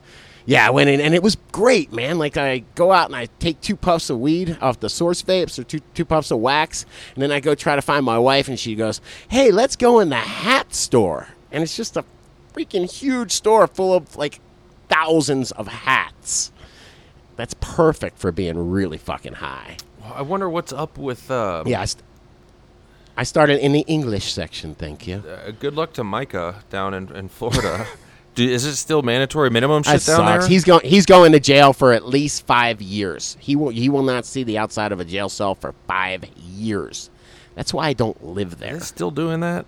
Yeah, 0.49 0.65
I 0.65 0.71
went 0.71 0.89
in 0.89 0.99
and 0.99 1.13
it 1.13 1.21
was 1.21 1.37
great, 1.51 1.93
man. 1.93 2.17
Like 2.17 2.35
I 2.35 2.63
go 2.73 2.91
out 2.91 3.05
and 3.05 3.15
I 3.15 3.27
take 3.37 3.61
two 3.61 3.75
puffs 3.75 4.09
of 4.09 4.19
weed 4.19 4.57
off 4.61 4.79
the 4.79 4.89
source 4.89 5.21
vapes 5.21 5.59
or 5.59 5.63
two 5.63 5.79
two 5.93 6.05
puffs 6.05 6.31
of 6.31 6.39
wax, 6.39 6.87
and 7.13 7.21
then 7.21 7.31
I 7.31 7.39
go 7.39 7.53
try 7.53 7.75
to 7.75 7.83
find 7.83 8.03
my 8.03 8.17
wife, 8.17 8.47
and 8.47 8.57
she 8.59 8.73
goes, 8.73 8.99
"Hey, 9.27 9.51
let's 9.51 9.75
go 9.75 9.99
in 9.99 10.09
the 10.09 10.15
hat 10.15 10.73
store." 10.73 11.27
And 11.51 11.61
it's 11.61 11.77
just 11.77 11.95
a 11.97 12.03
freaking 12.51 12.91
huge 12.91 13.31
store 13.31 13.67
full 13.67 13.93
of 13.93 14.15
like 14.15 14.39
thousands 14.87 15.51
of 15.51 15.67
hats. 15.67 16.51
That's 17.35 17.53
perfect 17.61 18.17
for 18.17 18.31
being 18.31 18.71
really 18.71 18.97
fucking 18.97 19.33
high. 19.33 19.77
I 20.03 20.23
wonder 20.23 20.49
what's 20.49 20.73
up 20.73 20.97
with. 20.97 21.29
Uh, 21.29 21.63
Yeah, 21.67 21.81
I, 21.81 21.85
st- 21.85 22.03
I 23.15 23.21
started 23.23 23.59
in 23.63 23.71
the 23.71 23.81
English 23.81 24.33
section. 24.33 24.73
Thank 24.73 25.05
you. 25.05 25.17
Uh, 25.17 25.51
good 25.51 25.75
luck 25.75 25.93
to 25.93 26.03
Micah 26.03 26.63
down 26.71 26.95
in, 26.95 27.15
in 27.15 27.29
Florida. 27.29 27.85
Do, 28.39 28.49
is 28.49 28.65
it 28.65 28.75
still 28.75 29.01
mandatory 29.01 29.49
minimum 29.49 29.83
shit 29.83 29.99
That 30.01 30.05
down 30.05 30.25
sucks. 30.25 30.43
there? 30.45 30.49
He's 30.49 30.63
going. 30.63 30.85
He's 30.85 31.05
going 31.05 31.31
to 31.33 31.39
jail 31.39 31.73
for 31.73 31.91
at 31.93 32.05
least 32.07 32.45
five 32.47 32.81
years. 32.81 33.35
He 33.39 33.55
will. 33.55 33.69
He 33.69 33.89
will 33.89 34.03
not 34.03 34.25
see 34.25 34.43
the 34.43 34.57
outside 34.57 34.91
of 34.91 34.99
a 34.99 35.05
jail 35.05 35.29
cell 35.29 35.55
for 35.55 35.73
five 35.87 36.23
years. 36.37 37.09
That's 37.55 37.73
why 37.73 37.87
I 37.89 37.93
don't 37.93 38.23
live 38.23 38.59
there. 38.59 38.79
still 38.79 39.11
doing 39.11 39.41
that? 39.41 39.65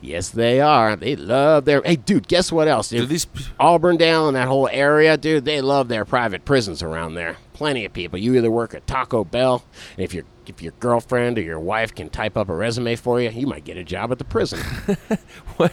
Yes, 0.00 0.28
they 0.28 0.60
are. 0.60 0.96
They 0.96 1.16
love 1.16 1.64
their. 1.64 1.80
Hey, 1.82 1.96
dude, 1.96 2.28
guess 2.28 2.52
what 2.52 2.68
else? 2.68 2.90
Dude? 2.90 3.08
these- 3.08 3.26
Auburndale 3.58 4.28
and 4.28 4.36
that 4.36 4.48
whole 4.48 4.68
area, 4.70 5.16
dude, 5.16 5.46
they 5.46 5.62
love 5.62 5.88
their 5.88 6.04
private 6.04 6.44
prisons 6.44 6.82
around 6.82 7.14
there. 7.14 7.38
Plenty 7.54 7.86
of 7.86 7.92
people. 7.94 8.18
You 8.18 8.34
either 8.36 8.50
work 8.50 8.74
at 8.74 8.86
Taco 8.86 9.24
Bell, 9.24 9.64
and 9.96 10.04
if 10.04 10.12
your 10.12 10.24
if 10.46 10.60
your 10.60 10.72
girlfriend 10.78 11.38
or 11.38 11.40
your 11.42 11.58
wife 11.58 11.94
can 11.94 12.10
type 12.10 12.36
up 12.36 12.50
a 12.50 12.54
resume 12.54 12.96
for 12.96 13.18
you, 13.18 13.30
you 13.30 13.46
might 13.46 13.64
get 13.64 13.78
a 13.78 13.84
job 13.84 14.12
at 14.12 14.18
the 14.18 14.24
prison. 14.24 14.60
what 15.56 15.72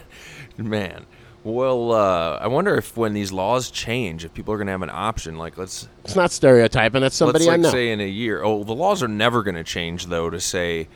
man 0.57 1.05
Well, 1.43 1.91
uh, 1.91 2.37
I 2.37 2.47
wonder 2.47 2.75
if 2.75 2.95
when 2.95 3.13
these 3.13 3.31
laws 3.31 3.71
change, 3.71 4.23
if 4.23 4.33
people 4.33 4.53
are 4.53 4.57
going 4.57 4.67
to 4.67 4.71
have 4.71 4.83
an 4.83 4.91
option. 4.91 5.37
Like, 5.37 5.57
let's 5.57 5.87
It's 6.03 6.15
not 6.15 6.31
stereotyping. 6.31 7.01
That's 7.01 7.15
somebody 7.15 7.45
let's 7.45 7.49
I 7.49 7.51
like 7.53 7.61
know. 7.61 7.71
say 7.71 7.91
in 7.91 7.99
a 7.99 8.07
year. 8.07 8.43
Oh, 8.43 8.63
the 8.63 8.75
laws 8.75 9.01
are 9.01 9.07
never 9.07 9.41
going 9.41 9.55
to 9.55 9.63
change 9.63 10.05
though. 10.05 10.29
To 10.29 10.39
say 10.39 10.87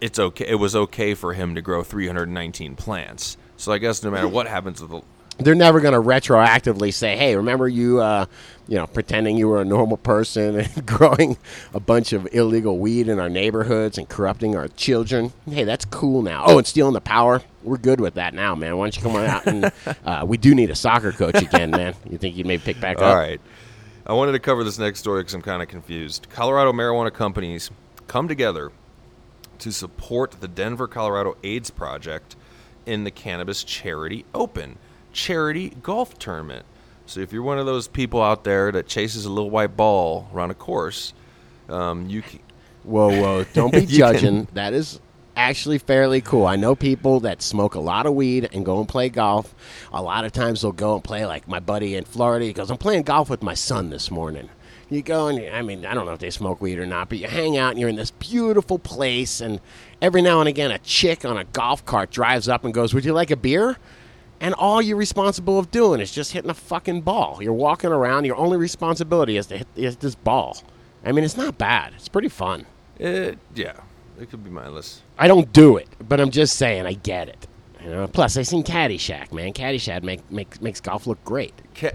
it's 0.00 0.18
okay, 0.18 0.46
it 0.48 0.54
was 0.54 0.74
okay 0.74 1.12
for 1.14 1.34
him 1.34 1.54
to 1.54 1.60
grow 1.60 1.82
319 1.82 2.76
plants. 2.76 3.36
So 3.56 3.72
I 3.72 3.78
guess 3.78 4.02
no 4.02 4.10
matter 4.10 4.28
what 4.28 4.46
happens 4.46 4.80
with 4.80 4.90
the 4.90 5.02
They're 5.40 5.54
never 5.54 5.80
going 5.80 5.94
to 5.94 6.00
retroactively 6.00 6.92
say, 6.92 7.16
"Hey, 7.16 7.36
remember 7.36 7.68
you, 7.68 8.00
uh, 8.00 8.26
you 8.70 8.76
know, 8.76 8.86
pretending 8.86 9.36
you 9.36 9.48
were 9.48 9.60
a 9.60 9.64
normal 9.64 9.96
person 9.96 10.60
and 10.60 10.86
growing 10.86 11.36
a 11.74 11.80
bunch 11.80 12.12
of 12.12 12.28
illegal 12.32 12.78
weed 12.78 13.08
in 13.08 13.18
our 13.18 13.28
neighborhoods 13.28 13.98
and 13.98 14.08
corrupting 14.08 14.56
our 14.56 14.68
children. 14.68 15.32
Hey, 15.50 15.64
that's 15.64 15.84
cool 15.84 16.22
now. 16.22 16.44
Oh, 16.46 16.56
and 16.56 16.66
stealing 16.66 16.94
the 16.94 17.00
power. 17.00 17.42
We're 17.64 17.78
good 17.78 18.00
with 18.00 18.14
that 18.14 18.32
now, 18.32 18.54
man. 18.54 18.78
Why 18.78 18.86
don't 18.86 18.96
you 18.96 19.02
come 19.02 19.16
on 19.16 19.26
out 19.26 19.46
and 19.46 19.72
uh, 20.04 20.24
we 20.26 20.38
do 20.38 20.54
need 20.54 20.70
a 20.70 20.76
soccer 20.76 21.12
coach 21.12 21.42
again, 21.42 21.72
man. 21.72 21.94
You 22.08 22.16
think 22.16 22.36
you 22.36 22.44
may 22.44 22.58
pick 22.58 22.80
back 22.80 22.98
up? 22.98 23.02
All 23.02 23.16
right. 23.16 23.40
I 24.06 24.12
wanted 24.12 24.32
to 24.32 24.38
cover 24.38 24.64
this 24.64 24.78
next 24.78 25.00
story 25.00 25.20
because 25.22 25.34
I'm 25.34 25.42
kind 25.42 25.62
of 25.62 25.68
confused. 25.68 26.28
Colorado 26.30 26.72
marijuana 26.72 27.12
companies 27.12 27.70
come 28.06 28.28
together 28.28 28.70
to 29.58 29.72
support 29.72 30.36
the 30.40 30.48
Denver, 30.48 30.86
Colorado 30.86 31.36
AIDS 31.42 31.70
Project 31.70 32.36
in 32.86 33.02
the 33.04 33.10
Cannabis 33.10 33.62
Charity 33.64 34.24
Open 34.32 34.78
charity 35.12 35.70
golf 35.82 36.18
tournament. 36.18 36.64
So 37.06 37.20
if 37.20 37.32
you're 37.32 37.42
one 37.42 37.58
of 37.58 37.66
those 37.66 37.88
people 37.88 38.22
out 38.22 38.44
there 38.44 38.70
that 38.72 38.86
chases 38.86 39.24
a 39.24 39.30
little 39.30 39.50
white 39.50 39.76
ball 39.76 40.28
around 40.32 40.50
a 40.50 40.54
course, 40.54 41.12
um, 41.68 42.08
you 42.08 42.22
can, 42.22 42.40
Whoa, 42.84 43.20
whoa! 43.20 43.44
Don't 43.52 43.72
be 43.72 43.86
judging. 43.86 44.48
That 44.54 44.72
is 44.72 45.00
actually 45.36 45.78
fairly 45.78 46.20
cool. 46.20 46.46
I 46.46 46.56
know 46.56 46.74
people 46.74 47.20
that 47.20 47.42
smoke 47.42 47.74
a 47.74 47.80
lot 47.80 48.06
of 48.06 48.14
weed 48.14 48.48
and 48.52 48.64
go 48.64 48.78
and 48.78 48.88
play 48.88 49.08
golf. 49.08 49.54
A 49.92 50.02
lot 50.02 50.24
of 50.24 50.32
times 50.32 50.62
they'll 50.62 50.72
go 50.72 50.94
and 50.94 51.04
play 51.04 51.26
like 51.26 51.46
my 51.48 51.60
buddy 51.60 51.94
in 51.94 52.04
Florida. 52.04 52.46
He 52.46 52.52
goes, 52.52 52.70
"I'm 52.70 52.78
playing 52.78 53.02
golf 53.02 53.28
with 53.28 53.42
my 53.42 53.54
son 53.54 53.90
this 53.90 54.10
morning." 54.10 54.48
You 54.88 55.02
go 55.02 55.28
and 55.28 55.54
I 55.54 55.62
mean, 55.62 55.86
I 55.86 55.94
don't 55.94 56.06
know 56.06 56.12
if 56.12 56.18
they 56.18 56.30
smoke 56.30 56.60
weed 56.60 56.78
or 56.78 56.86
not, 56.86 57.08
but 57.08 57.18
you 57.18 57.28
hang 57.28 57.56
out 57.56 57.70
and 57.70 57.78
you're 57.78 57.88
in 57.88 57.96
this 57.96 58.10
beautiful 58.10 58.78
place, 58.78 59.40
and 59.40 59.60
every 60.02 60.22
now 60.22 60.40
and 60.40 60.48
again, 60.48 60.70
a 60.70 60.78
chick 60.78 61.24
on 61.24 61.36
a 61.36 61.44
golf 61.44 61.84
cart 61.84 62.10
drives 62.10 62.48
up 62.48 62.64
and 62.64 62.74
goes, 62.74 62.94
"Would 62.94 63.04
you 63.04 63.12
like 63.12 63.30
a 63.30 63.36
beer?" 63.36 63.76
And 64.40 64.54
all 64.54 64.80
you're 64.80 64.96
responsible 64.96 65.58
of 65.58 65.70
doing 65.70 66.00
is 66.00 66.10
just 66.10 66.32
hitting 66.32 66.50
a 66.50 66.54
fucking 66.54 67.02
ball. 67.02 67.42
You're 67.42 67.52
walking 67.52 67.90
around. 67.90 68.24
Your 68.24 68.36
only 68.36 68.56
responsibility 68.56 69.36
is 69.36 69.46
to 69.48 69.58
hit 69.58 69.68
is 69.76 69.96
this 69.96 70.14
ball. 70.14 70.56
I 71.04 71.12
mean, 71.12 71.24
it's 71.24 71.36
not 71.36 71.58
bad. 71.58 71.92
It's 71.94 72.08
pretty 72.08 72.28
fun. 72.28 72.66
it, 72.98 73.38
yeah, 73.54 73.74
it 74.18 74.30
could 74.30 74.42
be 74.42 74.50
mindless. 74.50 75.02
I 75.18 75.28
don't 75.28 75.52
do 75.52 75.76
it, 75.76 75.88
but 76.06 76.20
I'm 76.20 76.30
just 76.30 76.56
saying 76.56 76.86
I 76.86 76.94
get 76.94 77.28
it. 77.28 77.46
You 77.82 77.90
know. 77.90 78.06
Plus, 78.06 78.36
I 78.36 78.42
seen 78.42 78.62
Caddyshack, 78.62 79.32
man. 79.32 79.52
Caddyshack 79.52 80.02
make, 80.02 80.30
make, 80.30 80.60
makes 80.60 80.80
golf 80.80 81.06
look 81.06 81.22
great. 81.24 81.54
Ca- 81.74 81.92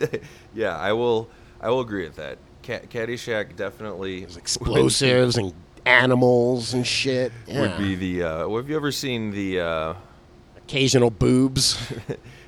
yeah, 0.54 0.76
I 0.76 0.92
will. 0.92 1.28
I 1.60 1.70
will 1.70 1.80
agree 1.80 2.04
with 2.04 2.16
that. 2.16 2.38
Ca- 2.64 2.86
Caddyshack 2.88 3.54
definitely 3.56 4.24
Explosives 4.36 5.36
and 5.36 5.52
animals 5.86 6.74
and 6.74 6.86
shit. 6.86 7.32
Yeah. 7.46 7.60
would 7.60 7.78
be 7.78 7.94
the. 7.94 8.22
Uh, 8.24 8.48
have 8.56 8.68
you 8.68 8.76
ever 8.76 8.92
seen 8.92 9.30
the? 9.30 9.60
Uh, 9.60 9.94
occasional 10.70 11.10
boobs. 11.10 11.76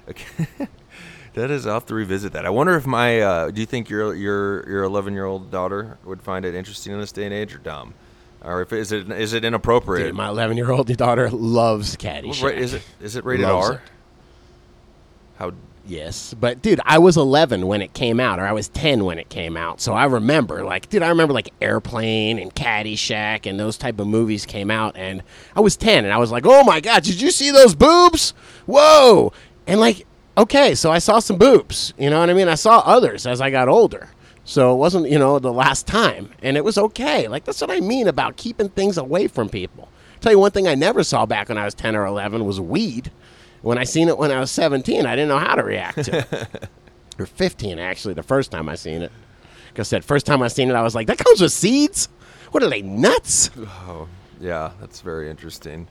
that 1.34 1.50
is, 1.50 1.66
I'll 1.66 1.74
have 1.74 1.86
to 1.86 1.94
revisit 1.94 2.32
that. 2.32 2.46
I 2.46 2.50
wonder 2.50 2.76
if 2.76 2.86
my. 2.86 3.20
Uh, 3.20 3.50
do 3.50 3.60
you 3.60 3.66
think 3.66 3.90
your 3.90 4.14
your 4.14 4.68
your 4.68 4.82
11 4.84 5.14
year 5.14 5.24
old 5.24 5.50
daughter 5.50 5.98
would 6.04 6.22
find 6.22 6.44
it 6.44 6.54
interesting 6.54 6.92
in 6.92 7.00
this 7.00 7.12
day 7.12 7.24
and 7.24 7.34
age, 7.34 7.54
or 7.54 7.58
dumb, 7.58 7.94
or 8.42 8.62
if 8.62 8.72
is 8.72 8.92
it 8.92 9.10
is 9.10 9.32
it 9.32 9.44
inappropriate? 9.44 10.08
Dude, 10.08 10.14
my 10.14 10.28
11 10.28 10.56
year 10.56 10.70
old 10.70 10.94
daughter 10.96 11.30
loves 11.30 11.96
Caddyshack. 11.96 12.54
Is 12.54 12.74
it 12.74 12.82
is 13.00 13.16
it 13.16 13.24
rated 13.24 13.46
Loves 13.46 13.68
R? 13.68 13.74
it. 13.74 13.80
How? 15.38 15.52
Yes, 15.84 16.32
but 16.34 16.62
dude, 16.62 16.80
I 16.84 16.98
was 16.98 17.16
11 17.16 17.66
when 17.66 17.82
it 17.82 17.92
came 17.92 18.20
out, 18.20 18.38
or 18.38 18.46
I 18.46 18.52
was 18.52 18.68
10 18.68 19.04
when 19.04 19.18
it 19.18 19.28
came 19.28 19.56
out. 19.56 19.80
So 19.80 19.94
I 19.94 20.04
remember, 20.04 20.64
like, 20.64 20.88
dude, 20.88 21.02
I 21.02 21.08
remember 21.08 21.34
like 21.34 21.52
Airplane 21.60 22.38
and 22.38 22.54
Caddyshack 22.54 23.46
and 23.46 23.58
those 23.58 23.76
type 23.76 23.98
of 23.98 24.06
movies 24.06 24.46
came 24.46 24.70
out, 24.70 24.96
and 24.96 25.22
I 25.56 25.60
was 25.60 25.76
10, 25.76 26.04
and 26.04 26.14
I 26.14 26.18
was 26.18 26.30
like, 26.30 26.46
oh 26.46 26.62
my 26.62 26.80
god, 26.80 27.02
did 27.02 27.20
you 27.20 27.32
see 27.32 27.50
those 27.50 27.74
boobs? 27.74 28.32
Whoa! 28.66 29.32
And 29.66 29.80
like, 29.80 30.06
okay, 30.38 30.76
so 30.76 30.92
I 30.92 30.98
saw 30.98 31.18
some 31.18 31.36
boobs. 31.36 31.92
You 31.98 32.10
know 32.10 32.20
what 32.20 32.30
I 32.30 32.34
mean? 32.34 32.48
I 32.48 32.54
saw 32.54 32.78
others 32.80 33.26
as 33.26 33.40
I 33.40 33.50
got 33.50 33.68
older. 33.68 34.08
So 34.44 34.74
it 34.74 34.76
wasn't, 34.76 35.10
you 35.10 35.18
know, 35.18 35.38
the 35.38 35.52
last 35.52 35.86
time, 35.86 36.30
and 36.42 36.56
it 36.56 36.64
was 36.64 36.78
okay. 36.78 37.26
Like 37.26 37.44
that's 37.44 37.60
what 37.60 37.70
I 37.70 37.80
mean 37.80 38.06
about 38.06 38.36
keeping 38.36 38.68
things 38.68 38.98
away 38.98 39.26
from 39.26 39.48
people. 39.48 39.88
tell 40.20 40.32
you 40.32 40.38
one 40.38 40.52
thing 40.52 40.68
I 40.68 40.76
never 40.76 41.02
saw 41.02 41.26
back 41.26 41.48
when 41.48 41.58
I 41.58 41.64
was 41.64 41.74
10 41.74 41.96
or 41.96 42.06
11 42.06 42.44
was 42.44 42.60
weed. 42.60 43.10
When 43.62 43.78
I 43.78 43.84
seen 43.84 44.08
it 44.08 44.18
when 44.18 44.30
I 44.30 44.40
was 44.40 44.50
17, 44.50 45.06
I 45.06 45.16
didn't 45.16 45.28
know 45.28 45.38
how 45.38 45.54
to 45.54 45.62
react 45.62 46.04
to 46.04 46.18
it. 46.18 46.68
or 47.18 47.26
15, 47.26 47.78
actually, 47.78 48.14
the 48.14 48.22
first 48.22 48.50
time 48.50 48.68
I 48.68 48.74
seen 48.74 49.02
it. 49.02 49.12
Like 49.70 49.80
I 49.80 49.82
said, 49.84 50.04
first 50.04 50.26
time 50.26 50.42
I 50.42 50.48
seen 50.48 50.68
it, 50.68 50.74
I 50.74 50.82
was 50.82 50.94
like, 50.94 51.06
that 51.06 51.18
comes 51.18 51.40
with 51.40 51.52
seeds? 51.52 52.08
What 52.50 52.62
are 52.62 52.68
they, 52.68 52.82
nuts? 52.82 53.50
Oh, 53.56 54.08
yeah, 54.40 54.72
that's 54.80 55.00
very 55.00 55.30
interesting. 55.30 55.88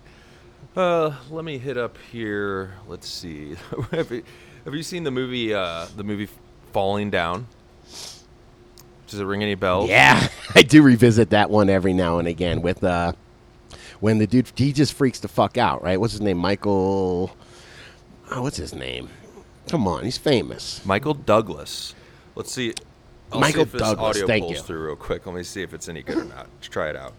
Uh, 0.76 1.13
let 1.30 1.43
me 1.43 1.57
hit 1.57 1.78
up 1.78 1.97
here. 2.11 2.74
Let's 2.88 3.07
see. 3.07 3.55
have, 3.91 4.11
you, 4.11 4.24
have 4.65 4.76
you 4.76 4.84
seen 4.84 5.03
the 5.03 5.11
movie? 5.11 5.53
Uh, 5.53 5.88
the 5.95 6.03
movie 6.03 6.28
Falling 6.72 7.09
Down. 7.09 7.47
Does 9.07 9.19
it 9.19 9.26
ring 9.26 9.43
any 9.43 9.55
bells? 9.55 9.89
Yeah, 9.89 10.30
I 10.55 10.61
do 10.61 10.82
revisit 10.82 11.32
that 11.32 11.49
one 11.49 11.69
every 11.69 11.93
now 11.93 12.19
and 12.19 12.28
again 12.28 12.61
with 12.61 12.84
uh, 12.84 13.13
when 13.99 14.19
the 14.19 14.28
dude, 14.28 14.51
he 14.55 14.72
just 14.72 14.93
freaks 14.93 15.19
the 15.19 15.28
fuck 15.28 15.57
out, 15.57 15.84
right? 15.84 15.99
What's 15.99 16.13
his 16.13 16.22
name? 16.22 16.38
Michael. 16.38 17.36
Oh, 18.34 18.41
what's 18.43 18.55
his 18.55 18.73
name? 18.73 19.09
Come 19.67 19.88
on, 19.88 20.05
he's 20.05 20.17
famous. 20.17 20.86
Michael 20.86 21.13
Douglas. 21.13 21.93
Let's 22.36 22.53
see. 22.53 22.73
I'll 23.32 23.41
Michael 23.41 23.57
see 23.57 23.61
if 23.63 23.71
this 23.73 23.82
Douglas, 23.82 24.17
audio 24.17 24.27
thank 24.27 24.45
pulls 24.45 24.57
you. 24.57 24.63
through 24.63 24.86
real 24.86 24.95
quick. 24.95 25.25
Let 25.25 25.36
me 25.36 25.43
see 25.43 25.61
if 25.61 25.73
it's 25.73 25.89
any 25.89 26.01
good 26.01 26.17
or 26.17 26.23
not. 26.23 26.47
Let's 26.55 26.69
try 26.69 26.89
it 26.89 26.95
out. 26.95 27.13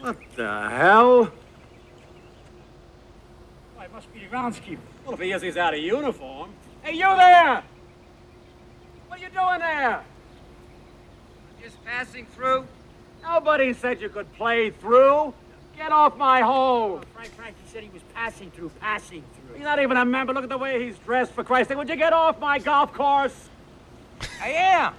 What 0.00 0.16
the 0.34 0.68
hell? 0.70 1.30
Why, 3.76 3.84
it 3.84 3.92
must 3.92 4.12
be 4.12 4.20
the 4.20 4.26
groundskeeper. 4.26 4.78
Well, 5.04 5.14
if 5.14 5.20
he 5.20 5.30
is, 5.30 5.42
he's 5.42 5.56
out 5.56 5.74
of 5.74 5.80
uniform. 5.80 6.50
Hey, 6.82 6.94
you 6.94 7.00
there! 7.00 7.62
What 9.06 9.20
are 9.20 9.22
you 9.22 9.28
doing 9.28 9.58
there? 9.60 10.02
Just 11.62 11.84
passing 11.84 12.26
through. 12.26 12.66
Nobody 13.22 13.72
said 13.72 14.00
you 14.00 14.08
could 14.08 14.32
play 14.34 14.70
through. 14.70 15.34
Get 15.76 15.92
off 15.92 16.16
my 16.16 16.42
hole. 16.42 17.00
Oh, 17.00 17.06
Frank 17.14 17.34
Frank, 17.34 17.56
he 17.64 17.70
said 17.70 17.82
he 17.82 17.88
was 17.90 18.02
passing 18.14 18.50
through, 18.50 18.70
passing 18.80 19.22
through. 19.34 19.54
He's 19.54 19.64
not 19.64 19.80
even 19.80 19.96
a 19.96 20.04
member. 20.04 20.34
Look 20.34 20.42
at 20.44 20.50
the 20.50 20.58
way 20.58 20.84
he's 20.84 20.98
dressed, 20.98 21.32
for 21.32 21.42
Christ's 21.42 21.68
sake. 21.68 21.78
Would 21.78 21.88
you 21.88 21.96
get 21.96 22.12
off 22.12 22.38
my 22.38 22.58
golf 22.58 22.92
course? 22.92 23.48
I 24.42 24.48
am. 24.50 24.94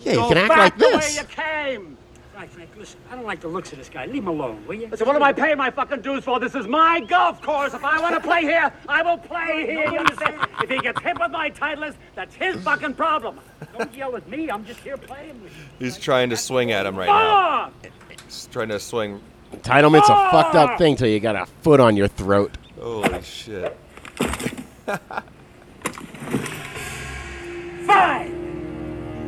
Yeah, 0.00 0.12
you 0.12 0.18
Go 0.18 0.28
can 0.28 0.38
act 0.38 0.48
back 0.48 0.58
like 0.58 0.78
this. 0.78 1.14
the 1.14 1.20
way 1.20 1.22
you 1.22 1.28
came. 1.28 1.98
Frank, 2.32 2.50
Frank, 2.52 2.70
listen, 2.78 3.00
I 3.10 3.16
don't 3.16 3.26
like 3.26 3.40
the 3.40 3.48
looks 3.48 3.72
of 3.72 3.78
this 3.78 3.88
guy. 3.88 4.06
Leave 4.06 4.22
him 4.22 4.28
alone, 4.28 4.64
will 4.66 4.76
you? 4.76 4.86
Listen, 4.86 5.06
what 5.08 5.16
am 5.16 5.24
I 5.24 5.32
paying 5.32 5.56
my 5.58 5.70
fucking 5.70 6.02
dues 6.02 6.22
for? 6.22 6.38
This 6.38 6.54
is 6.54 6.68
my 6.68 7.00
golf 7.00 7.42
course. 7.42 7.74
If 7.74 7.84
I 7.84 8.00
want 8.00 8.14
to 8.14 8.20
play 8.20 8.42
here, 8.42 8.72
I 8.88 9.02
will 9.02 9.18
play 9.18 9.66
here. 9.66 9.90
You 9.90 9.98
understand? 9.98 10.36
If 10.62 10.70
he 10.70 10.78
gets 10.78 11.00
hit 11.02 11.18
with 11.18 11.32
my 11.32 11.50
Titleist, 11.50 11.96
that's 12.14 12.34
his 12.36 12.56
fucking 12.62 12.94
problem. 12.94 13.40
Don't 13.78 13.94
yell 13.94 14.16
at 14.16 14.28
me. 14.28 14.50
I'm 14.50 14.64
just 14.64 14.80
here 14.80 14.96
playing 14.96 15.40
with 15.42 15.52
you. 15.56 15.64
He's 15.78 15.96
trying 15.96 16.30
to 16.30 16.36
swing 16.36 16.72
at 16.72 16.84
him 16.84 16.96
right 16.96 17.06
now. 17.06 17.70
He's 18.24 18.48
trying 18.50 18.68
to 18.70 18.80
swing. 18.80 19.20
Entitlement's 19.52 20.08
a 20.08 20.30
fucked 20.30 20.56
up 20.56 20.78
thing 20.78 20.96
till 20.96 21.08
you 21.08 21.20
got 21.20 21.36
a 21.36 21.46
foot 21.62 21.78
on 21.80 21.96
your 21.96 22.08
throat. 22.08 22.58
Holy 22.78 23.22
shit. 23.22 23.78
Five! 27.86 28.34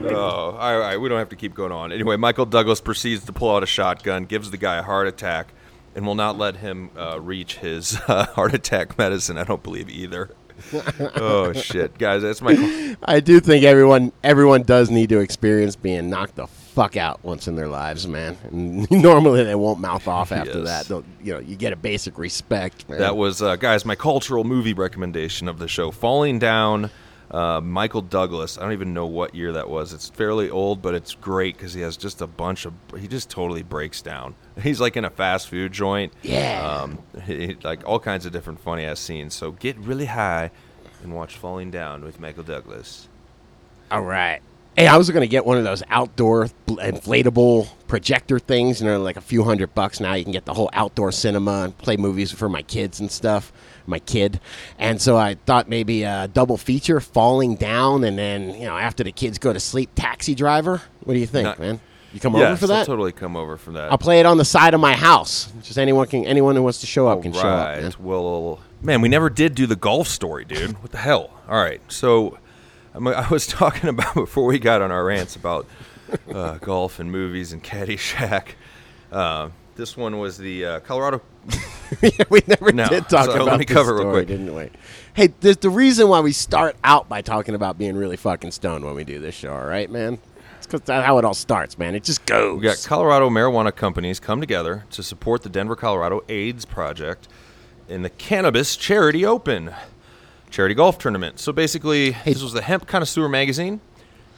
Oh, 0.02 0.56
all 0.58 0.78
right. 0.78 0.96
We 0.96 1.08
don't 1.08 1.18
have 1.18 1.28
to 1.30 1.36
keep 1.36 1.54
going 1.54 1.72
on. 1.72 1.92
Anyway, 1.92 2.16
Michael 2.16 2.46
Douglas 2.46 2.80
proceeds 2.80 3.24
to 3.24 3.32
pull 3.32 3.54
out 3.54 3.62
a 3.62 3.66
shotgun, 3.66 4.24
gives 4.24 4.50
the 4.50 4.56
guy 4.56 4.76
a 4.78 4.82
heart 4.82 5.06
attack, 5.06 5.52
and 5.94 6.04
will 6.06 6.14
not 6.14 6.36
let 6.36 6.56
him 6.56 6.90
uh, 6.96 7.20
reach 7.20 7.56
his 7.58 7.98
uh, 8.08 8.26
heart 8.26 8.52
attack 8.52 8.98
medicine. 8.98 9.38
I 9.38 9.44
don't 9.44 9.62
believe 9.62 9.88
either. 9.88 10.30
oh 11.16 11.52
shit, 11.52 11.96
guys, 11.98 12.22
that's 12.22 12.40
my. 12.42 12.96
I 13.04 13.20
do 13.20 13.40
think 13.40 13.64
everyone 13.64 14.12
everyone 14.22 14.62
does 14.62 14.90
need 14.90 15.08
to 15.10 15.18
experience 15.20 15.76
being 15.76 16.10
knocked 16.10 16.36
the 16.36 16.46
fuck 16.46 16.96
out 16.96 17.22
once 17.24 17.48
in 17.48 17.56
their 17.56 17.68
lives, 17.68 18.06
man. 18.06 18.36
And 18.50 18.90
normally 19.02 19.42
they 19.44 19.54
won't 19.54 19.80
mouth 19.80 20.06
off 20.06 20.32
after 20.32 20.58
Yes. 20.60 20.66
that. 20.68 20.86
They'll, 20.86 21.04
you 21.22 21.34
know, 21.34 21.40
you 21.40 21.56
get 21.56 21.72
a 21.72 21.76
basic 21.76 22.16
respect. 22.18 22.88
Man. 22.88 22.98
That 23.00 23.16
was, 23.16 23.42
uh, 23.42 23.56
guys, 23.56 23.84
my 23.84 23.96
cultural 23.96 24.44
movie 24.44 24.72
recommendation 24.74 25.48
of 25.48 25.58
the 25.58 25.66
show, 25.68 25.90
Falling 25.90 26.38
Down. 26.38 26.90
Uh, 27.30 27.60
Michael 27.60 28.02
Douglas. 28.02 28.58
I 28.58 28.62
don't 28.62 28.72
even 28.72 28.92
know 28.92 29.06
what 29.06 29.34
year 29.34 29.52
that 29.52 29.68
was. 29.68 29.92
It's 29.92 30.08
fairly 30.08 30.50
old, 30.50 30.82
but 30.82 30.94
it's 30.94 31.14
great 31.14 31.56
because 31.56 31.72
he 31.72 31.80
has 31.82 31.96
just 31.96 32.20
a 32.20 32.26
bunch 32.26 32.66
of. 32.66 32.72
He 32.98 33.06
just 33.06 33.30
totally 33.30 33.62
breaks 33.62 34.02
down. 34.02 34.34
He's 34.62 34.80
like 34.80 34.96
in 34.96 35.04
a 35.04 35.10
fast 35.10 35.48
food 35.48 35.72
joint. 35.72 36.12
Yeah. 36.22 36.60
Um, 36.66 36.98
he, 37.24 37.56
like 37.62 37.86
all 37.86 38.00
kinds 38.00 38.26
of 38.26 38.32
different 38.32 38.60
funny 38.60 38.84
ass 38.84 38.98
scenes. 38.98 39.34
So 39.34 39.52
get 39.52 39.76
really 39.78 40.06
high 40.06 40.50
and 41.02 41.14
watch 41.14 41.36
Falling 41.36 41.70
Down 41.70 42.02
with 42.04 42.18
Michael 42.20 42.42
Douglas. 42.42 43.08
all 43.90 44.02
right. 44.02 44.40
Hey, 44.76 44.86
I 44.86 44.96
was 44.96 45.10
going 45.10 45.22
to 45.22 45.28
get 45.28 45.44
one 45.44 45.58
of 45.58 45.64
those 45.64 45.82
outdoor 45.90 46.48
inflatable 46.68 47.68
projector 47.88 48.38
things. 48.38 48.80
You 48.80 48.86
know, 48.86 49.00
like 49.02 49.16
a 49.16 49.20
few 49.20 49.42
hundred 49.44 49.74
bucks 49.74 50.00
now. 50.00 50.14
You 50.14 50.22
can 50.24 50.32
get 50.32 50.44
the 50.44 50.54
whole 50.54 50.70
outdoor 50.72 51.12
cinema 51.12 51.64
and 51.64 51.78
play 51.78 51.96
movies 51.96 52.32
for 52.32 52.48
my 52.48 52.62
kids 52.62 53.00
and 53.00 53.10
stuff. 53.10 53.52
My 53.90 53.98
kid, 53.98 54.40
and 54.78 55.00
so 55.02 55.16
I 55.16 55.34
thought 55.46 55.68
maybe 55.68 56.04
a 56.04 56.28
double 56.28 56.56
feature, 56.56 57.00
falling 57.00 57.56
down, 57.56 58.04
and 58.04 58.18
then 58.18 58.54
you 58.54 58.64
know 58.66 58.76
after 58.78 59.04
the 59.04 59.12
kids 59.12 59.38
go 59.38 59.52
to 59.52 59.60
sleep, 59.60 59.90
Taxi 59.94 60.34
Driver. 60.34 60.80
What 61.04 61.14
do 61.14 61.20
you 61.20 61.26
think, 61.26 61.44
Not- 61.44 61.58
man? 61.58 61.80
You 62.12 62.18
come 62.18 62.34
yes, 62.34 62.48
over 62.48 62.56
for 62.56 62.66
that? 62.68 62.78
I'll 62.80 62.86
totally 62.86 63.12
come 63.12 63.36
over 63.36 63.56
for 63.56 63.70
that. 63.72 63.92
I'll 63.92 63.98
play 63.98 64.18
it 64.18 64.26
on 64.26 64.36
the 64.36 64.44
side 64.44 64.74
of 64.74 64.80
my 64.80 64.94
house. 64.94 65.52
Just 65.62 65.78
anyone 65.78 66.08
can, 66.08 66.24
anyone 66.24 66.56
who 66.56 66.62
wants 66.64 66.80
to 66.80 66.86
show 66.86 67.06
up 67.06 67.22
can 67.22 67.32
show 67.32 67.38
up. 67.38 67.66
Right. 67.68 67.82
man. 67.82 67.92
Well, 68.00 68.58
man, 68.82 69.00
we 69.00 69.08
never 69.08 69.30
did 69.30 69.54
do 69.54 69.66
the 69.66 69.76
golf 69.76 70.08
story, 70.08 70.44
dude. 70.44 70.72
What 70.82 70.90
the 70.90 70.98
hell? 70.98 71.30
All 71.48 71.62
right. 71.62 71.80
So, 71.86 72.36
I'm- 72.94 73.06
I 73.08 73.28
was 73.28 73.46
talking 73.46 73.88
about 73.88 74.14
before 74.14 74.44
we 74.46 74.58
got 74.58 74.82
on 74.82 74.90
our 74.90 75.04
rants 75.04 75.36
about 75.36 75.66
uh, 76.34 76.58
golf 76.58 76.98
and 76.98 77.12
movies 77.12 77.52
and 77.52 77.62
Caddyshack. 77.62 78.54
Uh, 79.12 79.50
this 79.76 79.96
one 79.96 80.18
was 80.18 80.36
the 80.36 80.64
uh, 80.64 80.80
Colorado. 80.80 81.22
we 82.30 82.42
never 82.46 82.72
No, 82.72 82.88
did 82.88 83.08
talk 83.08 83.26
so 83.26 83.34
about 83.34 83.46
let 83.46 83.58
me 83.58 83.64
cover 83.64 83.90
it 83.90 83.94
real 83.94 84.02
story, 84.02 84.12
quick. 84.24 84.28
didn't 84.28 84.54
we? 84.54 84.70
Hey, 85.14 85.28
there's 85.40 85.56
the 85.58 85.70
reason 85.70 86.08
why 86.08 86.20
we 86.20 86.32
start 86.32 86.76
out 86.84 87.08
by 87.08 87.20
talking 87.22 87.54
about 87.54 87.78
being 87.78 87.96
really 87.96 88.16
fucking 88.16 88.52
stoned 88.52 88.84
when 88.84 88.94
we 88.94 89.04
do 89.04 89.18
this 89.18 89.34
show, 89.34 89.52
all 89.52 89.64
right, 89.66 89.90
man? 89.90 90.18
It's 90.58 90.66
because 90.66 90.82
that's 90.82 91.04
how 91.04 91.18
it 91.18 91.24
all 91.24 91.34
starts, 91.34 91.78
man. 91.78 91.94
It 91.94 92.04
just 92.04 92.24
goes. 92.26 92.56
We 92.58 92.62
got 92.62 92.82
Colorado 92.86 93.28
marijuana 93.30 93.74
companies 93.74 94.20
come 94.20 94.40
together 94.40 94.84
to 94.90 95.02
support 95.02 95.42
the 95.42 95.48
Denver, 95.48 95.74
Colorado 95.76 96.22
AIDS 96.28 96.64
Project 96.64 97.28
in 97.88 98.02
the 98.02 98.10
Cannabis 98.10 98.76
Charity 98.76 99.24
Open 99.26 99.72
charity 100.50 100.74
golf 100.74 100.98
tournament. 100.98 101.38
So 101.38 101.52
basically, 101.52 102.10
this 102.24 102.42
was 102.42 102.52
the 102.52 102.62
Hemp 102.62 102.86
Connoisseur 102.86 103.28
magazine 103.28 103.80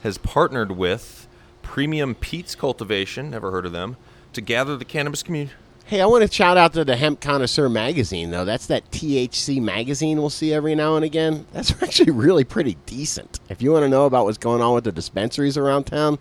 has 0.03 0.19
partnered 0.19 0.73
with 0.73 1.27
Premium 1.63 2.15
Pete's 2.15 2.55
Cultivation, 2.55 3.31
never 3.31 3.51
heard 3.51 3.65
of 3.67 3.73
them, 3.73 3.97
to 4.33 4.41
gather 4.41 4.77
the 4.77 4.85
cannabis 4.85 5.23
community. 5.23 5.55
Hey, 5.87 6.01
I 6.01 6.07
want 6.07 6.27
to 6.27 6.33
shout 6.33 6.57
out 6.57 6.73
to 6.75 6.85
the 6.85 6.97
Hemp 6.97 7.21
Connoisseur 7.21 7.69
magazine, 7.69 8.31
though. 8.31 8.45
That's 8.47 8.67
that 8.69 8.91
THC 8.93 9.61
magazine 9.61 10.19
we'll 10.19 10.31
see 10.31 10.55
every 10.55 10.75
now 10.75 10.97
and 10.97 11.05
again. 11.05 11.47
That's 11.53 11.71
actually 11.83 12.13
really 12.13 12.45
pretty 12.45 12.79
decent. 12.87 13.41
If 13.51 13.61
you 13.61 13.73
want 13.73 13.85
to 13.85 13.89
know 13.89 14.07
about 14.07 14.25
what's 14.25 14.39
going 14.39 14.63
on 14.63 14.75
with 14.75 14.85
the 14.85 14.93
dispensaries 14.93 15.59
around 15.59 15.85
town, 15.85 16.19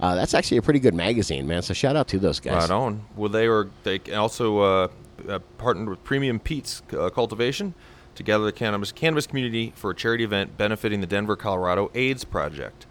uh, 0.00 0.14
that's 0.14 0.32
actually 0.32 0.56
a 0.56 0.62
pretty 0.62 0.80
good 0.80 0.94
magazine, 0.94 1.46
man. 1.46 1.60
So 1.60 1.74
shout 1.74 1.96
out 1.96 2.08
to 2.08 2.18
those 2.18 2.40
guys. 2.40 2.62
Right 2.62 2.70
on. 2.70 3.02
Well, 3.16 3.28
they 3.28 3.48
were 3.48 3.68
they 3.82 3.98
also 4.14 4.58
uh, 4.60 4.88
uh, 5.28 5.38
partnered 5.58 5.90
with 5.90 6.02
Premium 6.04 6.38
Pete's 6.40 6.80
uh, 6.98 7.10
Cultivation 7.10 7.74
to 8.14 8.22
gather 8.22 8.44
the 8.44 8.52
cannabis 8.52 8.90
cannabis 8.92 9.26
community 9.26 9.72
for 9.76 9.90
a 9.90 9.94
charity 9.94 10.24
event 10.24 10.56
benefiting 10.56 11.02
the 11.02 11.06
Denver, 11.06 11.36
Colorado 11.36 11.90
AIDS 11.94 12.24
Project. 12.24 12.86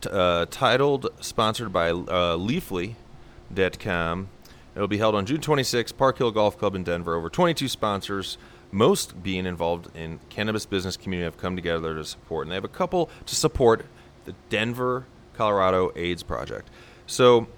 T- 0.00 0.08
uh, 0.10 0.46
titled, 0.50 1.08
sponsored 1.20 1.70
by 1.72 1.90
uh, 1.90 2.38
Leafly.com. 2.38 4.28
It'll 4.74 4.88
be 4.88 4.98
held 4.98 5.14
on 5.14 5.26
June 5.26 5.40
26th, 5.40 5.96
Park 5.96 6.18
Hill 6.18 6.30
Golf 6.30 6.58
Club 6.58 6.74
in 6.74 6.84
Denver. 6.84 7.14
Over 7.16 7.28
22 7.28 7.68
sponsors, 7.68 8.38
most 8.70 9.22
being 9.22 9.46
involved 9.46 9.94
in 9.96 10.20
cannabis 10.28 10.66
business 10.66 10.96
community, 10.96 11.24
have 11.24 11.36
come 11.36 11.56
together 11.56 11.94
to 11.94 12.04
support, 12.04 12.46
and 12.46 12.52
they 12.52 12.56
have 12.56 12.64
a 12.64 12.68
couple 12.68 13.10
to 13.26 13.34
support 13.34 13.84
the 14.24 14.34
Denver, 14.48 15.06
Colorado 15.34 15.92
AIDS 15.96 16.22
Project. 16.22 16.68
So 17.06 17.48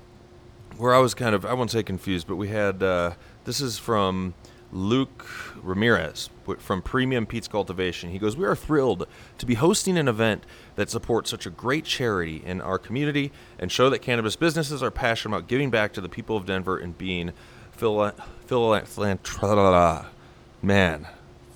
where 0.79 0.95
I 0.95 0.99
was 0.99 1.15
kind 1.15 1.35
of 1.35 1.45
I 1.45 1.55
won't 1.55 1.71
say 1.71 1.83
confused, 1.83 2.27
but 2.27 2.37
we 2.37 2.49
had 2.49 2.83
uh, 2.83 3.13
this 3.45 3.61
is 3.61 3.79
from 3.79 4.35
Luke 4.73 5.27
Ramirez 5.63 6.31
from 6.59 6.81
Premium 6.81 7.27
Pete's 7.27 7.47
Cultivation. 7.47 8.11
He 8.11 8.19
goes, 8.19 8.37
"We 8.37 8.47
are 8.47 8.57
thrilled 8.57 9.07
to 9.39 9.47
be 9.47 9.55
hosting 9.55 9.99
an 9.99 10.09
event 10.09 10.45
that 10.77 10.89
supports 10.89 11.31
such 11.31 11.45
a 11.45 11.51
great 11.51 11.85
charity 11.85 12.43
in 12.45 12.61
our 12.63 12.79
community 12.79 13.33
and 13.59 13.71
show 13.71 13.91
that 13.91 13.99
cannabis 14.01 14.35
businesses 14.35 14.83
are 14.83 14.91
passionate 14.91 15.37
about 15.37 15.49
giving 15.49 15.69
back 15.71 15.93
to 15.93 16.01
the 16.01 16.09
people 16.09 16.37
of 16.37 16.47
Denver 16.47 16.79
and 16.79 16.97
being 16.97 17.33
phila- 17.73 18.15
phila- 18.47 20.07
man 20.63 21.07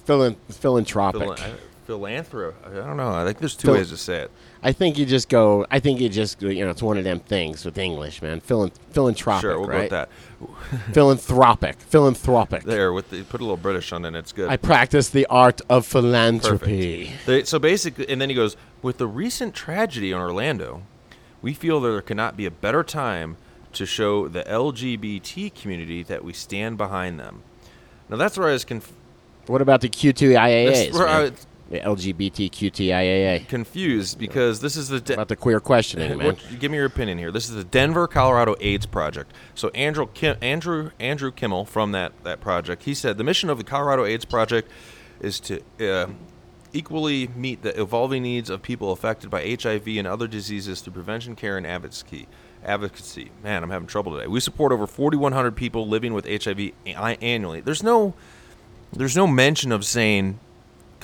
Philan- 0.06 0.36
philanthropic. 0.50 1.38
phila- 1.38 1.56
philanthrop. 1.88 2.54
I 2.66 2.74
don't 2.86 2.96
know. 2.96 3.10
I 3.14 3.24
think 3.24 3.38
there's 3.38 3.56
two 3.56 3.68
Phil- 3.68 3.76
ways 3.76 3.90
to 3.90 3.96
say 3.96 4.18
it. 4.22 4.30
I 4.62 4.72
think 4.72 4.98
you 4.98 5.06
just 5.06 5.28
go. 5.28 5.66
I 5.70 5.80
think 5.80 6.00
you 6.00 6.08
just 6.08 6.40
you 6.42 6.64
know 6.64 6.70
it's 6.70 6.82
one 6.82 6.98
of 6.98 7.04
them 7.04 7.20
things 7.20 7.64
with 7.64 7.78
English, 7.78 8.22
man. 8.22 8.40
Philan- 8.40 8.72
philanthropic, 8.90 9.42
Sure, 9.42 9.58
we'll 9.60 9.68
right? 9.68 9.90
go 9.90 9.98
with 9.98 10.08
that. 10.08 10.08
philanthropic, 10.92 11.78
philanthropic. 11.80 12.64
There, 12.64 12.92
with 12.92 13.10
the, 13.10 13.22
put 13.22 13.40
a 13.40 13.44
little 13.44 13.56
British 13.56 13.92
on 13.92 14.04
it. 14.04 14.14
It's 14.14 14.32
good. 14.32 14.48
I 14.48 14.56
practice 14.56 15.08
the 15.10 15.26
art 15.26 15.60
of 15.68 15.86
philanthropy. 15.86 17.12
They, 17.26 17.44
so 17.44 17.58
basically, 17.58 18.08
and 18.08 18.20
then 18.20 18.28
he 18.28 18.34
goes, 18.34 18.56
with 18.82 18.98
the 18.98 19.06
recent 19.06 19.54
tragedy 19.54 20.12
in 20.12 20.18
Orlando, 20.18 20.82
we 21.42 21.54
feel 21.54 21.80
that 21.80 21.90
there 21.90 22.02
cannot 22.02 22.36
be 22.36 22.46
a 22.46 22.50
better 22.50 22.82
time 22.82 23.36
to 23.74 23.86
show 23.86 24.26
the 24.26 24.42
LGBT 24.44 25.54
community 25.54 26.02
that 26.02 26.24
we 26.24 26.32
stand 26.32 26.78
behind 26.78 27.20
them. 27.20 27.42
Now 28.08 28.16
that's 28.16 28.38
where 28.38 28.48
I 28.48 28.52
was 28.52 28.64
conf- 28.64 28.92
What 29.46 29.60
about 29.60 29.80
the 29.82 29.88
Q2IAAs? 29.88 31.46
That's 31.70 31.70
where 31.70 31.82
I 31.82 31.84
man? 31.84 31.90
was- 31.96 32.04
the 32.04 32.12
LGBTQTIAA. 32.14 33.48
confused 33.48 34.18
because 34.18 34.60
this 34.60 34.76
is 34.76 34.88
the 34.88 35.00
de- 35.00 35.14
About 35.14 35.28
the 35.28 35.36
queer 35.36 35.60
questioning, 35.60 36.16
man. 36.18 36.36
Give 36.58 36.70
me 36.70 36.76
your 36.76 36.86
opinion 36.86 37.18
here. 37.18 37.30
This 37.32 37.48
is 37.48 37.54
the 37.56 37.64
Denver, 37.64 38.06
Colorado 38.06 38.54
AIDS 38.60 38.86
Project. 38.86 39.32
So 39.54 39.68
Andrew 39.70 40.06
Kim, 40.14 40.36
Andrew 40.40 40.90
Andrew 41.00 41.32
Kimmel 41.32 41.64
from 41.64 41.92
that 41.92 42.12
that 42.24 42.40
project, 42.40 42.84
he 42.84 42.94
said 42.94 43.18
the 43.18 43.24
mission 43.24 43.50
of 43.50 43.58
the 43.58 43.64
Colorado 43.64 44.04
AIDS 44.04 44.24
Project 44.24 44.70
is 45.20 45.40
to 45.40 45.60
uh, 45.80 46.06
equally 46.72 47.28
meet 47.34 47.62
the 47.62 47.78
evolving 47.80 48.22
needs 48.22 48.50
of 48.50 48.60
people 48.62 48.92
affected 48.92 49.30
by 49.30 49.56
HIV 49.60 49.88
and 49.88 50.06
other 50.06 50.26
diseases 50.28 50.80
through 50.82 50.92
prevention, 50.92 51.34
care, 51.34 51.56
and 51.56 51.66
advocacy. 51.66 52.26
Advocacy. 52.64 53.30
Man, 53.42 53.62
I'm 53.62 53.70
having 53.70 53.86
trouble 53.88 54.12
today. 54.14 54.26
We 54.26 54.40
support 54.40 54.72
over 54.72 54.86
4,100 54.86 55.54
people 55.56 55.86
living 55.88 56.12
with 56.14 56.26
HIV 56.26 56.72
annually. 56.86 57.60
There's 57.60 57.82
no 57.82 58.14
there's 58.92 59.16
no 59.16 59.26
mention 59.26 59.72
of 59.72 59.84
saying 59.84 60.38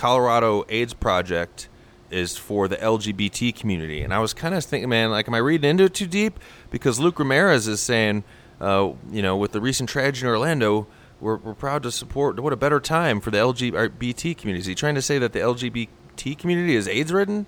Colorado 0.03 0.65
AIDS 0.69 0.95
Project 0.95 1.69
is 2.11 2.37
for 2.37 2.67
the 2.67 2.77
LGBT 2.77 3.55
community. 3.55 4.03
And 4.03 4.13
I 4.13 4.19
was 4.19 4.35
kind 4.35 4.53
of 4.53 4.65
thinking, 4.65 4.89
man, 4.89 5.13
like, 5.13 5.29
am 5.29 5.35
I 5.35 5.39
reading 5.39 5.71
into 5.71 5.85
it 5.85 5.95
too 5.95 6.09
deep? 6.09 6.41
Because 6.73 6.99
Luke 6.99 7.21
Ramirez 7.21 7.69
is 7.69 7.81
saying, 7.81 8.25
uh, 8.61 8.95
you 9.13 9.23
know, 9.23 9.37
with 9.37 9.53
the 9.53 9.61
recent 9.61 9.89
tragedy 9.89 10.27
in 10.27 10.33
Orlando, 10.33 10.89
we're, 11.21 11.37
we're 11.37 11.55
proud 11.55 11.85
to 11.85 11.93
support. 11.93 12.41
What 12.41 12.53
a 12.53 12.57
better 12.57 12.81
time 12.81 13.21
for 13.21 13.31
the 13.31 13.39
LGBT 13.39 14.37
community. 14.37 14.63
Is 14.63 14.67
he 14.67 14.75
trying 14.75 14.97
to 14.97 15.03
say 15.03 15.19
that 15.19 15.33
the 15.35 15.39
LGBT 15.39 16.37
community 16.37 16.75
is 16.75 16.89
AIDS 16.89 17.13
ridden? 17.13 17.47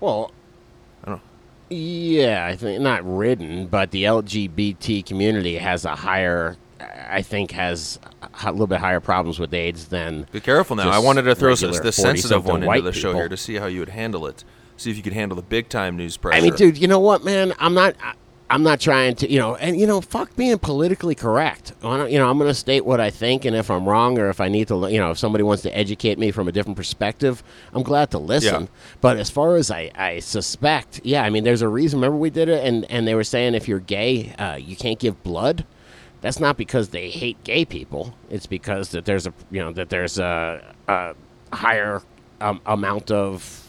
Well, 0.00 0.32
I 1.04 1.10
don't 1.10 1.16
know. 1.16 1.22
Yeah, 1.68 2.46
I 2.46 2.56
think 2.56 2.80
not 2.80 3.04
ridden, 3.04 3.66
but 3.66 3.90
the 3.90 4.04
LGBT 4.04 5.04
community 5.04 5.58
has 5.58 5.84
a 5.84 5.96
higher, 5.96 6.56
I 7.10 7.22
think, 7.22 7.50
has 7.52 7.98
a 8.44 8.50
little 8.52 8.66
bit 8.66 8.78
higher 8.80 9.00
problems 9.00 9.38
with 9.38 9.52
AIDS 9.52 9.86
than. 9.88 10.26
Be 10.32 10.40
careful 10.40 10.76
now. 10.76 10.90
I 10.90 10.98
wanted 10.98 11.22
to 11.22 11.34
throw 11.34 11.54
this, 11.54 11.80
the 11.80 11.92
sensitive 11.92 12.46
one 12.46 12.62
into 12.62 12.82
the 12.82 12.92
show 12.92 13.08
people. 13.10 13.20
here 13.20 13.28
to 13.28 13.36
see 13.36 13.56
how 13.56 13.66
you 13.66 13.80
would 13.80 13.88
handle 13.90 14.26
it. 14.26 14.44
See 14.76 14.90
if 14.90 14.96
you 14.96 15.02
could 15.02 15.12
handle 15.12 15.36
the 15.36 15.42
big 15.42 15.68
time 15.68 15.96
news 15.96 16.16
pressure. 16.16 16.38
I 16.38 16.40
mean, 16.40 16.54
dude, 16.54 16.78
you 16.78 16.88
know 16.88 17.00
what, 17.00 17.24
man? 17.24 17.52
I'm 17.58 17.74
not. 17.74 17.94
I, 18.02 18.14
I'm 18.52 18.64
not 18.64 18.80
trying 18.80 19.14
to, 19.16 19.30
you 19.30 19.38
know, 19.38 19.54
and 19.54 19.78
you 19.78 19.86
know, 19.86 20.00
fuck 20.00 20.34
being 20.34 20.58
politically 20.58 21.14
correct. 21.14 21.72
I 21.84 21.96
don't- 21.96 22.10
You 22.10 22.18
know, 22.18 22.28
I'm 22.28 22.36
going 22.36 22.50
to 22.50 22.54
state 22.54 22.84
what 22.84 22.98
I 22.98 23.08
think, 23.10 23.44
and 23.44 23.54
if 23.54 23.70
I'm 23.70 23.88
wrong, 23.88 24.18
or 24.18 24.28
if 24.28 24.40
I 24.40 24.48
need 24.48 24.66
to, 24.68 24.88
you 24.90 24.98
know, 24.98 25.12
if 25.12 25.18
somebody 25.18 25.44
wants 25.44 25.62
to 25.62 25.76
educate 25.78 26.18
me 26.18 26.32
from 26.32 26.48
a 26.48 26.52
different 26.52 26.76
perspective, 26.76 27.44
I'm 27.72 27.84
glad 27.84 28.10
to 28.10 28.18
listen. 28.18 28.62
Yeah. 28.62 28.68
But 29.00 29.18
as 29.18 29.30
far 29.30 29.54
as 29.54 29.70
I, 29.70 29.92
I 29.94 30.18
suspect, 30.18 31.00
yeah, 31.04 31.22
I 31.22 31.30
mean, 31.30 31.44
there's 31.44 31.62
a 31.62 31.68
reason. 31.68 32.00
Remember, 32.00 32.16
we 32.18 32.30
did 32.30 32.48
it, 32.48 32.64
and 32.64 32.90
and 32.90 33.06
they 33.06 33.14
were 33.14 33.22
saying 33.22 33.54
if 33.54 33.68
you're 33.68 33.78
gay, 33.78 34.34
uh, 34.36 34.56
you 34.56 34.74
can't 34.74 34.98
give 34.98 35.22
blood. 35.22 35.64
That's 36.20 36.40
not 36.40 36.56
because 36.56 36.90
they 36.90 37.10
hate 37.10 37.42
gay 37.44 37.64
people. 37.64 38.14
It's 38.28 38.46
because 38.46 38.90
that 38.90 39.04
there's 39.04 39.26
a, 39.26 39.32
you 39.50 39.60
know, 39.60 39.72
that 39.72 39.88
there's 39.88 40.18
a, 40.18 40.74
a 40.88 41.14
higher 41.52 42.02
um, 42.40 42.60
amount 42.66 43.10
of. 43.10 43.66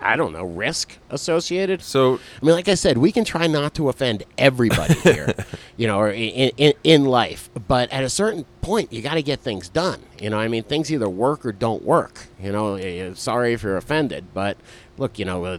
I 0.00 0.16
don't 0.16 0.32
know 0.32 0.44
risk 0.44 0.96
associated. 1.10 1.82
So 1.82 2.14
I 2.14 2.44
mean, 2.44 2.54
like 2.54 2.68
I 2.68 2.74
said, 2.74 2.96
we 2.96 3.12
can 3.12 3.22
try 3.22 3.46
not 3.46 3.74
to 3.74 3.90
offend 3.90 4.22
everybody 4.38 4.94
here, 5.00 5.34
you 5.76 5.86
know, 5.86 5.98
or 5.98 6.10
in, 6.10 6.52
in 6.56 6.72
in 6.84 7.04
life. 7.04 7.50
But 7.68 7.92
at 7.92 8.02
a 8.02 8.08
certain 8.08 8.46
point, 8.62 8.94
you 8.94 9.02
got 9.02 9.14
to 9.14 9.22
get 9.22 9.40
things 9.40 9.68
done. 9.68 10.00
You 10.18 10.30
know, 10.30 10.38
I 10.38 10.48
mean, 10.48 10.62
things 10.62 10.90
either 10.90 11.06
work 11.06 11.44
or 11.44 11.52
don't 11.52 11.82
work. 11.82 12.28
You 12.42 12.50
know, 12.50 12.76
eh, 12.76 13.12
sorry 13.12 13.52
if 13.52 13.62
you're 13.62 13.76
offended, 13.76 14.32
but 14.32 14.56
look, 14.96 15.18
you 15.18 15.26
know, 15.26 15.44
uh, 15.44 15.58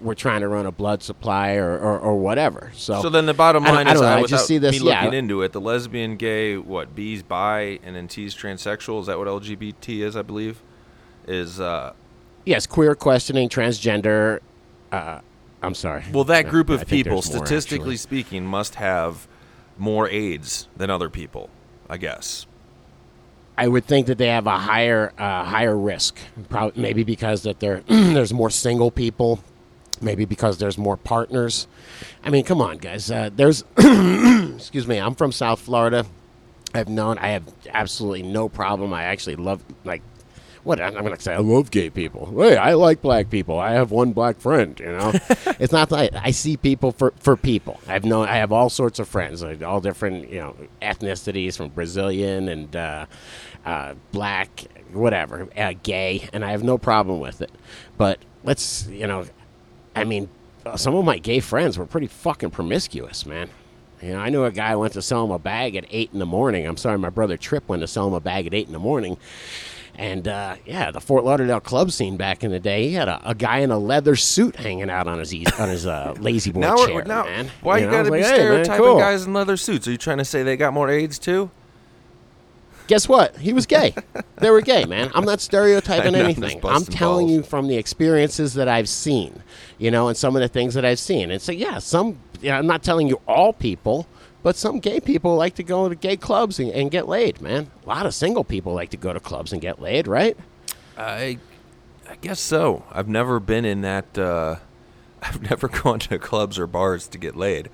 we're 0.00 0.14
trying 0.14 0.40
to 0.42 0.48
run 0.48 0.66
a 0.66 0.72
blood 0.72 1.02
supply 1.02 1.54
or, 1.54 1.78
or, 1.78 1.98
or 1.98 2.16
whatever. 2.16 2.70
So, 2.74 3.02
So 3.02 3.08
then 3.08 3.26
the 3.26 3.34
bottom 3.34 3.64
I 3.64 3.70
line 3.70 3.86
I 3.88 3.92
is, 3.92 4.00
don't 4.00 4.10
know, 4.10 4.24
I 4.24 4.26
just 4.26 4.46
see 4.46 4.58
this. 4.58 4.80
me 4.80 4.88
yeah, 4.88 5.04
looking 5.04 5.18
into 5.18 5.42
it, 5.42 5.52
the 5.52 5.60
lesbian, 5.60 6.16
gay, 6.16 6.56
what 6.56 6.94
B's 6.94 7.22
bi, 7.22 7.78
and 7.82 7.96
then 7.96 8.08
T's 8.08 8.34
transsexual. 8.34 9.00
Is 9.00 9.06
that 9.06 9.18
what 9.18 9.28
LGBT 9.28 10.00
is? 10.00 10.16
I 10.16 10.22
believe 10.22 10.62
is. 11.26 11.60
Uh, 11.60 11.92
yes, 12.44 12.66
queer 12.66 12.94
questioning, 12.94 13.48
transgender. 13.48 14.40
Uh, 14.92 15.20
I'm 15.62 15.74
sorry. 15.74 16.04
well, 16.12 16.24
that 16.24 16.48
group 16.48 16.70
of 16.70 16.86
people, 16.86 17.20
there's 17.20 17.34
more, 17.34 17.46
statistically 17.46 17.96
speaking, 17.96 18.46
must 18.46 18.76
have 18.76 19.26
more 19.76 20.08
AIDS 20.08 20.68
than 20.76 20.90
other 20.90 21.08
people. 21.10 21.50
I 21.90 21.96
guess. 21.96 22.46
I 23.56 23.66
would 23.66 23.86
think 23.86 24.06
that 24.06 24.18
they 24.18 24.28
have 24.28 24.46
a 24.46 24.56
higher 24.56 25.12
uh, 25.18 25.42
higher 25.42 25.76
risk, 25.76 26.16
probably 26.48 26.80
maybe 26.80 27.02
because 27.02 27.42
that 27.42 27.58
there 27.58 27.80
there's 27.88 28.32
more 28.32 28.50
single 28.50 28.92
people 28.92 29.40
Maybe 30.00 30.24
because 30.24 30.58
there's 30.58 30.78
more 30.78 30.96
partners. 30.96 31.66
I 32.22 32.30
mean, 32.30 32.44
come 32.44 32.60
on, 32.60 32.78
guys. 32.78 33.10
Uh, 33.10 33.30
there's, 33.34 33.64
excuse 33.78 34.86
me, 34.86 34.98
I'm 34.98 35.14
from 35.14 35.32
South 35.32 35.60
Florida. 35.60 36.06
I've 36.74 36.88
known, 36.88 37.18
I 37.18 37.28
have 37.28 37.44
absolutely 37.68 38.22
no 38.22 38.48
problem. 38.48 38.92
I 38.92 39.04
actually 39.04 39.36
love, 39.36 39.62
like, 39.84 40.02
what 40.64 40.80
I'm 40.80 40.92
going 40.92 41.14
to 41.14 41.20
say, 41.20 41.32
I 41.32 41.38
love 41.38 41.70
gay 41.70 41.88
people. 41.88 42.26
Hey, 42.42 42.56
I 42.56 42.74
like 42.74 43.00
black 43.00 43.30
people. 43.30 43.58
I 43.58 43.72
have 43.72 43.90
one 43.90 44.12
black 44.12 44.38
friend. 44.38 44.78
You 44.78 44.92
know, 44.92 45.12
it's 45.58 45.72
not 45.72 45.90
like 45.90 46.10
I 46.14 46.30
see 46.30 46.58
people 46.58 46.92
for, 46.92 47.12
for 47.18 47.36
people. 47.36 47.80
I've 47.88 48.04
known, 48.04 48.28
I 48.28 48.36
have 48.36 48.52
all 48.52 48.68
sorts 48.68 48.98
of 48.98 49.08
friends, 49.08 49.42
like 49.42 49.62
all 49.62 49.80
different, 49.80 50.30
you 50.30 50.40
know, 50.40 50.56
ethnicities 50.82 51.56
from 51.56 51.68
Brazilian 51.68 52.48
and 52.48 52.76
uh, 52.76 53.06
uh, 53.64 53.94
black, 54.12 54.66
whatever, 54.92 55.48
uh, 55.56 55.72
gay, 55.82 56.28
and 56.34 56.44
I 56.44 56.50
have 56.50 56.62
no 56.62 56.76
problem 56.76 57.18
with 57.18 57.40
it. 57.40 57.50
But 57.96 58.18
let's, 58.44 58.86
you 58.88 59.06
know, 59.06 59.24
I 60.00 60.04
mean, 60.04 60.28
uh, 60.66 60.76
some 60.76 60.94
of 60.94 61.04
my 61.04 61.18
gay 61.18 61.40
friends 61.40 61.78
were 61.78 61.86
pretty 61.86 62.06
fucking 62.08 62.50
promiscuous, 62.50 63.26
man. 63.26 63.48
You 64.02 64.12
know, 64.12 64.20
I 64.20 64.28
knew 64.30 64.44
a 64.44 64.52
guy 64.52 64.76
went 64.76 64.92
to 64.92 65.02
sell 65.02 65.24
him 65.24 65.30
a 65.32 65.38
bag 65.38 65.74
at 65.76 65.84
eight 65.90 66.10
in 66.12 66.18
the 66.20 66.26
morning. 66.26 66.66
I'm 66.66 66.76
sorry, 66.76 66.98
my 66.98 67.10
brother 67.10 67.36
Trip 67.36 67.68
went 67.68 67.82
to 67.82 67.88
sell 67.88 68.06
him 68.06 68.14
a 68.14 68.20
bag 68.20 68.46
at 68.46 68.54
eight 68.54 68.66
in 68.68 68.72
the 68.72 68.78
morning. 68.78 69.16
And 69.96 70.28
uh, 70.28 70.54
yeah, 70.64 70.92
the 70.92 71.00
Fort 71.00 71.24
Lauderdale 71.24 71.58
club 71.58 71.90
scene 71.90 72.16
back 72.16 72.44
in 72.44 72.52
the 72.52 72.60
day, 72.60 72.86
he 72.88 72.94
had 72.94 73.08
a, 73.08 73.20
a 73.28 73.34
guy 73.34 73.58
in 73.58 73.72
a 73.72 73.78
leather 73.78 74.14
suit 74.14 74.54
hanging 74.54 74.88
out 74.88 75.08
on 75.08 75.18
his 75.18 75.34
on 75.58 75.68
his 75.68 75.86
uh, 75.86 76.14
lazy 76.20 76.52
boy 76.52 76.60
Now, 76.60 76.86
chair, 76.86 77.02
now 77.04 77.24
man. 77.24 77.50
why 77.62 77.78
you, 77.78 77.86
know? 77.86 77.90
gotta 77.92 78.10
Like, 78.10 78.20
be 78.22 78.24
hey, 78.24 78.30
man, 78.30 78.64
stereotyping 78.64 78.84
cool. 78.84 78.98
guys 79.00 79.24
in 79.26 79.32
leather 79.32 79.56
suits? 79.56 79.88
Are 79.88 79.90
you 79.90 79.96
trying 79.98 80.18
to 80.18 80.24
say 80.24 80.44
they 80.44 80.56
got 80.56 80.72
more 80.72 80.88
AIDS 80.88 81.18
too? 81.18 81.50
Guess 82.86 83.08
what? 83.08 83.36
He 83.38 83.52
was 83.52 83.66
gay. 83.66 83.92
they 84.36 84.50
were 84.50 84.60
gay, 84.62 84.84
man. 84.84 85.10
I'm 85.14 85.24
not 85.24 85.40
stereotyping 85.42 86.12
know, 86.12 86.20
anything. 86.20 86.60
I'm 86.64 86.84
telling 86.84 87.26
balls. 87.26 87.36
you 87.36 87.42
from 87.42 87.66
the 87.66 87.76
experiences 87.76 88.54
that 88.54 88.68
I've 88.68 88.88
seen, 88.88 89.42
you 89.78 89.90
know, 89.90 90.08
and 90.08 90.16
some 90.16 90.36
of 90.36 90.42
the 90.42 90.48
things 90.48 90.74
that 90.74 90.84
I've 90.84 90.98
seen. 90.98 91.30
And 91.30 91.40
so, 91.40 91.52
yeah, 91.52 91.78
some, 91.78 92.18
you 92.40 92.50
know, 92.50 92.58
I'm 92.58 92.66
not 92.66 92.82
telling 92.82 93.08
you 93.08 93.20
all 93.26 93.52
people, 93.52 94.06
but 94.42 94.56
some 94.56 94.80
gay 94.80 95.00
people 95.00 95.36
like 95.36 95.54
to 95.56 95.62
go 95.62 95.88
to 95.88 95.94
gay 95.94 96.16
clubs 96.16 96.58
and, 96.58 96.70
and 96.70 96.90
get 96.90 97.08
laid, 97.08 97.40
man. 97.40 97.70
A 97.84 97.88
lot 97.88 98.06
of 98.06 98.14
single 98.14 98.44
people 98.44 98.74
like 98.74 98.90
to 98.90 98.96
go 98.96 99.12
to 99.12 99.20
clubs 99.20 99.52
and 99.52 99.62
get 99.62 99.80
laid, 99.80 100.06
right? 100.06 100.36
I, 100.96 101.38
I 102.08 102.16
guess 102.20 102.40
so. 102.40 102.84
I've 102.90 103.08
never 103.08 103.40
been 103.40 103.64
in 103.64 103.82
that. 103.82 104.18
Uh, 104.18 104.56
I've 105.22 105.42
never 105.48 105.68
gone 105.82 106.00
to 106.00 106.18
clubs 106.18 106.58
or 106.58 106.66
bars 106.66 107.08
to 107.08 107.18
get 107.18 107.36
laid. 107.36 107.70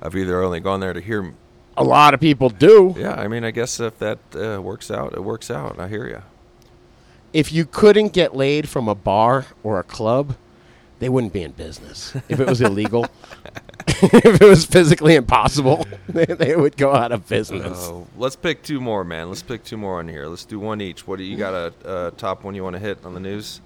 I've 0.00 0.14
either 0.14 0.42
only 0.42 0.60
gone 0.60 0.80
there 0.80 0.92
to 0.92 1.00
hear. 1.00 1.34
A 1.76 1.84
lot 1.84 2.12
of 2.12 2.20
people 2.20 2.50
do. 2.50 2.94
Yeah, 2.96 3.14
I 3.14 3.28
mean, 3.28 3.44
I 3.44 3.52
guess 3.52 3.78
if 3.78 3.98
that 3.98 4.18
uh, 4.34 4.60
works 4.60 4.90
out, 4.90 5.14
it 5.14 5.22
works 5.22 5.50
out. 5.50 5.78
I 5.78 5.88
hear 5.88 6.08
you. 6.08 6.22
If 7.32 7.52
you 7.52 7.64
couldn't 7.66 8.12
get 8.12 8.34
laid 8.34 8.68
from 8.68 8.88
a 8.88 8.94
bar 8.94 9.46
or 9.62 9.78
a 9.78 9.84
club, 9.84 10.36
they 10.98 11.08
wouldn't 11.08 11.32
be 11.32 11.42
in 11.42 11.52
business. 11.52 12.14
If 12.28 12.40
it 12.40 12.46
was 12.48 12.60
illegal, 12.60 13.06
if 13.86 14.40
it 14.40 14.44
was 14.44 14.64
physically 14.66 15.14
impossible, 15.14 15.86
they, 16.08 16.24
they 16.26 16.56
would 16.56 16.76
go 16.76 16.94
out 16.94 17.12
of 17.12 17.28
business. 17.28 17.78
Oh, 17.88 18.06
let's 18.16 18.36
pick 18.36 18.62
two 18.62 18.80
more, 18.80 19.04
man. 19.04 19.28
Let's 19.28 19.42
pick 19.42 19.64
two 19.64 19.76
more 19.76 19.98
on 19.98 20.08
here. 20.08 20.26
Let's 20.26 20.44
do 20.44 20.58
one 20.58 20.80
each. 20.80 21.06
What 21.06 21.18
do 21.18 21.24
you 21.24 21.36
got 21.36 21.54
a 21.54 21.88
uh, 21.88 22.10
top 22.12 22.44
one 22.44 22.54
you 22.54 22.64
want 22.64 22.74
to 22.74 22.80
hit 22.80 23.04
on 23.04 23.14
the 23.14 23.20
news? 23.20 23.60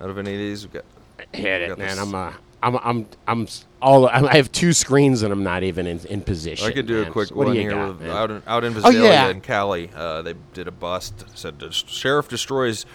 Out 0.00 0.10
of 0.10 0.18
any 0.18 0.32
of 0.32 0.38
these, 0.38 0.66
we 0.66 0.72
got 0.72 0.84
Hit 1.32 1.62
it, 1.62 1.78
man. 1.78 1.88
this- 1.88 1.98
I'm, 1.98 2.14
uh, 2.14 2.32
I'm, 2.64 2.76
I'm, 2.76 3.06
I'm 3.26 3.48
all. 3.80 4.06
I 4.08 4.36
have 4.36 4.50
two 4.52 4.72
screens 4.72 5.22
and 5.22 5.32
I'm 5.32 5.42
not 5.42 5.62
even 5.64 5.86
in, 5.86 5.98
in 6.06 6.20
position. 6.20 6.66
I 6.68 6.72
could 6.72 6.86
do 6.86 7.00
man. 7.00 7.08
a 7.08 7.12
quick 7.12 7.28
So 7.28 7.34
one 7.34 7.54
here 7.54 7.70
got, 7.70 7.98
with 7.98 8.08
out 8.08 8.30
in, 8.30 8.42
out 8.46 8.64
in 8.64 8.76
Oh, 8.84 8.90
yeah. 8.90 9.28
and 9.28 9.42
Cali. 9.42 9.90
Uh, 9.94 10.22
they 10.22 10.34
did 10.54 10.68
a 10.68 10.70
bust. 10.70 11.24
Said 11.36 11.58
the 11.58 11.70
sheriff 11.72 12.28
destroys 12.28 12.86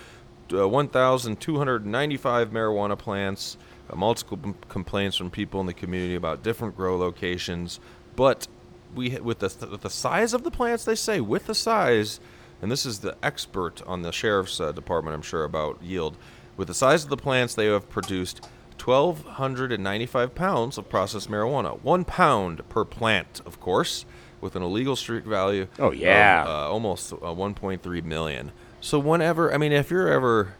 uh, 0.53 0.67
1,295 0.67 2.49
marijuana 2.51 2.97
plants. 2.97 3.57
Uh, 3.89 3.95
multiple 3.95 4.55
complaints 4.69 5.17
from 5.17 5.29
people 5.29 5.59
in 5.59 5.65
the 5.65 5.73
community 5.73 6.15
about 6.15 6.43
different 6.43 6.75
grow 6.75 6.97
locations, 6.97 7.79
but 8.15 8.47
we 8.95 9.09
with 9.19 9.39
the 9.39 9.67
with 9.69 9.81
the 9.81 9.89
size 9.89 10.33
of 10.33 10.43
the 10.43 10.51
plants, 10.51 10.85
they 10.85 10.95
say 10.95 11.19
with 11.19 11.45
the 11.47 11.55
size, 11.55 12.19
and 12.61 12.71
this 12.71 12.85
is 12.85 12.99
the 12.99 13.15
expert 13.23 13.81
on 13.85 14.01
the 14.01 14.11
sheriff's 14.11 14.59
uh, 14.59 14.71
department, 14.71 15.15
I'm 15.15 15.21
sure 15.21 15.43
about 15.43 15.81
yield. 15.81 16.17
With 16.55 16.67
the 16.69 16.73
size 16.73 17.03
of 17.03 17.09
the 17.09 17.17
plants, 17.17 17.53
they 17.53 17.67
have 17.67 17.87
produced 17.87 18.41
1,295 18.83 20.33
pounds 20.35 20.77
of 20.77 20.89
processed 20.89 21.29
marijuana. 21.29 21.81
One 21.81 22.05
pound 22.05 22.67
per 22.69 22.85
plant, 22.85 23.41
of 23.45 23.59
course, 23.59 24.05
with 24.41 24.55
an 24.55 24.63
illegal 24.63 24.95
street 24.95 25.23
value. 25.23 25.67
Oh, 25.79 25.91
yeah. 25.91 26.43
of, 26.43 26.47
uh, 26.47 26.71
almost 26.71 27.13
uh, 27.13 27.17
1.3 27.17 28.03
million. 28.03 28.51
So 28.79 28.99
whenever, 28.99 29.53
I 29.53 29.57
mean, 29.57 29.71
if 29.71 29.91
you're 29.91 30.07
ever, 30.07 30.55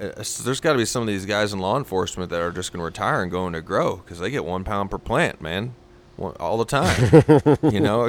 Uh, 0.00 0.22
there's 0.44 0.60
got 0.60 0.72
to 0.72 0.78
be 0.78 0.84
some 0.84 1.02
of 1.02 1.08
these 1.08 1.26
guys 1.26 1.52
in 1.52 1.58
law 1.58 1.76
enforcement 1.76 2.30
that 2.30 2.40
are 2.40 2.52
just 2.52 2.72
going 2.72 2.78
to 2.80 2.84
retire 2.84 3.22
and 3.22 3.30
go 3.30 3.46
into 3.46 3.60
grow 3.60 3.96
because 3.96 4.18
they 4.18 4.30
get 4.30 4.44
one 4.44 4.64
pound 4.64 4.90
per 4.90 4.98
plant, 4.98 5.40
man, 5.40 5.74
all 6.18 6.56
the 6.56 6.64
time. 6.64 7.22
you 7.72 7.80
know, 7.80 8.08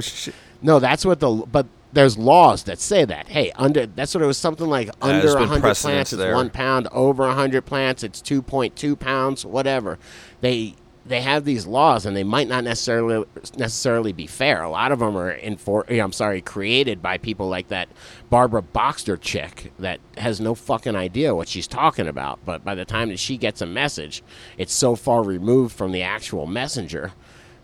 No, 0.62 0.80
that's 0.80 1.06
what 1.06 1.20
the. 1.20 1.30
But 1.30 1.68
there's 1.92 2.18
laws 2.18 2.64
that 2.64 2.80
say 2.80 3.06
that. 3.06 3.28
Hey, 3.28 3.52
under 3.56 3.86
that's 3.88 4.14
what 4.14 4.24
it 4.24 4.28
was. 4.28 4.38
Something 4.38 4.68
like 4.68 4.88
there's 5.00 5.34
under 5.34 5.34
been 5.34 5.50
100 5.50 5.62
precedence 5.62 6.10
plants, 6.10 6.14
it's 6.14 6.36
one 6.36 6.50
pound. 6.50 6.88
Over 6.92 7.26
100 7.28 7.66
plants, 7.66 8.04
it's 8.04 8.22
2.2 8.22 9.00
pounds. 9.00 9.46
Whatever. 9.46 9.98
They 10.42 10.76
they 11.10 11.22
have 11.22 11.44
these 11.44 11.66
laws, 11.66 12.06
and 12.06 12.16
they 12.16 12.24
might 12.24 12.48
not 12.48 12.64
necessarily 12.64 13.26
necessarily 13.58 14.14
be 14.14 14.28
fair. 14.28 14.62
A 14.62 14.70
lot 14.70 14.92
of 14.92 15.00
them 15.00 15.18
are 15.18 15.32
in 15.32 15.58
for. 15.58 15.84
I'm 15.90 16.14
sorry, 16.14 16.40
created 16.40 17.02
by 17.02 17.18
people 17.18 17.50
like 17.50 17.70
that 17.70 17.90
Barbara 18.30 18.62
Boxer 18.62 19.18
chick 19.18 19.74
that 19.80 20.00
has 20.18 20.40
no 20.40 20.54
fucking 20.54 20.96
idea 20.96 21.34
what 21.34 21.48
she's 21.48 21.66
talking 21.68 22.08
about. 22.08 22.40
But 22.46 22.64
by 22.64 22.76
the 22.76 22.86
time 22.86 23.10
that 23.10 23.18
she 23.18 23.38
gets 23.38 23.60
a 23.60 23.66
message, 23.66 24.22
it's 24.58 24.72
so 24.72 24.96
far 24.96 25.24
removed 25.24 25.76
from 25.76 25.92
the 25.92 26.04
actual 26.04 26.46
messenger 26.46 27.12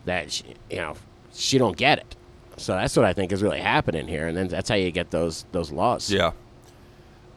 that 0.05 0.31
she, 0.31 0.43
you 0.71 0.77
know 0.77 0.95
she 1.31 1.59
don't 1.59 1.77
get 1.77 1.99
it. 1.99 2.15
So 2.57 2.73
that's 2.73 2.95
what 2.97 3.05
I 3.05 3.13
think 3.13 3.31
is 3.31 3.43
really 3.43 3.61
happening 3.61 4.07
here, 4.07 4.27
and 4.27 4.35
then 4.35 4.47
that's 4.47 4.69
how 4.69 4.75
you 4.75 4.89
get 4.89 5.11
those 5.11 5.45
those 5.51 5.71
laws. 5.71 6.11
yeah, 6.11 6.31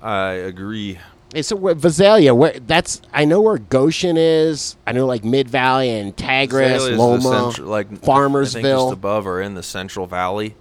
I 0.00 0.32
agree. 0.32 0.98
So 1.42 1.56
where, 1.56 1.74
Visalia, 1.74 2.34
where 2.34 2.52
that's 2.58 3.02
I 3.12 3.24
know 3.26 3.42
where 3.42 3.58
Goshen 3.58 4.16
is. 4.16 4.76
I 4.86 4.92
know 4.92 5.04
like 5.06 5.24
Mid 5.24 5.48
Valley 5.48 5.90
and 5.90 6.16
Tagris, 6.16 6.74
Azalea 6.76 6.76
is 6.76 6.84
the 6.86 6.96
Loma, 6.96 7.22
central- 7.22 7.68
like 7.68 7.86
I 7.86 7.88
think 7.90 8.00
just 8.02 8.08
Farmersville. 8.56 8.92
above 8.92 9.26
or 9.26 9.42
in 9.42 9.54
the 9.54 9.62
Central 9.62 10.06
Valley, 10.06 10.54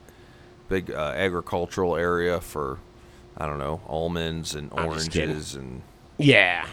big 0.67 0.91
uh, 0.91 1.13
agricultural 1.15 1.95
area 1.95 2.41
for 2.41 2.79
I 3.37 3.45
don't 3.45 3.59
know 3.59 3.81
almonds 3.87 4.55
and 4.55 4.69
I'm 4.75 4.91
just 4.93 5.09
kidding. 5.11 5.29
oranges 5.29 5.55
and 5.55 5.83
yeah, 6.17 6.67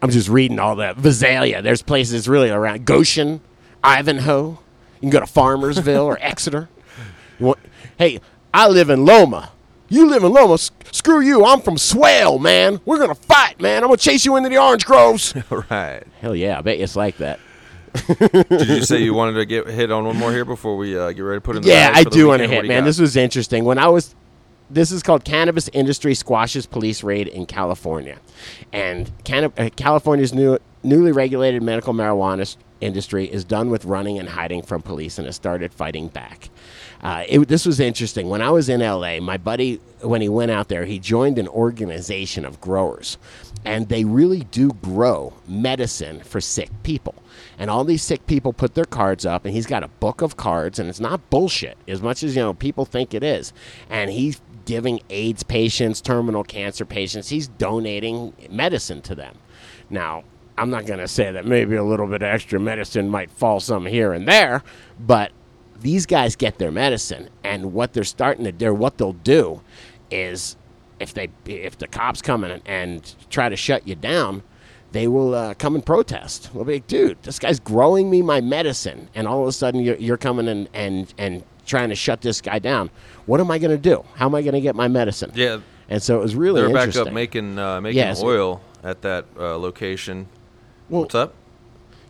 I'm 0.00 0.10
just 0.10 0.28
reading 0.28 0.60
all 0.60 0.76
that 0.76 0.96
Visalia. 0.96 1.60
There's 1.60 1.82
places 1.82 2.28
really 2.28 2.50
around 2.50 2.84
Goshen, 2.84 3.40
Ivanhoe. 3.82 4.50
You 5.00 5.00
can 5.00 5.10
go 5.10 5.18
to 5.20 5.26
Farmersville 5.26 6.04
or 6.04 6.18
Exeter. 6.22 6.68
Want, 7.40 7.58
hey, 7.98 8.20
I 8.52 8.68
live 8.68 8.90
in 8.90 9.04
Loma. 9.04 9.50
You 9.94 10.08
live 10.08 10.24
in 10.24 10.32
Loma. 10.32 10.54
S- 10.54 10.70
screw 10.90 11.20
you. 11.20 11.44
I'm 11.44 11.60
from 11.60 11.78
Swale, 11.78 12.38
man. 12.40 12.80
We're 12.84 12.98
gonna 12.98 13.14
fight, 13.14 13.60
man. 13.60 13.82
I'm 13.82 13.88
gonna 13.88 13.96
chase 13.96 14.24
you 14.24 14.34
into 14.36 14.48
the 14.48 14.58
orange 14.58 14.84
groves. 14.84 15.34
right. 15.70 16.02
Hell 16.20 16.34
yeah, 16.34 16.58
I 16.58 16.62
bet 16.62 16.78
you 16.78 16.84
it's 16.84 16.96
like 16.96 17.16
that. 17.18 17.38
Did 18.48 18.68
you 18.68 18.82
say 18.82 19.02
you 19.02 19.14
wanted 19.14 19.34
to 19.34 19.46
get 19.46 19.68
hit 19.68 19.92
on 19.92 20.04
one 20.04 20.16
more 20.16 20.32
here 20.32 20.44
before 20.44 20.76
we 20.76 20.98
uh, 20.98 21.12
get 21.12 21.20
ready 21.20 21.36
to 21.36 21.40
put 21.40 21.56
in? 21.56 21.62
The 21.62 21.68
Yeah, 21.68 21.92
I 21.94 22.02
do 22.02 22.26
want 22.26 22.42
to 22.42 22.48
hit, 22.48 22.62
do 22.62 22.68
man. 22.68 22.80
got? 22.82 22.86
This 22.86 22.98
was 22.98 23.14
interesting. 23.16 23.64
When 23.64 23.78
I 23.78 23.86
was, 23.86 24.16
this 24.68 24.90
is 24.90 25.00
called 25.02 25.24
Cannabis 25.24 25.68
Industry 25.72 26.14
Squashes 26.14 26.66
Police 26.66 27.04
Raid 27.04 27.28
in 27.28 27.46
California, 27.46 28.18
and 28.72 29.12
canna- 29.22 29.52
uh, 29.56 29.70
California's 29.76 30.34
new 30.34 30.58
newly 30.82 31.12
regulated 31.12 31.62
medical 31.62 31.94
marijuana 31.94 32.56
industry 32.80 33.26
is 33.30 33.44
done 33.44 33.70
with 33.70 33.84
running 33.84 34.18
and 34.18 34.28
hiding 34.28 34.62
from 34.62 34.82
police 34.82 35.16
and 35.18 35.26
has 35.26 35.36
started 35.36 35.72
fighting 35.72 36.08
back. 36.08 36.50
Uh, 37.04 37.22
it, 37.28 37.48
this 37.48 37.66
was 37.66 37.80
interesting. 37.80 38.30
When 38.30 38.40
I 38.40 38.50
was 38.50 38.70
in 38.70 38.80
LA, 38.80 39.20
my 39.20 39.36
buddy, 39.36 39.78
when 40.00 40.22
he 40.22 40.28
went 40.30 40.50
out 40.50 40.68
there, 40.68 40.86
he 40.86 40.98
joined 40.98 41.38
an 41.38 41.46
organization 41.48 42.46
of 42.46 42.62
growers, 42.62 43.18
and 43.62 43.90
they 43.90 44.04
really 44.04 44.40
do 44.44 44.70
grow 44.70 45.34
medicine 45.46 46.20
for 46.20 46.40
sick 46.40 46.70
people. 46.82 47.14
And 47.58 47.70
all 47.70 47.84
these 47.84 48.02
sick 48.02 48.26
people 48.26 48.54
put 48.54 48.74
their 48.74 48.86
cards 48.86 49.26
up, 49.26 49.44
and 49.44 49.54
he's 49.54 49.66
got 49.66 49.82
a 49.82 49.88
book 49.88 50.22
of 50.22 50.38
cards, 50.38 50.78
and 50.78 50.88
it's 50.88 50.98
not 50.98 51.28
bullshit 51.28 51.76
as 51.86 52.00
much 52.00 52.22
as 52.22 52.34
you 52.34 52.42
know 52.42 52.54
people 52.54 52.86
think 52.86 53.12
it 53.12 53.22
is. 53.22 53.52
And 53.90 54.10
he's 54.10 54.40
giving 54.64 55.00
AIDS 55.10 55.42
patients, 55.42 56.00
terminal 56.00 56.42
cancer 56.42 56.86
patients, 56.86 57.28
he's 57.28 57.48
donating 57.48 58.32
medicine 58.48 59.02
to 59.02 59.14
them. 59.14 59.36
Now, 59.90 60.24
I'm 60.56 60.70
not 60.70 60.86
going 60.86 61.00
to 61.00 61.08
say 61.08 61.30
that 61.32 61.44
maybe 61.44 61.76
a 61.76 61.84
little 61.84 62.06
bit 62.06 62.22
extra 62.22 62.58
medicine 62.58 63.10
might 63.10 63.30
fall 63.30 63.60
some 63.60 63.84
here 63.84 64.14
and 64.14 64.26
there, 64.26 64.62
but 64.98 65.32
these 65.80 66.06
guys 66.06 66.36
get 66.36 66.58
their 66.58 66.70
medicine, 66.70 67.28
and 67.42 67.72
what 67.72 67.92
they're 67.92 68.04
starting 68.04 68.44
to 68.44 68.52
do, 68.52 68.72
what 68.74 68.98
they'll 68.98 69.12
do, 69.12 69.60
is 70.10 70.56
if 71.00 71.12
they 71.14 71.28
if 71.46 71.78
the 71.78 71.86
cops 71.88 72.22
come 72.22 72.44
in 72.44 72.50
and, 72.52 72.62
and 72.66 73.14
try 73.30 73.48
to 73.48 73.56
shut 73.56 73.86
you 73.86 73.94
down, 73.94 74.42
they 74.92 75.08
will 75.08 75.34
uh, 75.34 75.54
come 75.54 75.74
and 75.74 75.84
protest. 75.84 76.52
They'll 76.54 76.64
be 76.64 76.74
like, 76.74 76.86
dude, 76.86 77.22
this 77.22 77.38
guy's 77.38 77.58
growing 77.60 78.10
me 78.10 78.22
my 78.22 78.40
medicine, 78.40 79.08
and 79.14 79.26
all 79.26 79.42
of 79.42 79.48
a 79.48 79.52
sudden 79.52 79.80
you're, 79.80 79.96
you're 79.96 80.16
coming 80.16 80.46
in 80.46 80.68
and 80.72 81.12
and 81.18 81.42
trying 81.66 81.88
to 81.88 81.94
shut 81.94 82.20
this 82.20 82.40
guy 82.40 82.58
down. 82.58 82.90
What 83.26 83.40
am 83.40 83.50
I 83.50 83.58
going 83.58 83.70
to 83.70 83.78
do? 83.78 84.04
How 84.14 84.26
am 84.26 84.34
I 84.34 84.42
going 84.42 84.54
to 84.54 84.60
get 84.60 84.74
my 84.76 84.86
medicine? 84.88 85.32
Yeah. 85.34 85.60
And 85.88 86.02
so 86.02 86.16
it 86.18 86.20
was 86.22 86.34
really 86.36 86.60
They're 86.62 86.72
back 86.72 86.94
up 86.96 87.12
making 87.12 87.58
uh, 87.58 87.80
making 87.80 87.98
Yes. 87.98 88.22
oil 88.22 88.62
at 88.82 89.02
that 89.02 89.26
uh, 89.38 89.58
location. 89.58 90.28
Well- 90.88 91.02
What's 91.02 91.14
up? 91.14 91.34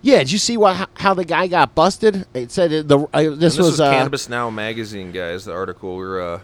Yeah, 0.05 0.19
did 0.19 0.31
you 0.33 0.39
see 0.39 0.59
what 0.59 0.91
how, 0.95 1.15
the 1.15 1.25
guy 1.25 1.47
got 1.47 1.75
busted? 1.75 2.27
It 2.35 2.51
said 2.51 2.73
it- 2.73 2.89
the 2.89 2.99
uh, 2.99 3.23
this, 3.23 3.39
this 3.39 3.59
was, 3.59 3.67
was 3.69 3.81
uh, 3.81 3.91
Cannabis 3.91 4.29
Now 4.29 4.51
magazine, 4.51 5.13
guys. 5.13 5.47
The 5.47 5.53
article 5.55 5.97
we're 5.97 6.21
uh, 6.35 6.41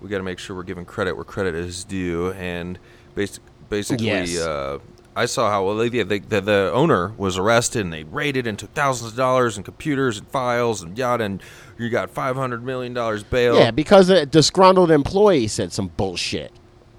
we 0.00 0.08
got 0.08 0.16
to 0.16 0.22
make 0.22 0.38
sure 0.38 0.56
we're 0.56 0.62
giving 0.62 0.86
credit 0.86 1.14
where 1.14 1.24
credit 1.24 1.54
is 1.54 1.84
due, 1.84 2.32
and 2.32 2.78
basic, 3.14 3.42
basically, 3.68 4.06
Yes. 4.06 4.38
uh, 4.38 4.78
I 5.14 5.26
saw 5.26 5.50
how 5.50 5.66
well 5.66 5.76
they, 5.76 5.90
the, 5.90 6.20
the 6.20 6.40
the 6.40 6.70
owner 6.72 7.12
was 7.18 7.36
arrested, 7.36 7.82
and 7.84 7.92
they 7.92 8.04
raided 8.04 8.46
and 8.46 8.58
took 8.58 8.72
thousands 8.72 9.10
of 9.10 9.16
dollars 9.18 9.56
and 9.58 9.64
computers 9.64 10.16
and 10.16 10.26
files 10.28 10.80
and 10.82 10.96
yada, 10.96 11.24
and 11.24 11.42
you 11.78 11.90
got 11.90 12.08
five 12.10 12.34
hundred 12.36 12.64
million 12.64 12.94
dollars 12.94 13.22
bail. 13.22 13.56
yeah 13.58 13.70
because 13.70 14.08
a 14.08 14.24
disgruntled 14.24 14.90
employee 14.90 15.48
said 15.48 15.70
some 15.70 15.88
bullshit. 15.88 16.50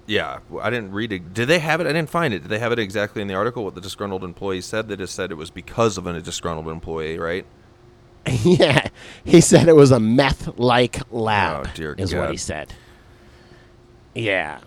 Yeah, 0.06 0.40
I 0.60 0.68
didn't 0.70 0.92
read 0.92 1.12
it. 1.12 1.32
Did 1.32 1.48
they 1.48 1.60
have 1.60 1.80
it? 1.80 1.86
I 1.86 1.92
didn't 1.92 2.10
find 2.10 2.34
it. 2.34 2.40
Did 2.40 2.48
they 2.50 2.58
have 2.58 2.72
it 2.72 2.78
exactly 2.78 3.22
in 3.22 3.28
the 3.28 3.34
article 3.34 3.64
what 3.64 3.74
the 3.74 3.80
disgruntled 3.80 4.22
employee 4.22 4.60
said? 4.60 4.88
They 4.88 4.96
just 4.96 5.14
said 5.14 5.30
it 5.30 5.36
was 5.36 5.50
because 5.50 5.96
of 5.96 6.06
a 6.06 6.20
disgruntled 6.20 6.68
employee, 6.68 7.18
right? 7.18 7.46
yeah, 8.42 8.88
he 9.24 9.40
said 9.40 9.68
it 9.68 9.76
was 9.76 9.90
a 9.90 10.00
meth-like 10.00 11.00
lab. 11.12 11.66
Oh, 11.66 11.70
dear 11.74 11.94
is 11.94 12.14
what 12.14 12.30
he 12.30 12.36
said. 12.36 12.72
Yeah, 14.14 14.60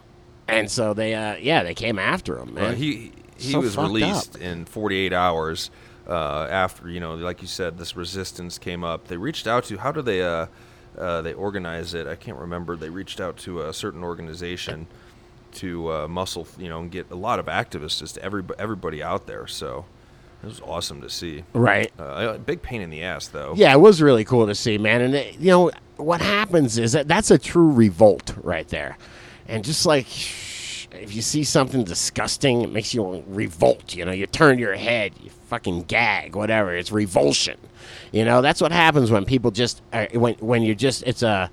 and 0.48 0.70
so 0.70 0.94
they 0.94 1.14
uh 1.16 1.36
yeah 1.38 1.64
they 1.64 1.74
came 1.74 1.98
after 2.00 2.38
him, 2.38 2.54
man. 2.56 2.64
Well, 2.64 2.74
he 2.74 3.12
he 3.38 3.52
So 3.52 3.60
was 3.62 3.78
released 3.78 4.36
up. 4.36 4.42
in 4.42 4.66
48 4.66 5.14
hours 5.14 5.72
uh, 6.08 6.48
after 6.50 6.90
you 6.90 7.00
know, 7.00 7.16
like 7.16 7.42
you 7.42 7.48
said, 7.48 7.78
this 7.78 7.96
resistance 7.96 8.58
came 8.58 8.84
up. 8.84 9.08
They 9.08 9.18
reached 9.18 9.48
out 9.48 9.66
to 9.66 9.78
how 9.78 9.92
do 9.92 10.02
they 10.02 10.22
uh, 10.22 10.48
uh, 10.98 11.22
they 11.22 11.34
organize 11.34 11.94
it? 11.94 12.08
I 12.08 12.16
can't 12.16 12.38
remember. 12.38 12.76
They 12.76 12.90
reached 12.90 13.20
out 13.22 13.38
to 13.38 13.62
a 13.64 13.74
certain 13.74 14.04
organization 14.04 14.88
to 15.58 15.92
uh, 15.92 16.08
muscle, 16.08 16.48
you 16.58 16.70
know, 16.70 16.80
and 16.80 16.92
get 16.92 17.12
a 17.12 17.16
lot 17.16 17.40
of 17.40 17.46
activists, 17.48 18.00
just 18.00 18.18
every 18.20 18.44
everybody 18.58 19.04
out 19.04 19.28
there. 19.28 19.48
So 19.48 19.86
it 20.44 20.46
was 20.46 20.62
awesome 20.62 21.02
to 21.02 21.10
see. 21.10 21.44
Right. 21.54 21.92
Uh, 22.00 22.36
a 22.36 22.40
big 22.40 22.62
pain 22.62 22.82
in 22.82 22.90
the 22.90 23.04
ass, 23.04 23.28
though. 23.28 23.54
Yeah, 23.56 23.74
it 23.74 23.80
was 23.80 24.02
really 24.02 24.24
cool 24.24 24.48
to 24.48 24.56
see, 24.56 24.78
man. 24.78 25.02
And 25.02 25.16
it, 25.16 25.40
you 25.40 25.50
know 25.50 25.72
what 25.98 26.22
happens 26.22 26.78
is 26.78 26.92
that 26.94 27.08
that's 27.08 27.32
a 27.32 27.38
true 27.38 27.72
revolt 27.72 28.34
right 28.42 28.68
there. 28.68 28.98
And 29.48 29.64
just 29.64 29.86
like 29.86 30.08
if 30.92 31.14
you 31.16 31.22
see 31.22 31.44
something 31.44 31.84
disgusting, 31.84 32.62
it 32.62 32.72
makes 32.72 32.94
you 32.94 33.24
revolt. 33.28 33.96
You 33.96 34.06
know, 34.06 34.12
you 34.12 34.28
turn 34.28 34.60
your 34.60 34.76
head, 34.76 35.14
you 35.22 35.30
fucking 35.48 35.84
gag, 35.84 36.36
whatever. 36.36 36.76
It's 36.76 36.92
revulsion. 36.92 37.58
You 38.12 38.26
know, 38.26 38.42
that's 38.42 38.62
what 38.62 38.72
happens 38.72 39.12
when 39.12 39.26
people 39.26 39.52
just 39.52 39.82
uh, 39.94 40.08
when 40.14 40.36
when 40.36 40.64
you're 40.64 40.76
just 40.76 41.04
it's 41.04 41.24
a 41.24 41.50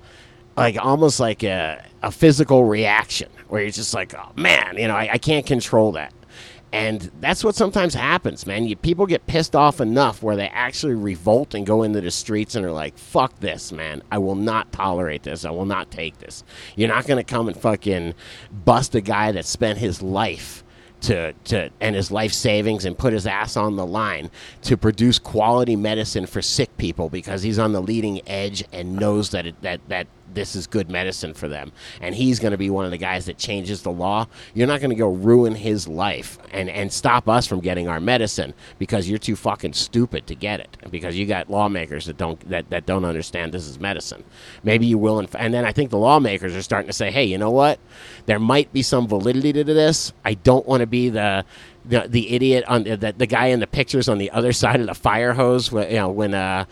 like 0.57 0.77
almost 0.77 1.19
like 1.19 1.43
a, 1.43 1.83
a 2.01 2.11
physical 2.11 2.63
reaction 2.65 3.29
where 3.55 3.63
you're 3.63 3.71
just 3.71 3.93
like, 3.93 4.13
oh 4.13 4.33
man, 4.35 4.75
you 4.77 4.85
know, 4.85 4.95
I, 4.95 5.13
I 5.13 5.17
can't 5.17 5.45
control 5.45 5.93
that. 5.93 6.13
And 6.73 7.09
that's 7.21 7.41
what 7.41 7.55
sometimes 7.55 7.93
happens, 7.93 8.45
man. 8.45 8.65
You, 8.65 8.75
people 8.75 9.05
get 9.05 9.27
pissed 9.27 9.55
off 9.55 9.79
enough 9.79 10.21
where 10.21 10.35
they 10.35 10.49
actually 10.49 10.95
revolt 10.95 11.53
and 11.53 11.65
go 11.65 11.83
into 11.83 12.01
the 12.01 12.11
streets 12.11 12.55
and 12.55 12.65
are 12.65 12.71
like, 12.73 12.97
fuck 12.97 13.39
this, 13.39 13.71
man. 13.71 14.03
I 14.11 14.17
will 14.17 14.35
not 14.35 14.73
tolerate 14.73 15.23
this. 15.23 15.45
I 15.45 15.51
will 15.51 15.65
not 15.65 15.89
take 15.89 16.17
this. 16.17 16.43
You're 16.75 16.89
not 16.89 17.07
going 17.07 17.15
to 17.15 17.23
come 17.23 17.47
and 17.47 17.55
fucking 17.55 18.13
bust 18.51 18.93
a 18.93 18.99
guy 18.99 19.31
that 19.31 19.45
spent 19.45 19.79
his 19.79 20.01
life 20.01 20.65
to, 21.01 21.31
to 21.45 21.69
and 21.79 21.95
his 21.95 22.11
life 22.11 22.33
savings 22.33 22.83
and 22.83 22.97
put 22.97 23.13
his 23.13 23.25
ass 23.25 23.55
on 23.55 23.77
the 23.77 23.85
line 23.85 24.29
to 24.63 24.75
produce 24.75 25.17
quality 25.17 25.77
medicine 25.77 26.25
for 26.25 26.41
sick 26.41 26.75
people 26.75 27.09
because 27.09 27.41
he's 27.41 27.59
on 27.59 27.71
the 27.71 27.81
leading 27.81 28.27
edge 28.27 28.65
and 28.73 28.97
knows 28.97 29.29
that 29.29 29.45
it, 29.45 29.61
that 29.61 29.79
that 29.87 30.07
this 30.35 30.55
is 30.55 30.67
good 30.67 30.89
medicine 30.89 31.33
for 31.33 31.47
them. 31.47 31.71
And 32.01 32.13
he's 32.13 32.39
going 32.39 32.51
to 32.51 32.57
be 32.57 32.69
one 32.69 32.85
of 32.85 32.91
the 32.91 32.97
guys 32.97 33.25
that 33.25 33.37
changes 33.37 33.81
the 33.81 33.91
law. 33.91 34.27
You're 34.53 34.67
not 34.67 34.81
going 34.81 34.91
to 34.91 34.95
go 34.95 35.09
ruin 35.09 35.55
his 35.55 35.87
life 35.87 36.37
and 36.51 36.69
and 36.69 36.91
stop 36.91 37.27
us 37.27 37.47
from 37.47 37.59
getting 37.61 37.87
our 37.87 37.99
medicine 37.99 38.53
because 38.77 39.09
you're 39.09 39.17
too 39.19 39.35
fucking 39.35 39.73
stupid 39.73 40.27
to 40.27 40.35
get 40.35 40.59
it. 40.59 40.77
Because 40.89 41.17
you 41.17 41.25
got 41.25 41.49
lawmakers 41.49 42.05
that 42.05 42.17
don't 42.17 42.47
that, 42.49 42.69
that 42.69 42.85
don't 42.85 43.05
understand 43.05 43.51
this 43.51 43.67
is 43.67 43.79
medicine. 43.79 44.23
Maybe 44.63 44.85
you 44.85 44.97
will 44.97 45.19
and, 45.19 45.33
and 45.35 45.53
then 45.53 45.65
i 45.65 45.71
think 45.71 45.89
the 45.89 45.97
lawmakers 45.97 46.55
are 46.55 46.61
starting 46.61 46.87
to 46.87 46.93
say 46.93 47.11
hey 47.11 47.23
you 47.23 47.37
know 47.37 47.51
what? 47.51 47.79
There 48.25 48.39
might 48.39 48.71
be 48.73 48.81
some 48.81 49.07
validity 49.07 49.53
to 49.53 49.63
this. 49.63 50.13
I 50.23 50.35
don't 50.35 50.65
want 50.67 50.81
to 50.81 50.87
be 50.87 51.09
the 51.09 51.45
the, 51.87 52.07
the 52.07 52.33
idiot 52.33 52.63
on 52.67 52.83
the, 52.83 53.13
the 53.15 53.27
guy 53.27 53.47
in 53.47 53.59
the 53.59 53.67
pictures 53.67 54.09
on 54.09 54.17
the 54.17 54.31
other 54.31 54.51
side 54.51 54.79
of 54.79 54.87
the 54.87 54.95
fire 54.95 55.33
hose 55.33 55.71
you 55.71 55.89
know 55.91 56.09
when 56.09 56.33
uh 56.33 56.65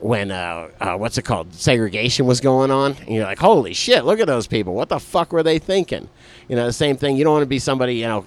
when 0.00 0.30
uh, 0.30 0.68
uh, 0.80 0.96
what's 0.96 1.18
it 1.18 1.22
called? 1.22 1.54
Segregation 1.54 2.26
was 2.26 2.40
going 2.40 2.70
on 2.70 2.96
and 3.00 3.14
you're 3.14 3.24
like 3.24 3.38
holy 3.38 3.74
shit 3.74 4.04
look 4.04 4.20
at 4.20 4.26
those 4.26 4.46
people. 4.46 4.74
What 4.74 4.88
the 4.88 5.00
fuck 5.00 5.32
were 5.32 5.42
they 5.42 5.58
thinking? 5.58 6.08
You 6.48 6.56
know 6.56 6.66
the 6.66 6.72
same 6.72 6.96
thing 6.96 7.16
you 7.16 7.24
don't 7.24 7.34
want 7.34 7.42
to 7.42 7.46
be 7.46 7.58
somebody 7.58 7.96
you 7.96 8.06
know 8.06 8.26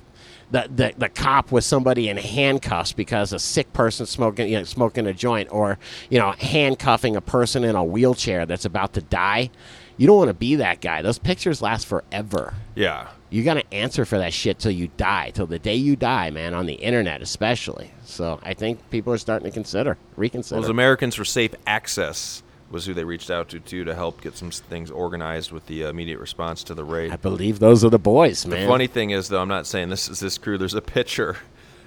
the, 0.52 0.70
the, 0.74 0.94
the 0.98 1.10
cop 1.10 1.52
with 1.52 1.64
somebody 1.64 2.10
in 2.10 2.18
handcuffs 2.18 2.94
because 2.94 3.34
a 3.34 3.40
sick 3.40 3.74
person 3.74 4.06
smoking 4.06 4.50
you 4.50 4.60
know, 4.60 4.64
smoking 4.64 5.08
a 5.08 5.14
joint 5.14 5.52
or 5.52 5.80
you 6.10 6.20
know 6.20 6.32
handcuffing 6.34 7.16
a 7.16 7.22
person 7.22 7.64
in 7.64 7.76
a 7.76 7.84
wheelchair 7.84 8.46
that's 8.46 8.66
about 8.66 8.94
to 8.94 9.02
die. 9.02 9.50
You 9.98 10.08
don't 10.08 10.18
want 10.18 10.30
to 10.30 10.36
be 10.36 10.56
that 10.56 10.82
guy. 10.82 11.02
Those 11.02 11.20
pictures 11.20 11.62
last 11.62 11.86
forever. 11.86 12.54
Yeah. 12.76 13.10
You 13.34 13.44
got 13.44 13.56
to 13.56 13.74
answer 13.74 14.06
for 14.06 14.20
that 14.20 14.32
shit 14.32 14.60
till 14.60 14.72
you 14.72 14.90
die, 14.96 15.32
till 15.32 15.48
the 15.48 15.58
day 15.58 15.74
you 15.74 15.96
die, 15.96 16.30
man, 16.30 16.54
on 16.54 16.68
the 16.68 16.76
internet 16.76 17.20
especially. 17.20 17.92
So 18.06 18.40
I 18.44 18.54
think 18.54 18.92
people 18.92 19.12
are 19.12 19.18
starting 19.18 19.46
to 19.46 19.52
consider, 19.52 19.98
reconsider. 20.16 20.62
Well, 20.62 20.70
Americans 20.70 21.16
for 21.16 21.26
Safe 21.26 21.56
Access 21.66 22.44
was 22.70 22.86
who 22.86 22.94
they 22.94 23.04
reached 23.04 23.32
out 23.32 23.50
to 23.50 23.60
too 23.60 23.86
to 23.86 23.96
help 23.96 24.22
get 24.22 24.38
some 24.38 24.52
things 24.52 24.92
organized 24.92 25.52
with 25.52 25.66
the 25.66 25.84
uh, 25.84 25.90
immediate 25.90 26.20
response 26.20 26.64
to 26.66 26.76
the 26.76 26.84
raid. 26.84 27.12
I 27.12 27.16
believe 27.16 27.58
those 27.58 27.84
are 27.84 27.90
the 27.90 27.98
boys, 27.98 28.46
man. 28.46 28.62
The 28.62 28.68
funny 28.68 28.86
thing 28.86 29.10
is, 29.10 29.30
though, 29.30 29.42
I'm 29.42 29.48
not 29.48 29.66
saying 29.66 29.90
this 29.90 30.10
is 30.10 30.20
this 30.20 30.38
crew. 30.38 30.60
There's 30.60 30.76
a 30.76 30.82
picture, 30.82 31.38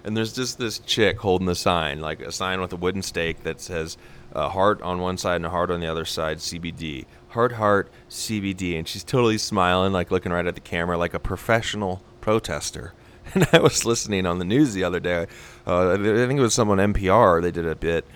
and 0.03 0.17
there's 0.17 0.33
just 0.33 0.59
this 0.59 0.81
chick 0.81 1.21
holding 1.21 1.47
the 1.47 1.55
sign, 1.55 2.01
like 2.01 2.21
a 2.23 2.33
sign 2.33 2.61
with 2.61 2.73
a 2.73 2.77
wooden 2.77 3.03
stake 3.03 3.45
that 3.45 3.61
says 3.61 3.97
a 4.33 4.49
heart 4.49 4.83
on 4.83 4.99
one 4.99 5.17
side 5.17 5.37
and 5.37 5.47
a 5.47 5.51
heart 5.51 5.71
on 5.71 5.79
the 5.79 5.87
other 5.87 6.05
side, 6.05 6.39
CBD. 6.39 7.05
Heart, 7.37 7.53
heart, 7.53 7.91
CBD. 8.09 8.79
And 8.79 8.89
she's 8.89 9.05
totally 9.05 9.37
smiling, 9.37 9.93
like 9.93 10.11
looking 10.11 10.33
right 10.33 10.47
at 10.47 10.55
the 10.55 10.61
camera, 10.63 10.97
like 10.97 11.13
a 11.13 11.19
professional 11.19 12.03
protester. 12.23 12.95
And 13.35 13.47
I 13.53 13.59
was 13.59 13.85
listening 13.85 14.25
on 14.25 14.39
the 14.39 14.45
news 14.45 14.73
the 14.73 14.85
other 14.85 15.01
day. 15.01 15.27
Uh, 15.67 15.93
I 15.93 15.97
think 15.97 16.39
it 16.39 16.41
was 16.41 16.55
someone 16.55 16.79
NPR. 16.79 17.43
They 17.43 17.51
did 17.51 17.67
a 17.67 17.75
bit. 17.75 18.07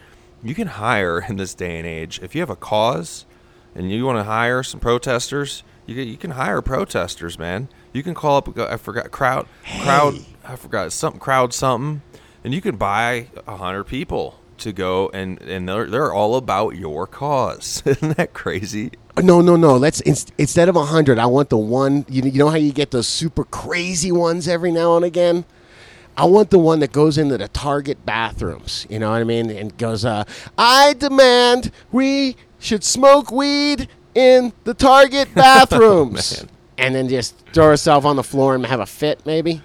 You 0.43 0.55
can 0.55 0.68
hire 0.68 1.27
in 1.29 1.37
this 1.37 1.53
day 1.53 1.79
and 1.79 1.87
age 1.87 2.21
if 2.23 2.35
you 2.35 2.41
have 2.41 2.49
a 2.49 2.57
cause 2.57 3.27
and 3.75 3.91
you 3.91 4.07
want 4.07 4.18
to 4.18 4.25
hire 4.25 4.62
some 4.62 4.81
protesters, 4.81 5.64
you 5.85 5.95
can, 5.97 6.09
you 6.09 6.16
can 6.16 6.31
hire 6.31 6.62
protesters, 6.62 7.39
man. 7.39 7.68
You 7.93 8.03
can 8.03 8.14
call 8.14 8.39
up. 8.39 8.59
I 8.59 8.77
forgot 8.77 9.11
crowd 9.11 9.49
crowd. 9.83 10.14
I 10.45 10.57
forgot 10.57 10.93
something 10.93 11.21
crowd 11.21 11.53
something, 11.53 12.01
and 12.45 12.55
you 12.55 12.61
can 12.61 12.77
buy 12.77 13.29
a 13.47 13.57
hundred 13.57 13.85
people 13.85 14.41
to 14.61 14.73
go 14.73 15.11
and 15.12 15.41
and 15.43 15.68
they're 15.68 15.87
they're 15.87 16.12
all 16.12 16.37
about 16.37 16.77
your 16.77 17.07
cause. 17.07 17.83
Isn't 17.87 18.16
that 18.16 18.33
crazy? 18.33 18.93
No, 19.23 19.41
no, 19.41 19.57
no. 19.57 19.77
Let's 19.77 20.01
inst- 20.01 20.33
instead 20.39 20.68
of 20.68 20.77
hundred, 20.77 21.18
I 21.18 21.27
want 21.27 21.51
the 21.51 21.59
one. 21.59 22.05
You, 22.09 22.23
you 22.23 22.39
know 22.39 22.49
how 22.49 22.57
you 22.57 22.73
get 22.73 22.91
those 22.91 23.09
super 23.09 23.45
crazy 23.45 24.12
ones 24.12 24.49
every 24.49 24.73
now 24.73 24.97
and 24.97 25.05
again. 25.05 25.45
I 26.16 26.25
want 26.25 26.51
the 26.51 26.59
one 26.59 26.81
that 26.81 26.93
goes 26.93 27.16
into 27.18 27.39
the 27.39 27.49
Target 27.49 28.05
bathrooms. 28.05 28.87
You 28.91 28.99
know 28.99 29.11
what 29.11 29.21
I 29.21 29.25
mean? 29.25 29.51
And 29.51 29.77
goes, 29.79 30.05
uh, 30.05 30.25
"I 30.59 30.95
demand 30.95 31.73
we 31.93 32.37
should 32.59 32.85
smoke 32.85 33.31
weed 33.31 33.89
in 34.14 34.53
the 34.64 34.75
Target 34.75 35.35
bathrooms," 35.35 36.45
and 36.77 36.95
then 36.95 37.09
just 37.09 37.37
throw 37.53 37.68
herself 37.68 38.05
on 38.05 38.16
the 38.16 38.25
floor 38.25 38.55
and 38.55 38.66
have 38.66 38.81
a 38.81 38.87
fit, 38.87 39.25
maybe. 39.25 39.62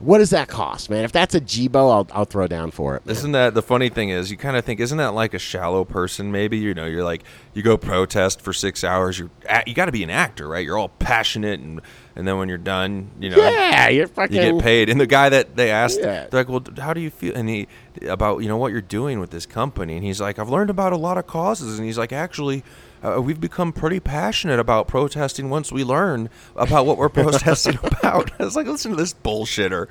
What 0.00 0.18
does 0.18 0.30
that 0.30 0.48
cost, 0.48 0.88
man? 0.88 1.04
If 1.04 1.12
that's 1.12 1.34
a 1.34 1.40
Jibo, 1.40 1.90
I'll, 1.90 2.08
I'll 2.12 2.24
throw 2.24 2.46
down 2.46 2.70
for 2.70 2.96
it. 2.96 3.04
man. 3.04 3.12
Isn't 3.12 3.32
that 3.32 3.54
the 3.54 3.62
funny 3.62 3.88
thing 3.90 4.08
is 4.08 4.30
you 4.30 4.36
kind 4.36 4.56
of 4.56 4.64
think 4.64 4.80
isn't 4.80 4.96
that 4.98 5.12
like 5.14 5.34
a 5.34 5.38
shallow 5.38 5.84
person 5.84 6.32
maybe 6.32 6.56
you 6.58 6.72
know 6.74 6.86
you're 6.86 7.04
like 7.04 7.22
you 7.54 7.62
go 7.62 7.76
protest 7.76 8.40
for 8.40 8.52
six 8.52 8.82
hours 8.82 9.18
you're 9.18 9.30
you 9.66 9.74
got 9.74 9.86
to 9.86 9.92
be 9.92 10.02
an 10.02 10.10
actor 10.10 10.48
right 10.48 10.64
you're 10.64 10.78
all 10.78 10.88
passionate 10.88 11.60
and 11.60 11.80
and 12.16 12.26
then 12.26 12.38
when 12.38 12.48
you're 12.48 12.56
done 12.58 13.10
you 13.20 13.28
know 13.30 13.36
Yeah, 13.36 13.88
you're 13.88 14.06
fucking- 14.06 14.34
you 14.36 14.52
get 14.52 14.62
paid 14.62 14.88
and 14.88 15.00
the 15.00 15.06
guy 15.06 15.28
that 15.28 15.56
they 15.56 15.70
asked 15.70 16.00
Yeah. 16.00 16.26
they're 16.30 16.40
like 16.44 16.48
well 16.48 16.62
how 16.78 16.94
do 16.94 17.00
you 17.00 17.10
feel 17.10 17.34
and 17.36 17.48
he 17.48 17.68
about 18.08 18.38
you 18.42 18.48
know 18.48 18.56
what 18.56 18.72
you're 18.72 18.80
doing 18.80 19.20
with 19.20 19.30
this 19.30 19.44
company 19.46 19.96
and 19.96 20.04
he's 20.04 20.20
like 20.20 20.38
I've 20.38 20.48
learned 20.50 20.70
about 20.70 20.92
a 20.92 20.96
lot 20.96 21.18
of 21.18 21.26
causes 21.26 21.78
and 21.78 21.86
he's 21.86 21.98
like 21.98 22.12
actually 22.12 22.64
uh, 23.02 23.20
we've 23.20 23.40
become 23.40 23.72
pretty 23.72 24.00
passionate 24.00 24.58
about 24.60 24.86
protesting 24.88 25.48
once 25.50 25.72
we 25.72 25.84
learn 25.84 26.28
about 26.56 26.86
what 26.86 26.98
we're 26.98 27.08
protesting 27.22 27.78
about. 27.82 28.30
I 28.40 28.44
was 28.44 28.56
like, 28.56 28.66
listen 28.66 28.90
to 28.92 28.96
this 28.96 29.14
bullshitter. 29.14 29.86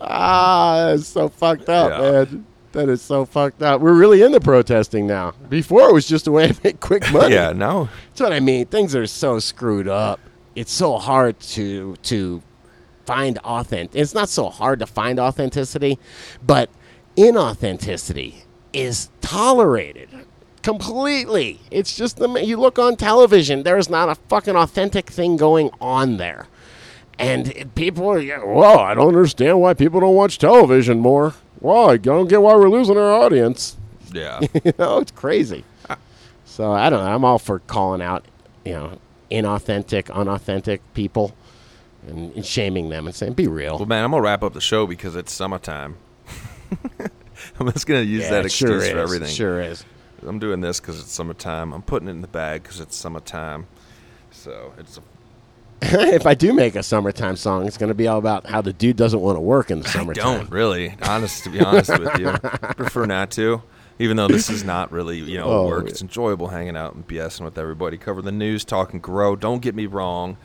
Ah, 0.00 0.90
it's 0.90 1.06
so 1.08 1.28
fucked 1.28 1.68
up, 1.68 1.90
Yeah. 1.90 2.10
man. 2.24 2.46
That 2.72 2.88
is 2.90 3.00
so 3.00 3.24
fucked 3.24 3.62
up. 3.62 3.80
We're 3.80 3.94
really 3.94 4.20
into 4.22 4.38
protesting 4.38 5.06
now. 5.06 5.32
Before 5.48 5.88
it 5.88 5.94
was 5.94 6.06
just 6.06 6.26
a 6.26 6.32
way 6.32 6.48
to 6.48 6.60
make 6.62 6.80
quick 6.80 7.10
money. 7.10 7.34
Yeah, 7.34 7.52
now 7.52 7.88
That's 8.08 8.20
what 8.20 8.32
I 8.34 8.40
mean. 8.40 8.66
Things 8.66 8.94
are 8.94 9.06
so 9.06 9.38
screwed 9.38 9.88
up. 9.88 10.20
It's 10.54 10.72
so 10.72 10.98
hard 10.98 11.40
to 11.40 11.96
to 12.02 12.42
find 13.06 13.38
authentic. 13.38 13.98
It's 13.98 14.12
not 14.14 14.28
so 14.28 14.50
hard 14.50 14.80
to 14.80 14.86
find 14.86 15.18
authenticity, 15.18 15.98
but 16.44 16.68
inauthenticity 17.16 18.34
is 18.74 19.10
tolerated 19.22 20.10
completely. 20.66 21.60
It's 21.70 21.96
just 21.96 22.16
the 22.16 22.28
you 22.44 22.56
look 22.56 22.76
on 22.78 22.96
television. 22.96 23.62
There's 23.62 23.88
not 23.88 24.08
a 24.08 24.16
fucking 24.28 24.56
authentic 24.56 25.08
thing 25.08 25.36
going 25.36 25.70
on 25.80 26.16
there. 26.16 26.48
And 27.20 27.48
it- 27.48 27.74
people 27.76 28.10
are, 28.10 28.44
well, 28.46 28.80
I 28.80 28.94
don't 28.94 29.08
understand 29.08 29.60
why 29.60 29.74
people 29.74 30.00
don't 30.00 30.16
watch 30.16 30.38
television 30.38 30.98
more. 30.98 31.34
Why? 31.60 31.92
I 31.92 31.96
don't 31.98 32.28
get 32.28 32.42
why 32.42 32.54
we're 32.56 32.68
losing 32.68 32.98
our 32.98 33.12
audience. 33.12 33.76
Yeah. 34.12 34.40
you 34.64 34.72
know, 34.78 34.98
it's 34.98 35.12
crazy. 35.12 35.64
So 36.44 36.72
I 36.72 36.90
don't 36.90 37.04
know. 37.04 37.10
I'm 37.12 37.24
all 37.24 37.38
for 37.38 37.60
calling 37.60 38.02
out, 38.02 38.24
you 38.64 38.72
know, 38.72 38.98
inauthentic, 39.30 40.10
unauthentic 40.10 40.80
people 40.94 41.34
and, 42.08 42.34
and 42.34 42.44
shaming 42.44 42.88
them 42.88 43.06
and 43.06 43.14
saying, 43.14 43.34
be 43.34 43.46
real. 43.46 43.76
Well, 43.78 43.86
man, 43.86 44.04
I'm 44.04 44.10
gonna 44.10 44.22
wrap 44.22 44.42
up 44.42 44.52
the 44.52 44.60
show 44.60 44.86
because 44.86 45.14
it's 45.16 45.32
summertime. 45.32 45.96
I'm 47.60 47.70
just 47.72 47.86
gonna 47.86 48.00
use 48.02 48.24
Yeah, 48.24 48.30
that 48.30 48.46
it 48.46 48.52
sure 48.52 48.76
excuse 48.76 48.90
for 48.90 48.98
is. 48.98 49.02
everything. 49.02 49.34
Sure 49.34 49.60
is. 49.60 49.84
I'm 50.26 50.38
doing 50.38 50.60
this 50.60 50.80
because 50.80 51.00
it's 51.00 51.12
summertime. 51.12 51.72
I'm 51.72 51.82
putting 51.82 52.08
it 52.08 52.12
in 52.12 52.20
the 52.20 52.28
bag 52.28 52.62
because 52.62 52.80
it's 52.80 52.96
summertime. 52.96 53.66
So 54.30 54.72
it's. 54.78 54.98
A, 54.98 55.02
if 56.14 56.26
I 56.26 56.34
do 56.34 56.52
make 56.52 56.74
a 56.74 56.82
summertime 56.82 57.36
song, 57.36 57.66
it's 57.66 57.76
going 57.78 57.88
to 57.88 57.94
be 57.94 58.08
all 58.08 58.18
about 58.18 58.46
how 58.46 58.62
the 58.62 58.72
dude 58.72 58.96
doesn't 58.96 59.20
want 59.20 59.36
to 59.36 59.40
work 59.40 59.70
in 59.70 59.80
the 59.80 59.88
summertime. 59.88 60.26
I 60.26 60.36
don't 60.38 60.50
really, 60.50 60.96
honest 61.02 61.44
to 61.44 61.50
be 61.50 61.60
honest 61.60 61.90
with 61.98 62.18
you, 62.18 62.28
I 62.30 62.38
prefer 62.76 63.06
not 63.06 63.30
to. 63.32 63.62
Even 63.98 64.18
though 64.18 64.28
this 64.28 64.50
is 64.50 64.62
not 64.62 64.92
really, 64.92 65.18
you 65.18 65.38
know, 65.38 65.44
Oh, 65.46 65.66
work. 65.68 65.84
yeah. 65.84 65.90
It's 65.90 66.02
enjoyable 66.02 66.48
hanging 66.48 66.76
out 66.76 66.94
and 66.94 67.06
BSing 67.08 67.44
with 67.46 67.56
everybody. 67.56 67.96
Cover 67.96 68.20
the 68.20 68.32
news, 68.32 68.62
talking 68.62 69.00
grow. 69.00 69.36
Don't 69.36 69.62
get 69.62 69.74
me 69.74 69.86
wrong. 69.86 70.36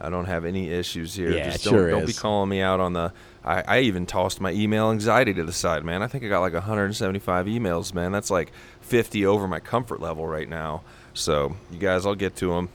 I 0.00 0.10
don't 0.10 0.26
have 0.26 0.44
any 0.44 0.68
issues 0.68 1.14
here. 1.14 1.30
Yeah, 1.32 1.50
Just 1.50 1.64
don't, 1.64 1.72
sure 1.74 1.90
don't 1.90 2.06
be 2.06 2.12
calling 2.12 2.50
me 2.50 2.60
out 2.60 2.80
on 2.80 2.92
the. 2.92 3.12
I, 3.48 3.64
I 3.66 3.80
even 3.80 4.04
tossed 4.04 4.42
my 4.42 4.52
email 4.52 4.90
anxiety 4.90 5.32
to 5.32 5.42
the 5.42 5.54
side, 5.54 5.82
man. 5.82 6.02
I 6.02 6.06
think 6.06 6.22
I 6.22 6.28
got 6.28 6.40
like 6.40 6.52
175 6.52 7.46
emails, 7.46 7.94
man. 7.94 8.12
That's 8.12 8.30
like 8.30 8.52
50 8.82 9.24
over 9.24 9.48
my 9.48 9.58
comfort 9.58 10.00
level 10.00 10.26
right 10.26 10.48
now. 10.48 10.82
So 11.14 11.56
you 11.70 11.78
guys, 11.78 12.04
I'll 12.04 12.14
get 12.14 12.36
to 12.36 12.50
them. 12.50 12.68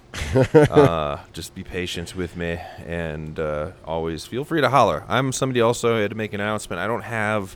uh, 0.71 1.19
just 1.31 1.53
be 1.53 1.63
patient 1.63 2.15
with 2.15 2.35
me, 2.35 2.59
and 2.87 3.39
uh, 3.39 3.71
always 3.85 4.25
feel 4.25 4.43
free 4.43 4.61
to 4.61 4.69
holler. 4.69 5.05
I'm 5.07 5.31
somebody 5.31 5.61
also 5.61 5.95
I 5.95 5.99
had 5.99 6.09
to 6.09 6.17
make 6.17 6.33
an 6.33 6.41
announcement. 6.41 6.79
I 6.81 6.87
don't 6.87 7.03
have. 7.03 7.55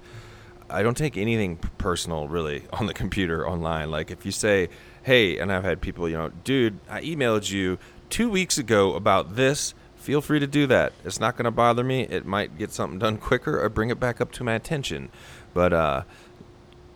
I 0.69 0.83
don't 0.83 0.97
take 0.97 1.17
anything 1.17 1.57
personal 1.77 2.27
really 2.27 2.63
on 2.71 2.85
the 2.85 2.93
computer 2.93 3.47
online. 3.49 3.89
Like 3.89 4.11
if 4.11 4.25
you 4.25 4.31
say, 4.31 4.69
"Hey," 5.03 5.39
and 5.39 5.51
I've 5.51 5.63
had 5.63 5.81
people, 5.81 6.07
you 6.07 6.17
know, 6.17 6.29
dude, 6.43 6.79
I 6.89 7.01
emailed 7.01 7.51
you 7.51 7.79
two 8.09 8.29
weeks 8.29 8.57
ago 8.57 8.93
about 8.93 9.35
this. 9.35 9.73
Feel 10.07 10.21
free 10.21 10.39
to 10.39 10.47
do 10.47 10.65
that. 10.67 10.93
It's 11.03 11.19
not 11.19 11.35
going 11.35 11.43
to 11.43 11.51
bother 11.51 11.83
me. 11.83 12.03
It 12.03 12.25
might 12.25 12.57
get 12.57 12.71
something 12.71 12.97
done 12.97 13.17
quicker 13.17 13.61
or 13.61 13.67
bring 13.67 13.89
it 13.89 13.99
back 13.99 14.21
up 14.21 14.31
to 14.31 14.43
my 14.45 14.53
attention. 14.53 15.09
But 15.53 15.73
uh, 15.73 16.03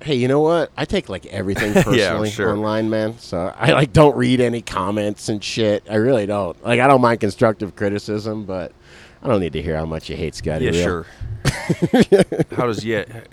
Hey, 0.01 0.15
you 0.15 0.29
know 0.29 0.39
what? 0.39 0.71
I 0.77 0.85
take 0.85 1.09
like 1.09 1.25
everything 1.25 1.73
personally 1.83 2.29
Yeah, 2.29 2.33
sure. 2.33 2.51
online, 2.51 2.89
man. 2.89 3.17
So 3.19 3.53
I 3.57 3.73
like 3.73 3.91
don't 3.91 4.15
read 4.15 4.39
any 4.39 4.61
comments 4.61 5.27
and 5.27 5.43
shit. 5.43 5.83
I 5.89 5.95
really 5.95 6.25
don't. 6.25 6.55
Like 6.63 6.79
I 6.79 6.87
don't 6.87 7.01
mind 7.01 7.19
constructive 7.19 7.75
criticism, 7.75 8.45
but 8.45 8.71
I 9.21 9.27
don't 9.27 9.41
need 9.41 9.51
to 9.53 9.61
hear 9.61 9.75
how 9.75 9.85
much 9.85 10.09
you 10.09 10.15
hate 10.15 10.33
Scotty. 10.33 10.63
yeah, 10.63 10.71
Real. 10.71 10.83
sure. 10.83 11.05
How 12.55 12.65
does 12.67 12.85
yet? 12.85 13.27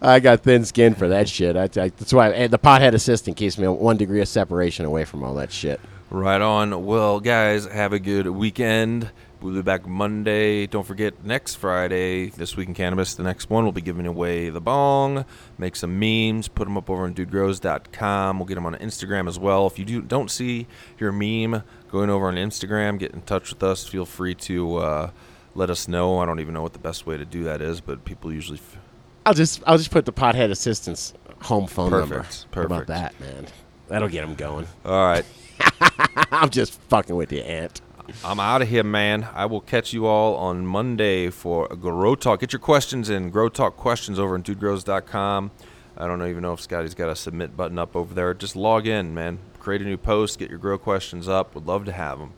I 0.00 0.20
got 0.20 0.42
thin 0.44 0.64
skin 0.64 0.94
for 0.94 1.08
that 1.08 1.28
shit. 1.28 1.56
I, 1.56 1.64
I, 1.64 1.88
that's 1.88 2.12
why 2.12 2.30
and 2.30 2.52
the 2.52 2.60
pothead 2.60 2.94
assistant 2.94 3.36
keeps 3.36 3.58
me 3.58 3.66
one 3.66 3.96
degree 3.96 4.20
of 4.20 4.28
separation 4.28 4.84
away 4.86 5.04
from 5.04 5.24
all 5.24 5.34
that 5.34 5.50
shit. 5.50 5.80
Right 6.10 6.40
on. 6.40 6.84
Well, 6.86 7.20
guys, 7.20 7.66
have 7.66 7.92
a 7.92 8.00
good 8.00 8.26
weekend. 8.26 9.10
We'll 9.40 9.54
be 9.54 9.62
back 9.62 9.86
Monday. 9.86 10.66
Don't 10.66 10.84
forget, 10.84 11.24
next 11.24 11.54
Friday, 11.54 12.30
This 12.30 12.56
Week 12.56 12.66
in 12.66 12.74
Cannabis, 12.74 13.14
the 13.14 13.22
next 13.22 13.48
one, 13.48 13.62
we'll 13.62 13.72
be 13.72 13.80
giving 13.80 14.06
away 14.06 14.50
the 14.50 14.60
bong, 14.60 15.24
make 15.56 15.76
some 15.76 15.98
memes, 15.98 16.48
put 16.48 16.64
them 16.64 16.76
up 16.76 16.90
over 16.90 17.04
on 17.04 17.14
dudegrows.com. 17.14 18.38
We'll 18.38 18.46
get 18.46 18.56
them 18.56 18.66
on 18.66 18.74
Instagram 18.74 19.28
as 19.28 19.38
well. 19.38 19.68
If 19.68 19.78
you 19.78 19.84
do, 19.84 20.02
don't 20.02 20.30
see 20.30 20.66
your 20.98 21.12
meme 21.12 21.62
going 21.90 22.10
over 22.10 22.26
on 22.26 22.34
Instagram, 22.34 22.98
get 22.98 23.12
in 23.12 23.22
touch 23.22 23.50
with 23.50 23.62
us. 23.62 23.86
Feel 23.86 24.04
free 24.04 24.34
to 24.34 24.76
uh, 24.78 25.10
let 25.54 25.70
us 25.70 25.86
know. 25.86 26.18
I 26.18 26.26
don't 26.26 26.40
even 26.40 26.52
know 26.52 26.62
what 26.62 26.72
the 26.72 26.80
best 26.80 27.06
way 27.06 27.16
to 27.16 27.24
do 27.24 27.44
that 27.44 27.62
is, 27.62 27.80
but 27.80 28.04
people 28.04 28.32
usually. 28.32 28.58
F- 28.58 28.78
I'll 29.24 29.34
just 29.34 29.62
I'll 29.66 29.78
just 29.78 29.92
put 29.92 30.06
the 30.06 30.12
pothead 30.12 30.50
assistance 30.50 31.14
home 31.42 31.68
phone 31.68 31.90
Perfect, 31.90 32.10
number. 32.10 32.28
How 32.52 32.62
about 32.62 32.86
that, 32.88 33.18
man? 33.20 33.46
That'll 33.88 34.08
get 34.08 34.22
them 34.22 34.34
going. 34.34 34.66
All 34.84 35.06
right. 35.06 35.24
I'm 36.32 36.50
just 36.50 36.80
fucking 36.82 37.16
with 37.16 37.32
you, 37.32 37.40
Ant. 37.40 37.80
I'm 38.24 38.40
out 38.40 38.62
of 38.62 38.68
here, 38.68 38.82
man. 38.82 39.28
I 39.34 39.46
will 39.46 39.60
catch 39.60 39.92
you 39.92 40.06
all 40.06 40.36
on 40.36 40.66
Monday 40.66 41.30
for 41.30 41.68
Grow 41.68 42.14
Talk. 42.14 42.40
Get 42.40 42.52
your 42.52 42.60
questions 42.60 43.08
in. 43.08 43.30
Grow 43.30 43.48
Talk 43.48 43.76
questions 43.76 44.18
over 44.18 44.34
on 44.34 44.42
dudegrows.com. 44.42 45.50
I 45.96 46.06
don't 46.06 46.26
even 46.26 46.42
know 46.42 46.52
if 46.52 46.60
Scotty's 46.60 46.94
got 46.94 47.08
a 47.10 47.16
submit 47.16 47.56
button 47.56 47.78
up 47.78 47.94
over 47.94 48.14
there. 48.14 48.32
Just 48.34 48.56
log 48.56 48.86
in, 48.86 49.14
man. 49.14 49.38
Create 49.58 49.82
a 49.82 49.84
new 49.84 49.96
post. 49.98 50.38
Get 50.38 50.48
your 50.50 50.58
grow 50.58 50.78
questions 50.78 51.28
up. 51.28 51.54
Would 51.54 51.66
love 51.66 51.84
to 51.84 51.92
have 51.92 52.18
them. 52.18 52.32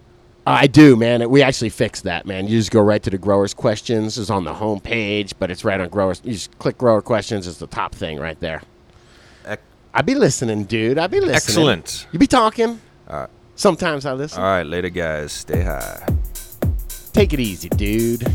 Uh, 0.45 0.59
I 0.63 0.67
do, 0.67 0.97
man. 0.97 1.31
We 1.31 1.43
actually 1.43 1.69
fixed 1.69 2.03
that, 2.03 2.27
man. 2.27 2.49
You 2.49 2.59
just 2.59 2.73
go 2.73 2.81
right 2.81 3.01
to 3.03 3.11
the 3.11 3.19
growers' 3.19 3.55
questions. 3.55 4.19
It's 4.19 4.31
on 4.31 4.43
the 4.43 4.53
home 4.55 4.81
page, 4.81 5.35
but 5.39 5.51
it's 5.53 5.65
right 5.65 5.81
on 5.81 5.89
growers. 5.89 6.21
You 6.25 6.33
just 6.33 6.59
click 6.59 6.77
grower 6.77 7.01
questions. 7.01 7.47
It's 7.47 7.59
the 7.59 7.69
top 7.69 7.95
thing 7.95 8.19
right 8.19 8.39
there. 8.41 8.63
Ec- 9.47 9.61
I 9.95 10.03
be 10.03 10.17
listening, 10.17 10.65
dude. 10.65 10.99
I 10.99 11.07
be 11.07 11.21
listening. 11.21 11.37
Excellent. 11.37 12.09
You 12.11 12.19
be 12.19 12.27
talking. 12.27 12.81
All 13.09 13.21
right. 13.21 13.31
Sometimes 13.55 14.07
I 14.07 14.13
listen. 14.13 14.41
All 14.43 14.49
right, 14.49 14.67
later, 14.67 14.89
guys. 14.89 15.33
Stay 15.33 15.63
high. 15.63 16.07
Take 17.13 17.33
it 17.33 17.41
easy, 17.41 17.69
dude. 17.69 18.27